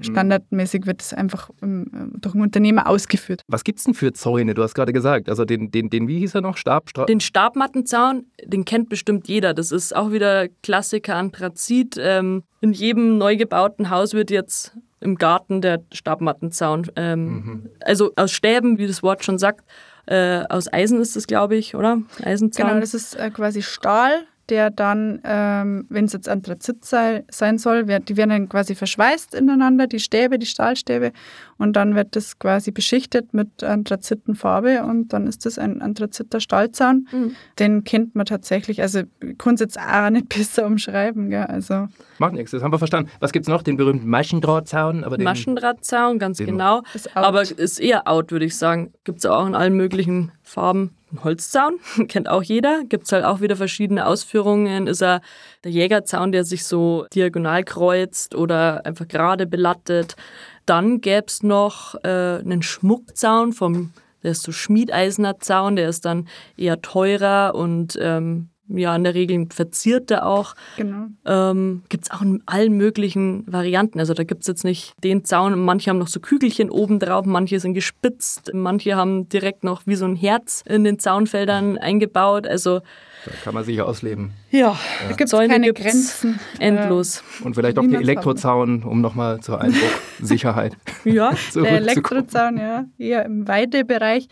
Standardmäßig 0.01 0.87
wird 0.87 1.03
es 1.03 1.13
einfach 1.13 1.51
ähm, 1.63 2.13
durch 2.19 2.35
ein 2.35 2.41
Unternehmer 2.41 2.87
ausgeführt. 2.87 3.43
Was 3.47 3.65
gibt 3.65 3.79
es 3.79 3.85
denn 3.85 3.95
für 3.95 4.13
Zäune? 4.13 4.55
Du 4.55 4.63
hast 4.63 4.75
gerade 4.75 4.93
gesagt, 4.93 5.29
also 5.29 5.45
den, 5.45 5.71
den, 5.71 5.91
den, 5.91 6.09
wie 6.09 6.19
hieß 6.19 6.35
er 6.35 6.41
noch? 6.41 6.57
Stab? 6.57 6.89
Stra 6.89 7.05
den 7.05 7.21
Stabmattenzaun, 7.21 8.27
den 8.45 8.65
kennt 8.65 8.89
bestimmt 8.89 9.29
jeder. 9.29 9.55
Das 9.55 9.73
ist 9.73 9.95
auch 9.95 10.11
wieder 10.11 10.49
Klassiker 10.63 11.17
Anthrazit. 11.17 11.97
Ähm, 12.01 12.43
in 12.61 12.73
jedem 12.73 13.19
neu 13.19 13.37
gebauten 13.37 13.91
Haus 13.91 14.15
wird 14.15 14.31
jetzt 14.31 14.77
im 15.01 15.17
Garten 15.17 15.61
der 15.61 15.83
Stabmattenzaun, 15.93 16.87
ähm, 16.97 17.25
mhm. 17.27 17.71
also 17.81 18.13
aus 18.17 18.31
Stäben, 18.31 18.79
wie 18.79 18.87
das 18.87 19.03
Wort 19.03 19.25
schon 19.25 19.37
sagt, 19.39 19.65
äh, 20.07 20.45
aus 20.49 20.73
Eisen 20.73 21.01
ist 21.01 21.17
es, 21.17 21.27
glaube 21.27 21.57
ich, 21.57 21.75
oder? 21.75 21.99
Eisenzaun. 22.23 22.69
Genau, 22.69 22.81
das 22.81 22.95
ist 22.95 23.15
äh, 23.15 23.31
quasi 23.31 23.63
Stahl 23.63 24.27
der 24.49 24.71
dann, 24.71 25.21
ähm, 25.25 25.87
wenn 25.89 26.07
es 26.07 26.13
jetzt 26.13 26.29
Anthrazit 26.29 26.85
sei, 26.85 27.25
sein 27.31 27.59
soll, 27.59 27.87
wird, 27.89 28.09
die 28.09 28.17
werden 28.17 28.31
dann 28.31 28.49
quasi 28.49 28.75
verschweißt 28.75 29.35
ineinander, 29.35 29.87
die 29.87 30.01
Stäbe, 30.01 30.39
die 30.39 30.47
Stahlstäbe, 30.47 31.13
und 31.59 31.75
dann 31.75 31.95
wird 31.95 32.17
das 32.17 32.39
quasi 32.39 32.73
beschichtet 32.73 33.35
mit 33.35 33.63
Anthrazitenfarbe 33.63 34.83
und 34.83 35.13
dann 35.13 35.29
ist 35.29 35.47
das 35.47 35.59
ein 35.59 35.81
Anthraziter 35.81 36.41
Stahlzaun. 36.41 37.07
Mhm. 37.13 37.37
Den 37.59 37.85
kennt 37.85 38.17
man 38.17 38.27
tatsächlich, 38.27 38.83
also 38.83 39.03
ich 39.23 39.39
kann 39.39 39.55
es 39.55 39.61
jetzt 39.61 39.79
auch 39.79 40.11
nicht 40.11 40.29
besser 40.37 40.67
umschreiben. 40.67 41.31
Gell? 41.31 41.45
Also. 41.45 41.87
Macht 42.19 42.33
nichts, 42.33 42.51
das 42.51 42.63
haben 42.63 42.73
wir 42.73 42.79
verstanden. 42.79 43.11
Was 43.21 43.33
gibt 43.33 43.45
es 43.45 43.49
noch? 43.49 43.63
Den 43.63 43.77
berühmten 43.77 44.09
Maschendrahtzaun? 44.09 45.05
Aber 45.05 45.17
den, 45.17 45.25
Maschendrahtzaun, 45.25 46.19
ganz 46.19 46.39
genau. 46.39 46.83
Ist 46.95 47.17
aber 47.17 47.43
ist 47.43 47.79
eher 47.79 48.09
out, 48.09 48.33
würde 48.33 48.47
ich 48.47 48.57
sagen. 48.57 48.93
Gibt 49.05 49.19
es 49.19 49.27
auch 49.27 49.47
in 49.47 49.55
allen 49.55 49.75
möglichen 49.75 50.33
Farben. 50.43 50.97
Ein 51.13 51.25
Holzzaun, 51.25 51.79
kennt 52.09 52.29
auch 52.29 52.43
jeder. 52.43 52.85
Gibt 52.85 53.05
es 53.05 53.13
halt 53.13 53.25
auch 53.25 53.41
wieder 53.41 53.57
verschiedene 53.57 54.07
Ausführungen. 54.07 54.87
Ist 54.87 55.03
er 55.03 55.21
der 55.63 55.71
Jägerzaun, 55.71 56.33
der 56.33 56.45
sich 56.45 56.65
so 56.65 57.07
diagonal 57.15 57.65
kreuzt 57.65 58.35
oder 58.35 58.87
einfach 58.87 59.07
gerade 59.07 59.47
belattet. 59.47 60.17
Dann 60.65 61.01
gäbe 61.01 61.27
es 61.27 61.43
noch 61.43 61.95
äh, 62.05 62.39
einen 62.39 62.63
Schmuckzaun 62.63 63.53
vom, 63.53 63.93
der 64.23 64.31
ist 64.31 64.43
so 64.43 64.53
Schmiedeisener 64.53 65.39
Zaun, 65.41 65.77
der 65.77 65.89
ist 65.89 66.05
dann 66.05 66.29
eher 66.57 66.81
teurer 66.81 67.55
und 67.55 67.99
ähm, 68.01 68.49
ja 68.79 68.95
in 68.95 69.05
der 69.05 69.15
Regel 69.15 69.47
verzierte 69.51 70.25
auch. 70.25 70.55
Genau. 70.77 71.07
Ähm, 71.25 71.83
gibt 71.89 72.05
es 72.05 72.11
auch 72.11 72.23
in 72.23 72.43
allen 72.47 72.77
möglichen 72.77 73.45
Varianten. 73.47 73.99
Also 73.99 74.15
da 74.15 74.25
gibt 74.25 74.43
es 74.43 74.47
jetzt 74.49 74.65
nicht 74.65 74.95
den 75.03 75.25
Zaun. 75.25 75.59
Manche 75.59 75.91
haben 75.91 75.99
noch 75.99 76.09
so 76.09 76.21
Kügelchen 76.21 76.71
oben 76.71 76.99
drauf, 76.99 77.27
manche 77.27 77.61
sind 77.61 77.75
gespitzt, 77.75 78.51
manche 78.55 78.97
haben 78.97 79.29
direkt 79.29 79.65
noch 79.65 79.83
wie 79.87 79.95
so 79.95 80.05
ein 80.05 80.17
Herz 80.17 80.63
in 80.67 80.85
den 80.85 80.99
Zaunfeldern 80.99 81.79
eingebaut. 81.79 82.47
Also 82.47 82.81
da 83.25 83.31
kann 83.45 83.55
man 83.55 83.65
sich 83.65 83.81
ausleben. 83.81 84.33
Ja, 84.51 84.77
da 85.09 85.15
gibt 85.15 85.33
es 85.33 85.39
keine 85.39 85.73
Grenzen. 85.73 86.41
Endlos. 86.59 87.23
Und 87.45 87.55
vielleicht 87.55 87.79
auch 87.79 87.87
der 87.87 88.01
Elektrozaun, 88.01 88.83
um 88.83 89.01
nochmal 89.01 89.41
zur 89.41 89.61
Einbruchsicherheit. 89.61 90.77
ja, 91.05 91.33
der 91.55 91.73
Elektrozaun, 91.73 92.57
ja, 92.57 92.85
eher 92.99 93.25
im 93.25 93.47
Weidebereich. 93.47 94.27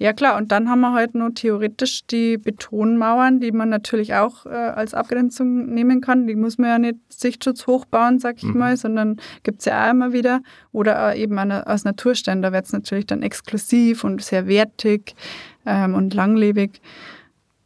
Ja 0.00 0.14
klar, 0.14 0.38
und 0.38 0.50
dann 0.50 0.70
haben 0.70 0.80
wir 0.80 0.94
halt 0.94 1.14
nur 1.14 1.34
theoretisch 1.34 2.06
die 2.06 2.38
Betonmauern, 2.38 3.38
die 3.38 3.52
man 3.52 3.68
natürlich 3.68 4.14
auch 4.14 4.46
äh, 4.46 4.48
als 4.48 4.94
Abgrenzung 4.94 5.66
nehmen 5.66 6.00
kann. 6.00 6.26
Die 6.26 6.36
muss 6.36 6.56
man 6.56 6.70
ja 6.70 6.78
nicht 6.78 6.96
Sichtschutz 7.10 7.66
hochbauen, 7.66 8.18
sag 8.18 8.38
ich 8.38 8.44
mhm. 8.44 8.58
mal, 8.58 8.76
sondern 8.78 9.20
gibt 9.42 9.58
es 9.58 9.66
ja 9.66 9.84
auch 9.84 9.90
immer 9.90 10.14
wieder. 10.14 10.40
Oder 10.72 11.14
eben 11.16 11.38
eine, 11.38 11.66
aus 11.66 11.84
Naturstein, 11.84 12.40
da 12.40 12.50
wird 12.50 12.64
es 12.64 12.72
natürlich 12.72 13.04
dann 13.04 13.22
exklusiv 13.22 14.02
und 14.02 14.22
sehr 14.22 14.46
wertig 14.48 15.14
ähm, 15.66 15.94
und 15.94 16.14
langlebig. 16.14 16.80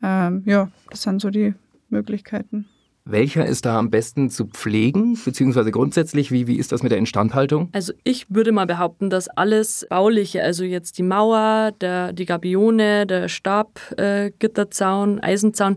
Ähm, 0.02 0.42
ja, 0.44 0.72
das 0.90 1.02
sind 1.02 1.20
so 1.20 1.30
die 1.30 1.54
Möglichkeiten. 1.88 2.66
Welcher 3.06 3.44
ist 3.44 3.66
da 3.66 3.78
am 3.78 3.90
besten 3.90 4.30
zu 4.30 4.46
pflegen, 4.46 5.18
beziehungsweise 5.22 5.70
grundsätzlich, 5.70 6.30
wie, 6.30 6.46
wie 6.46 6.56
ist 6.56 6.72
das 6.72 6.82
mit 6.82 6.90
der 6.90 6.98
Instandhaltung? 6.98 7.68
Also 7.72 7.92
ich 8.02 8.24
würde 8.30 8.50
mal 8.50 8.66
behaupten, 8.66 9.10
dass 9.10 9.28
alles 9.28 9.86
Bauliche, 9.90 10.42
also 10.42 10.64
jetzt 10.64 10.96
die 10.96 11.02
Mauer, 11.02 11.72
der, 11.82 12.14
die 12.14 12.24
Gabione, 12.24 13.06
der 13.06 13.28
Stabgitterzaun, 13.28 15.18
äh, 15.18 15.22
Eisenzaun, 15.22 15.76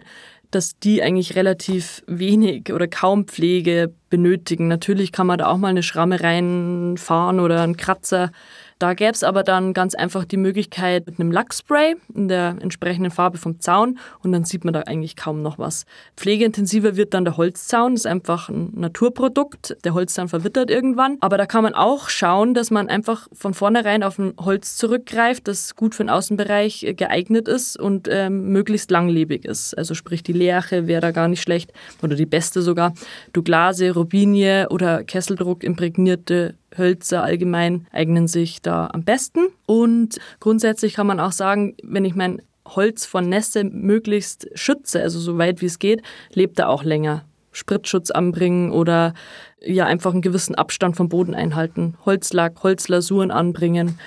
dass 0.51 0.79
die 0.79 1.03
eigentlich 1.03 1.35
relativ 1.35 2.01
wenig 2.07 2.71
oder 2.71 2.87
kaum 2.87 3.27
Pflege 3.27 3.93
benötigen. 4.09 4.69
Natürlich 4.69 5.11
kann 5.11 5.27
man 5.27 5.37
da 5.37 5.47
auch 5.47 5.57
mal 5.57 5.67
eine 5.67 5.83
Schramme 5.83 6.21
reinfahren 6.21 7.41
oder 7.41 7.61
einen 7.61 7.75
Kratzer 7.75 8.31
da 8.79 8.93
gäbe 8.93 9.11
es 9.11 9.23
aber 9.23 9.43
dann 9.43 9.73
ganz 9.73 9.95
einfach 9.95 10.25
die 10.25 10.37
Möglichkeit 10.37 11.07
mit 11.07 11.19
einem 11.19 11.31
Lackspray 11.31 11.95
in 12.13 12.27
der 12.27 12.57
entsprechenden 12.61 13.11
Farbe 13.11 13.37
vom 13.37 13.59
Zaun 13.59 13.97
und 14.21 14.31
dann 14.31 14.45
sieht 14.45 14.65
man 14.65 14.73
da 14.73 14.81
eigentlich 14.81 15.15
kaum 15.15 15.41
noch 15.41 15.57
was. 15.57 15.85
Pflegeintensiver 16.15 16.95
wird 16.95 17.13
dann 17.13 17.25
der 17.25 17.37
Holzzaun, 17.37 17.93
das 17.93 18.01
ist 18.01 18.05
einfach 18.05 18.49
ein 18.49 18.71
Naturprodukt. 18.75 19.77
Der 19.83 19.93
Holzzaun 19.93 20.29
verwittert 20.29 20.69
irgendwann, 20.69 21.17
aber 21.21 21.37
da 21.37 21.45
kann 21.45 21.63
man 21.63 21.73
auch 21.73 22.09
schauen, 22.09 22.53
dass 22.53 22.69
man 22.69 22.87
einfach 22.87 23.27
von 23.33 23.53
vornherein 23.53 24.03
auf 24.03 24.19
ein 24.19 24.33
Holz 24.39 24.75
zurückgreift, 24.75 25.47
das 25.47 25.75
gut 25.75 25.95
für 25.95 26.03
den 26.03 26.09
Außenbereich 26.09 26.93
geeignet 26.95 27.47
ist 27.47 27.79
und 27.79 28.07
ähm, 28.11 28.49
möglichst 28.49 28.91
langlebig 28.91 29.45
ist. 29.45 29.75
Also 29.77 29.95
sprich 29.95 30.21
die 30.21 30.33
Lerche 30.33 30.87
wäre 30.87 31.01
da 31.01 31.11
gar 31.11 31.27
nicht 31.27 31.41
schlecht 31.41 31.73
oder 32.03 32.15
die 32.15 32.25
beste 32.25 32.61
sogar. 32.61 32.93
Douglase, 33.33 33.91
Robinie 33.91 34.69
oder 34.69 35.03
Kesseldruck 35.03 35.63
imprägnierte 35.63 36.55
Hölzer 36.77 37.23
allgemein 37.23 37.87
eignen 37.91 38.27
sich 38.27 38.61
da 38.61 38.89
am 38.91 39.03
besten. 39.03 39.47
Und 39.65 40.19
grundsätzlich 40.39 40.93
kann 40.93 41.07
man 41.07 41.19
auch 41.19 41.31
sagen, 41.31 41.75
wenn 41.83 42.05
ich 42.05 42.15
mein 42.15 42.41
Holz 42.67 43.05
von 43.05 43.29
Nässe 43.29 43.63
möglichst 43.63 44.49
schütze, 44.53 45.01
also 45.01 45.19
so 45.19 45.37
weit 45.37 45.61
wie 45.61 45.67
es 45.67 45.79
geht, 45.79 46.01
lebt 46.33 46.59
er 46.59 46.69
auch 46.69 46.83
länger. 46.83 47.23
Spritzschutz 47.51 48.11
anbringen 48.11 48.71
oder 48.71 49.13
ja 49.59 49.85
einfach 49.85 50.11
einen 50.11 50.21
gewissen 50.21 50.55
Abstand 50.55 50.95
vom 50.95 51.09
Boden 51.09 51.33
einhalten. 51.33 51.95
Holzlack, 52.05 52.61
Holzlasuren 52.61 53.31
anbringen 53.31 53.97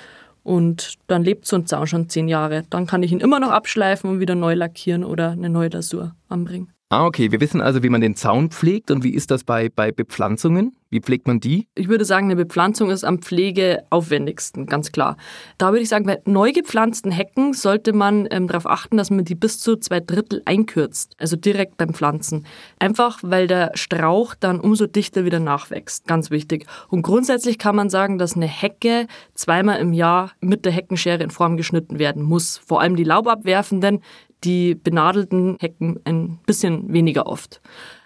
und 0.43 0.95
dann 1.09 1.25
lebt 1.25 1.47
so 1.47 1.57
ein 1.57 1.67
Zaun 1.67 1.87
schon 1.87 2.09
zehn 2.09 2.29
Jahre. 2.29 2.63
Dann 2.71 2.87
kann 2.87 3.03
ich 3.03 3.13
ihn 3.13 3.21
immer 3.21 3.41
noch 3.41 3.51
abschleifen 3.51 4.09
und 4.09 4.21
wieder 4.21 4.35
neu 4.35 4.55
lackieren 4.55 5.05
oder 5.05 5.31
eine 5.31 5.51
neue 5.51 5.69
Lasur 5.69 6.15
anbringen. 6.29 6.73
Ah, 6.93 7.07
okay. 7.07 7.31
Wir 7.31 7.41
wissen 7.41 7.61
also, 7.61 7.85
wie 7.85 7.89
man 7.89 8.01
den 8.01 8.17
Zaun 8.17 8.51
pflegt 8.51 8.91
und 8.91 9.05
wie 9.05 9.15
ist 9.15 9.31
das 9.31 9.45
bei, 9.45 9.69
bei 9.69 9.93
Bepflanzungen? 9.93 10.77
Wie 10.89 10.99
pflegt 10.99 11.29
man 11.29 11.39
die? 11.39 11.69
Ich 11.77 11.87
würde 11.87 12.05
sagen, 12.05 12.27
eine 12.27 12.35
Bepflanzung 12.35 12.91
ist 12.91 13.05
am 13.05 13.21
pflegeaufwendigsten, 13.21 14.67
ganz 14.67 14.91
klar. 14.91 15.17
Da 15.57 15.69
würde 15.69 15.83
ich 15.83 15.89
sagen, 15.89 16.05
bei 16.05 16.21
neu 16.25 16.51
gepflanzten 16.51 17.13
Hecken 17.13 17.53
sollte 17.53 17.93
man 17.93 18.27
ähm, 18.33 18.49
darauf 18.49 18.67
achten, 18.67 18.97
dass 18.97 19.11
man 19.11 19.25
die 19.25 19.37
bis 19.37 19.61
zu 19.61 19.77
zwei 19.77 20.01
Drittel 20.01 20.43
einkürzt, 20.47 21.15
also 21.19 21.37
direkt 21.37 21.77
beim 21.77 21.95
Pflanzen. 21.95 22.45
Einfach, 22.81 23.21
weil 23.23 23.47
der 23.47 23.71
Strauch 23.75 24.35
dann 24.35 24.59
umso 24.59 24.89
dichter 24.89 25.25
wieder 25.25 25.39
nachwächst. 25.39 26.09
Ganz 26.09 26.33
wichtig. 26.33 26.67
Und 26.89 27.03
grundsätzlich 27.03 27.59
kann 27.59 27.77
man 27.77 27.89
sagen, 27.89 28.19
dass 28.19 28.35
eine 28.35 28.49
Hecke 28.49 29.07
zweimal 29.35 29.79
im 29.79 29.93
Jahr 29.93 30.33
mit 30.41 30.65
der 30.65 30.73
Heckenschere 30.73 31.23
in 31.23 31.31
Form 31.31 31.57
geschnitten 31.57 32.01
werden 32.01 32.25
muss. 32.25 32.57
Vor 32.57 32.81
allem 32.81 32.97
die 32.97 33.05
laubabwerfenden, 33.05 34.01
die 34.45 34.75
benadelten 34.75 35.57
Hecken 35.61 36.01
ein 36.05 36.39
bisschen 36.47 36.93
weniger 36.93 37.27
oft. 37.27 37.61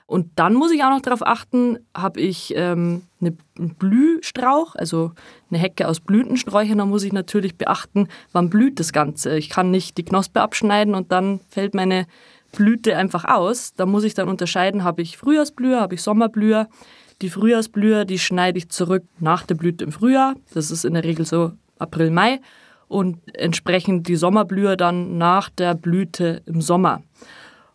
Und 0.06 0.32
dann 0.36 0.54
muss 0.54 0.70
ich 0.70 0.84
auch 0.84 0.90
noch 0.90 1.00
darauf 1.00 1.26
achten, 1.26 1.78
habe 1.96 2.20
ich 2.20 2.52
ähm, 2.56 3.02
eine, 3.20 3.36
einen 3.58 3.74
Blühstrauch, 3.74 4.74
also 4.74 5.12
eine 5.50 5.58
Hecke 5.58 5.88
aus 5.88 6.00
Blütensträuchern, 6.00 6.76
dann 6.76 6.90
muss 6.90 7.04
ich 7.04 7.12
natürlich 7.12 7.56
beachten, 7.56 8.08
wann 8.32 8.50
blüht 8.50 8.78
das 8.78 8.92
Ganze. 8.92 9.38
Ich 9.38 9.48
kann 9.48 9.70
nicht 9.70 9.96
die 9.96 10.04
Knospe 10.04 10.42
abschneiden 10.42 10.94
und 10.94 11.10
dann 11.10 11.40
fällt 11.48 11.74
meine 11.74 12.06
Blüte 12.52 12.96
einfach 12.96 13.24
aus. 13.24 13.72
Da 13.74 13.86
muss 13.86 14.04
ich 14.04 14.12
dann 14.14 14.28
unterscheiden, 14.28 14.84
habe 14.84 15.00
ich 15.00 15.16
Frühjahrsblüher, 15.16 15.80
habe 15.80 15.94
ich 15.94 16.02
Sommerblüher. 16.02 16.68
Die 17.22 17.30
Frühjahrsblüher, 17.30 18.04
die 18.04 18.18
schneide 18.18 18.58
ich 18.58 18.68
zurück 18.68 19.04
nach 19.20 19.44
der 19.44 19.54
Blüte 19.54 19.84
im 19.84 19.92
Frühjahr. 19.92 20.34
Das 20.52 20.70
ist 20.70 20.84
in 20.84 20.94
der 20.94 21.04
Regel 21.04 21.24
so 21.24 21.52
April, 21.78 22.10
Mai 22.10 22.40
und 22.94 23.18
entsprechend 23.36 24.06
die 24.06 24.14
Sommerblühe 24.14 24.76
dann 24.76 25.18
nach 25.18 25.50
der 25.50 25.74
Blüte 25.74 26.42
im 26.46 26.62
Sommer. 26.62 27.02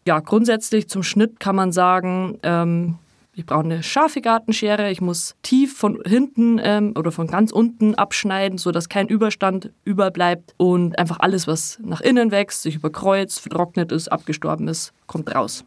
Ja, 0.07 0.21
grundsätzlich 0.21 0.87
zum 0.87 1.03
Schnitt 1.03 1.41
kann 1.41 1.57
man 1.57 1.73
sagen, 1.73 2.39
ähm, 2.41 2.95
ich 3.33 3.45
brauche 3.45 3.65
eine 3.65 3.83
scharfe 3.83 4.21
Gartenschere, 4.21 4.89
ich 4.89 5.01
muss 5.01 5.35
tief 5.43 5.77
von 5.77 6.01
hinten 6.05 6.57
ähm, 6.63 6.93
oder 6.97 7.11
von 7.11 7.27
ganz 7.27 7.51
unten 7.51 7.95
abschneiden, 7.95 8.57
sodass 8.57 8.87
kein 8.87 9.09
Überstand 9.09 9.71
überbleibt 9.83 10.55
und 10.55 10.97
einfach 10.97 11.19
alles, 11.19 11.47
was 11.47 11.79
nach 11.83 11.99
innen 11.99 12.31
wächst, 12.31 12.61
sich 12.61 12.75
überkreuzt, 12.75 13.41
vertrocknet 13.41 13.91
ist, 13.91 14.09
abgestorben 14.09 14.69
ist, 14.69 14.93
kommt 15.05 15.35
raus. 15.35 15.65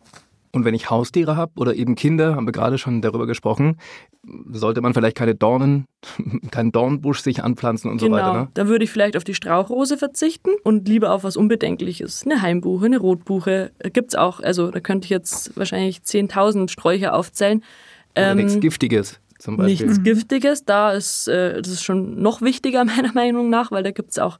Und 0.54 0.66
wenn 0.66 0.74
ich 0.74 0.90
Haustiere 0.90 1.34
habe 1.34 1.52
oder 1.56 1.74
eben 1.74 1.94
Kinder, 1.94 2.36
haben 2.36 2.46
wir 2.46 2.52
gerade 2.52 2.76
schon 2.76 3.00
darüber 3.00 3.26
gesprochen, 3.26 3.78
sollte 4.50 4.82
man 4.82 4.92
vielleicht 4.92 5.16
keine 5.16 5.34
Dornen, 5.34 5.86
keinen 6.50 6.72
Dornbusch 6.72 7.20
sich 7.20 7.42
anpflanzen 7.42 7.90
und 7.90 7.98
genau. 7.98 8.16
so 8.16 8.22
weiter. 8.22 8.32
Ne? 8.34 8.48
Da 8.52 8.68
würde 8.68 8.84
ich 8.84 8.90
vielleicht 8.90 9.16
auf 9.16 9.24
die 9.24 9.34
Strauchrose 9.34 9.96
verzichten 9.96 10.50
und 10.62 10.86
lieber 10.88 11.12
auf 11.12 11.24
was 11.24 11.38
Unbedenkliches. 11.38 12.24
Eine 12.26 12.42
Heimbuche, 12.42 12.84
eine 12.84 12.98
Rotbuche. 12.98 13.72
Gibt 13.94 14.10
es 14.10 14.14
auch, 14.14 14.40
also 14.40 14.70
da 14.70 14.80
könnte 14.80 15.06
ich 15.06 15.10
jetzt 15.10 15.56
wahrscheinlich 15.56 16.00
10.000 16.00 16.70
Sträucher 16.70 17.14
aufzählen. 17.14 17.64
Oder 18.14 18.32
ähm, 18.32 18.36
nichts 18.36 18.60
Giftiges. 18.60 19.20
Zum 19.38 19.56
Beispiel. 19.56 19.86
Nichts 19.86 20.04
Giftiges, 20.04 20.64
da 20.66 20.92
ist 20.92 21.26
äh, 21.28 21.60
das 21.60 21.72
ist 21.72 21.82
schon 21.82 22.20
noch 22.20 22.42
wichtiger 22.42 22.84
meiner 22.84 23.12
Meinung 23.12 23.48
nach, 23.48 23.72
weil 23.72 23.82
da 23.82 23.90
gibt 23.90 24.10
es 24.10 24.18
auch 24.18 24.38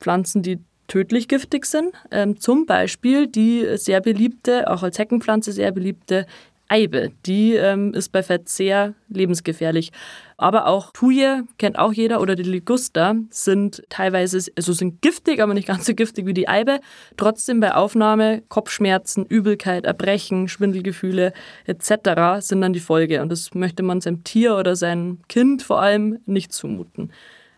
Pflanzen, 0.00 0.42
die 0.42 0.58
tödlich 0.92 1.26
giftig 1.26 1.64
sind. 1.64 1.94
Ähm, 2.10 2.38
zum 2.38 2.66
Beispiel 2.66 3.26
die 3.26 3.66
sehr 3.78 4.02
beliebte, 4.02 4.70
auch 4.70 4.82
als 4.82 4.98
Heckenpflanze 4.98 5.50
sehr 5.50 5.72
beliebte 5.72 6.26
Eibe. 6.68 7.12
Die 7.24 7.54
ähm, 7.54 7.94
ist 7.94 8.12
bei 8.12 8.22
Fett 8.22 8.50
sehr 8.50 8.92
lebensgefährlich. 9.08 9.90
Aber 10.36 10.66
auch 10.66 10.92
Thuje, 10.92 11.44
kennt 11.56 11.78
auch 11.78 11.94
jeder, 11.94 12.20
oder 12.20 12.34
die 12.34 12.42
Liguster 12.42 13.16
sind 13.30 13.82
teilweise, 13.88 14.50
also 14.54 14.74
sind 14.74 15.00
giftig, 15.00 15.40
aber 15.40 15.54
nicht 15.54 15.68
ganz 15.68 15.86
so 15.86 15.94
giftig 15.94 16.26
wie 16.26 16.34
die 16.34 16.48
Eibe. 16.48 16.80
Trotzdem 17.16 17.60
bei 17.60 17.74
Aufnahme 17.74 18.42
Kopfschmerzen, 18.50 19.24
Übelkeit, 19.24 19.86
Erbrechen, 19.86 20.46
Schwindelgefühle 20.46 21.32
etc. 21.64 22.40
sind 22.40 22.60
dann 22.60 22.74
die 22.74 22.80
Folge. 22.80 23.22
Und 23.22 23.32
das 23.32 23.54
möchte 23.54 23.82
man 23.82 24.02
seinem 24.02 24.24
Tier 24.24 24.56
oder 24.56 24.76
seinem 24.76 25.20
Kind 25.28 25.62
vor 25.62 25.80
allem 25.80 26.18
nicht 26.26 26.52
zumuten. 26.52 27.10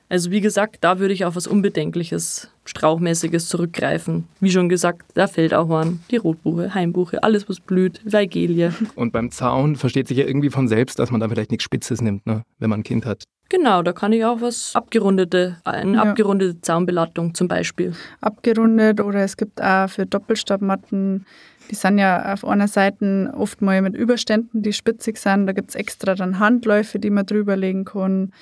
Also 0.08 0.30
wie 0.30 0.40
gesagt, 0.40 0.78
da 0.82 0.98
würde 0.98 1.14
ich 1.14 1.24
auf 1.24 1.34
was 1.34 1.46
Unbedenkliches, 1.46 2.50
Strauchmäßiges 2.66 3.48
zurückgreifen. 3.48 4.28
Wie 4.40 4.50
schon 4.50 4.68
gesagt, 4.68 5.02
da 5.14 5.26
fällt 5.26 5.54
auch 5.54 5.70
an 5.70 6.00
die 6.10 6.16
Rotbuche, 6.16 6.74
Heimbuche, 6.74 7.22
alles 7.22 7.48
was 7.48 7.60
blüht, 7.60 8.00
Weigelie. 8.04 8.72
Und 8.94 9.12
beim 9.12 9.30
Zaun 9.30 9.76
versteht 9.76 10.08
sich 10.08 10.18
ja 10.18 10.26
irgendwie 10.26 10.50
von 10.50 10.68
selbst, 10.68 10.98
dass 10.98 11.10
man 11.10 11.20
da 11.20 11.28
vielleicht 11.28 11.50
nichts 11.50 11.64
Spitzes 11.64 12.00
nimmt, 12.00 12.26
ne? 12.26 12.42
wenn 12.58 12.70
man 12.70 12.80
ein 12.80 12.84
Kind 12.84 13.06
hat. 13.06 13.24
Genau, 13.50 13.82
da 13.82 13.92
kann 13.92 14.12
ich 14.12 14.24
auch 14.24 14.40
was 14.40 14.74
abgerundete, 14.74 15.58
eine 15.64 15.96
ja. 15.96 16.02
abgerundete 16.02 16.60
Zaunbelattung 16.62 17.34
zum 17.34 17.46
Beispiel. 17.46 17.92
Abgerundet 18.20 19.00
oder 19.00 19.20
es 19.20 19.36
gibt 19.36 19.62
auch 19.62 19.88
für 19.88 20.06
Doppelstabmatten, 20.06 21.26
die 21.70 21.74
sind 21.74 21.98
ja 21.98 22.32
auf 22.32 22.44
einer 22.44 22.68
Seite 22.68 23.32
oft 23.36 23.62
mal 23.62 23.80
mit 23.82 23.94
Überständen, 23.94 24.62
die 24.62 24.72
spitzig 24.72 25.18
sind. 25.18 25.46
Da 25.46 25.52
gibt 25.52 25.70
es 25.70 25.74
extra 25.74 26.14
dann 26.14 26.38
Handläufe, 26.38 26.98
die 26.98 27.10
man 27.10 27.26
drüberlegen 27.26 27.84
kann. 27.84 28.32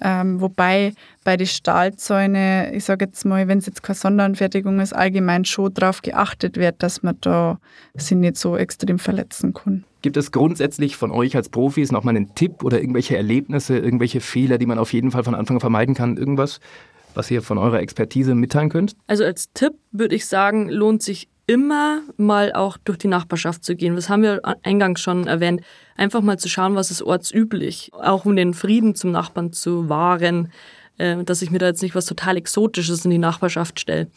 Ähm, 0.00 0.40
wobei 0.40 0.92
bei 1.24 1.36
den 1.36 1.46
Stahlzäune, 1.46 2.72
ich 2.72 2.84
sage 2.84 3.06
jetzt 3.06 3.24
mal, 3.24 3.48
wenn 3.48 3.58
es 3.58 3.66
jetzt 3.66 3.82
keine 3.82 3.96
Sonderanfertigung 3.96 4.78
ist, 4.80 4.92
allgemein 4.92 5.44
schon 5.44 5.74
darauf 5.74 6.02
geachtet 6.02 6.56
wird, 6.56 6.82
dass 6.82 7.02
man 7.02 7.16
da 7.20 7.58
sich 7.96 8.16
nicht 8.16 8.36
so 8.36 8.56
extrem 8.56 8.98
verletzen 8.98 9.54
kann. 9.54 9.84
Gibt 10.02 10.16
es 10.16 10.30
grundsätzlich 10.30 10.96
von 10.96 11.10
euch 11.10 11.34
als 11.34 11.48
Profis 11.48 11.90
nochmal 11.90 12.14
einen 12.14 12.34
Tipp 12.36 12.62
oder 12.62 12.80
irgendwelche 12.80 13.16
Erlebnisse, 13.16 13.76
irgendwelche 13.76 14.20
Fehler, 14.20 14.58
die 14.58 14.66
man 14.66 14.78
auf 14.78 14.92
jeden 14.92 15.10
Fall 15.10 15.24
von 15.24 15.34
Anfang 15.34 15.56
an 15.56 15.60
vermeiden 15.60 15.94
kann? 15.96 16.16
Irgendwas, 16.16 16.60
was 17.14 17.28
ihr 17.32 17.42
von 17.42 17.58
eurer 17.58 17.80
Expertise 17.80 18.36
mitteilen 18.36 18.68
könnt? 18.68 18.94
Also 19.08 19.24
als 19.24 19.52
Tipp 19.52 19.72
würde 19.90 20.14
ich 20.14 20.26
sagen, 20.26 20.68
lohnt 20.68 21.02
sich 21.02 21.28
immer 21.48 22.02
mal 22.18 22.52
auch 22.52 22.76
durch 22.76 22.98
die 22.98 23.08
Nachbarschaft 23.08 23.64
zu 23.64 23.74
gehen. 23.74 23.96
Das 23.96 24.08
haben 24.08 24.22
wir 24.22 24.40
eingangs 24.62 25.00
schon 25.00 25.26
erwähnt. 25.26 25.62
Einfach 25.96 26.20
mal 26.20 26.38
zu 26.38 26.48
schauen, 26.48 26.76
was 26.76 26.90
ist 26.90 27.02
ortsüblich. 27.02 27.90
Auch 27.94 28.26
um 28.26 28.36
den 28.36 28.52
Frieden 28.52 28.94
zum 28.94 29.12
Nachbarn 29.12 29.52
zu 29.52 29.88
wahren, 29.88 30.52
äh, 30.98 31.24
dass 31.24 31.40
ich 31.40 31.50
mir 31.50 31.58
da 31.58 31.66
jetzt 31.66 31.82
nicht 31.82 31.94
was 31.94 32.04
total 32.04 32.36
Exotisches 32.36 33.04
in 33.04 33.10
die 33.10 33.18
Nachbarschaft 33.18 33.80
stelle. 33.80 34.08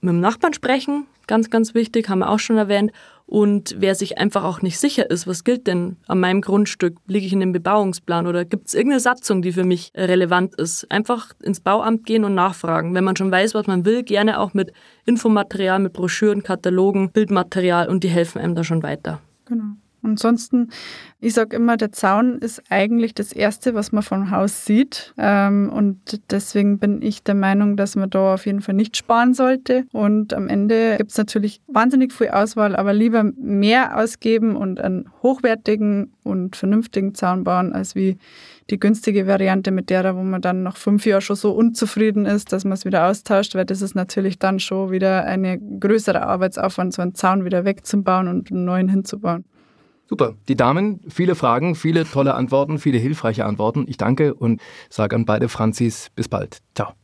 Mit 0.00 0.10
dem 0.10 0.20
Nachbarn 0.20 0.52
sprechen, 0.52 1.06
ganz, 1.26 1.50
ganz 1.50 1.74
wichtig, 1.74 2.08
haben 2.08 2.20
wir 2.20 2.30
auch 2.30 2.38
schon 2.38 2.56
erwähnt. 2.56 2.92
Und 3.26 3.76
wer 3.78 3.94
sich 3.94 4.16
einfach 4.16 4.42
auch 4.42 4.62
nicht 4.62 4.78
sicher 4.78 5.10
ist, 5.10 5.26
was 5.26 5.44
gilt 5.44 5.66
denn 5.66 5.98
an 6.06 6.18
meinem 6.18 6.40
Grundstück? 6.40 6.96
Liege 7.06 7.26
ich 7.26 7.32
in 7.32 7.40
dem 7.40 7.52
Bebauungsplan 7.52 8.26
oder 8.26 8.46
gibt 8.46 8.68
es 8.68 8.74
irgendeine 8.74 9.00
Satzung, 9.00 9.42
die 9.42 9.52
für 9.52 9.64
mich 9.64 9.92
relevant 9.94 10.54
ist? 10.54 10.90
Einfach 10.90 11.34
ins 11.42 11.60
Bauamt 11.60 12.06
gehen 12.06 12.24
und 12.24 12.34
nachfragen. 12.34 12.94
Wenn 12.94 13.04
man 13.04 13.16
schon 13.16 13.30
weiß, 13.30 13.54
was 13.54 13.66
man 13.66 13.84
will, 13.84 14.02
gerne 14.02 14.40
auch 14.40 14.54
mit 14.54 14.72
Infomaterial, 15.04 15.78
mit 15.78 15.92
Broschüren, 15.92 16.42
Katalogen, 16.42 17.12
Bildmaterial 17.12 17.88
und 17.88 18.02
die 18.02 18.08
helfen 18.08 18.40
einem 18.40 18.54
da 18.54 18.64
schon 18.64 18.82
weiter. 18.82 19.20
Genau. 19.44 19.74
Ansonsten, 20.02 20.70
ich 21.20 21.34
sage 21.34 21.56
immer, 21.56 21.76
der 21.76 21.92
Zaun 21.92 22.38
ist 22.38 22.62
eigentlich 22.68 23.14
das 23.14 23.32
Erste, 23.32 23.74
was 23.74 23.90
man 23.92 24.02
vom 24.02 24.30
Haus 24.30 24.64
sieht. 24.64 25.12
Ähm, 25.18 25.70
und 25.72 26.20
deswegen 26.30 26.78
bin 26.78 27.02
ich 27.02 27.22
der 27.22 27.34
Meinung, 27.34 27.76
dass 27.76 27.96
man 27.96 28.10
da 28.10 28.34
auf 28.34 28.46
jeden 28.46 28.60
Fall 28.60 28.74
nicht 28.74 28.96
sparen 28.96 29.34
sollte. 29.34 29.84
Und 29.92 30.34
am 30.34 30.48
Ende 30.48 30.96
gibt 30.98 31.10
es 31.10 31.18
natürlich 31.18 31.60
wahnsinnig 31.66 32.12
viel 32.12 32.28
Auswahl, 32.28 32.76
aber 32.76 32.92
lieber 32.92 33.24
mehr 33.36 33.98
ausgeben 33.98 34.56
und 34.56 34.80
einen 34.80 35.10
hochwertigen 35.22 36.12
und 36.22 36.56
vernünftigen 36.56 37.14
Zaun 37.14 37.44
bauen, 37.44 37.72
als 37.72 37.94
wie 37.94 38.18
die 38.70 38.78
günstige 38.78 39.26
Variante 39.26 39.70
mit 39.70 39.90
der, 39.90 40.14
wo 40.14 40.22
man 40.22 40.42
dann 40.42 40.62
nach 40.62 40.76
fünf 40.76 41.06
Jahren 41.06 41.22
schon 41.22 41.36
so 41.36 41.52
unzufrieden 41.52 42.26
ist, 42.26 42.52
dass 42.52 42.64
man 42.64 42.74
es 42.74 42.84
wieder 42.84 43.06
austauscht, 43.06 43.54
weil 43.54 43.64
das 43.64 43.82
ist 43.82 43.94
natürlich 43.94 44.38
dann 44.38 44.60
schon 44.60 44.90
wieder 44.90 45.24
ein 45.24 45.80
größerer 45.80 46.22
Arbeitsaufwand, 46.22 46.92
so 46.92 47.02
einen 47.02 47.14
Zaun 47.14 47.44
wieder 47.44 47.64
wegzubauen 47.64 48.28
und 48.28 48.50
einen 48.50 48.64
neuen 48.64 48.88
hinzubauen. 48.88 49.44
Super. 50.08 50.34
Die 50.48 50.56
Damen, 50.56 51.00
viele 51.08 51.34
Fragen, 51.34 51.74
viele 51.74 52.04
tolle 52.04 52.34
Antworten, 52.34 52.78
viele 52.78 52.98
hilfreiche 52.98 53.44
Antworten. 53.44 53.84
Ich 53.88 53.98
danke 53.98 54.34
und 54.34 54.60
sage 54.88 55.14
an 55.14 55.26
beide 55.26 55.48
Franzis 55.48 56.10
bis 56.14 56.28
bald. 56.28 56.58
Ciao. 56.74 56.94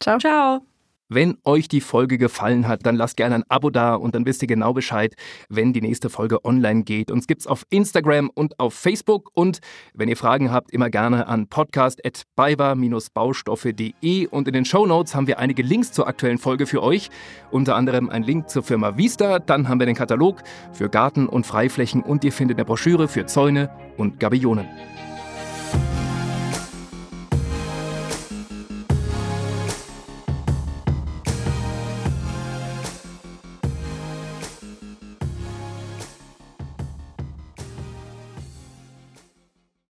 Ciao. 0.00 0.18
Ciao. 0.18 0.73
Wenn 1.08 1.36
euch 1.44 1.68
die 1.68 1.82
Folge 1.82 2.16
gefallen 2.16 2.66
hat, 2.66 2.86
dann 2.86 2.96
lasst 2.96 3.16
gerne 3.16 3.36
ein 3.36 3.44
Abo 3.48 3.70
da 3.70 3.94
und 3.94 4.14
dann 4.14 4.24
wisst 4.24 4.40
ihr 4.42 4.48
genau 4.48 4.72
Bescheid, 4.72 5.14
wenn 5.48 5.72
die 5.72 5.82
nächste 5.82 6.08
Folge 6.08 6.44
online 6.44 6.84
geht. 6.84 7.10
Uns 7.10 7.26
gibt's 7.26 7.46
auf 7.46 7.64
Instagram 7.70 8.30
und 8.34 8.58
auf 8.58 8.74
Facebook. 8.74 9.30
Und 9.34 9.60
wenn 9.92 10.08
ihr 10.08 10.16
Fragen 10.16 10.50
habt, 10.50 10.70
immer 10.70 10.88
gerne 10.88 11.28
an 11.28 11.48
podcast@baiwa-baustoffe.de 11.48 14.26
und 14.28 14.48
in 14.48 14.54
den 14.54 14.64
Show 14.64 14.86
Notes 14.86 15.14
haben 15.14 15.26
wir 15.26 15.38
einige 15.38 15.62
Links 15.62 15.92
zur 15.92 16.08
aktuellen 16.08 16.38
Folge 16.38 16.66
für 16.66 16.82
euch, 16.82 17.10
unter 17.50 17.76
anderem 17.76 18.08
ein 18.08 18.22
Link 18.22 18.48
zur 18.48 18.62
Firma 18.62 18.96
Vista, 18.96 19.38
dann 19.38 19.68
haben 19.68 19.80
wir 19.80 19.86
den 19.86 19.96
Katalog 19.96 20.42
für 20.72 20.88
Garten 20.88 21.28
und 21.28 21.46
Freiflächen. 21.46 22.02
Und 22.02 22.24
ihr 22.24 22.32
findet 22.32 22.56
eine 22.56 22.64
Broschüre 22.64 23.08
für 23.08 23.26
Zäune 23.26 23.68
und 23.96 24.20
Gabionen. 24.20 24.68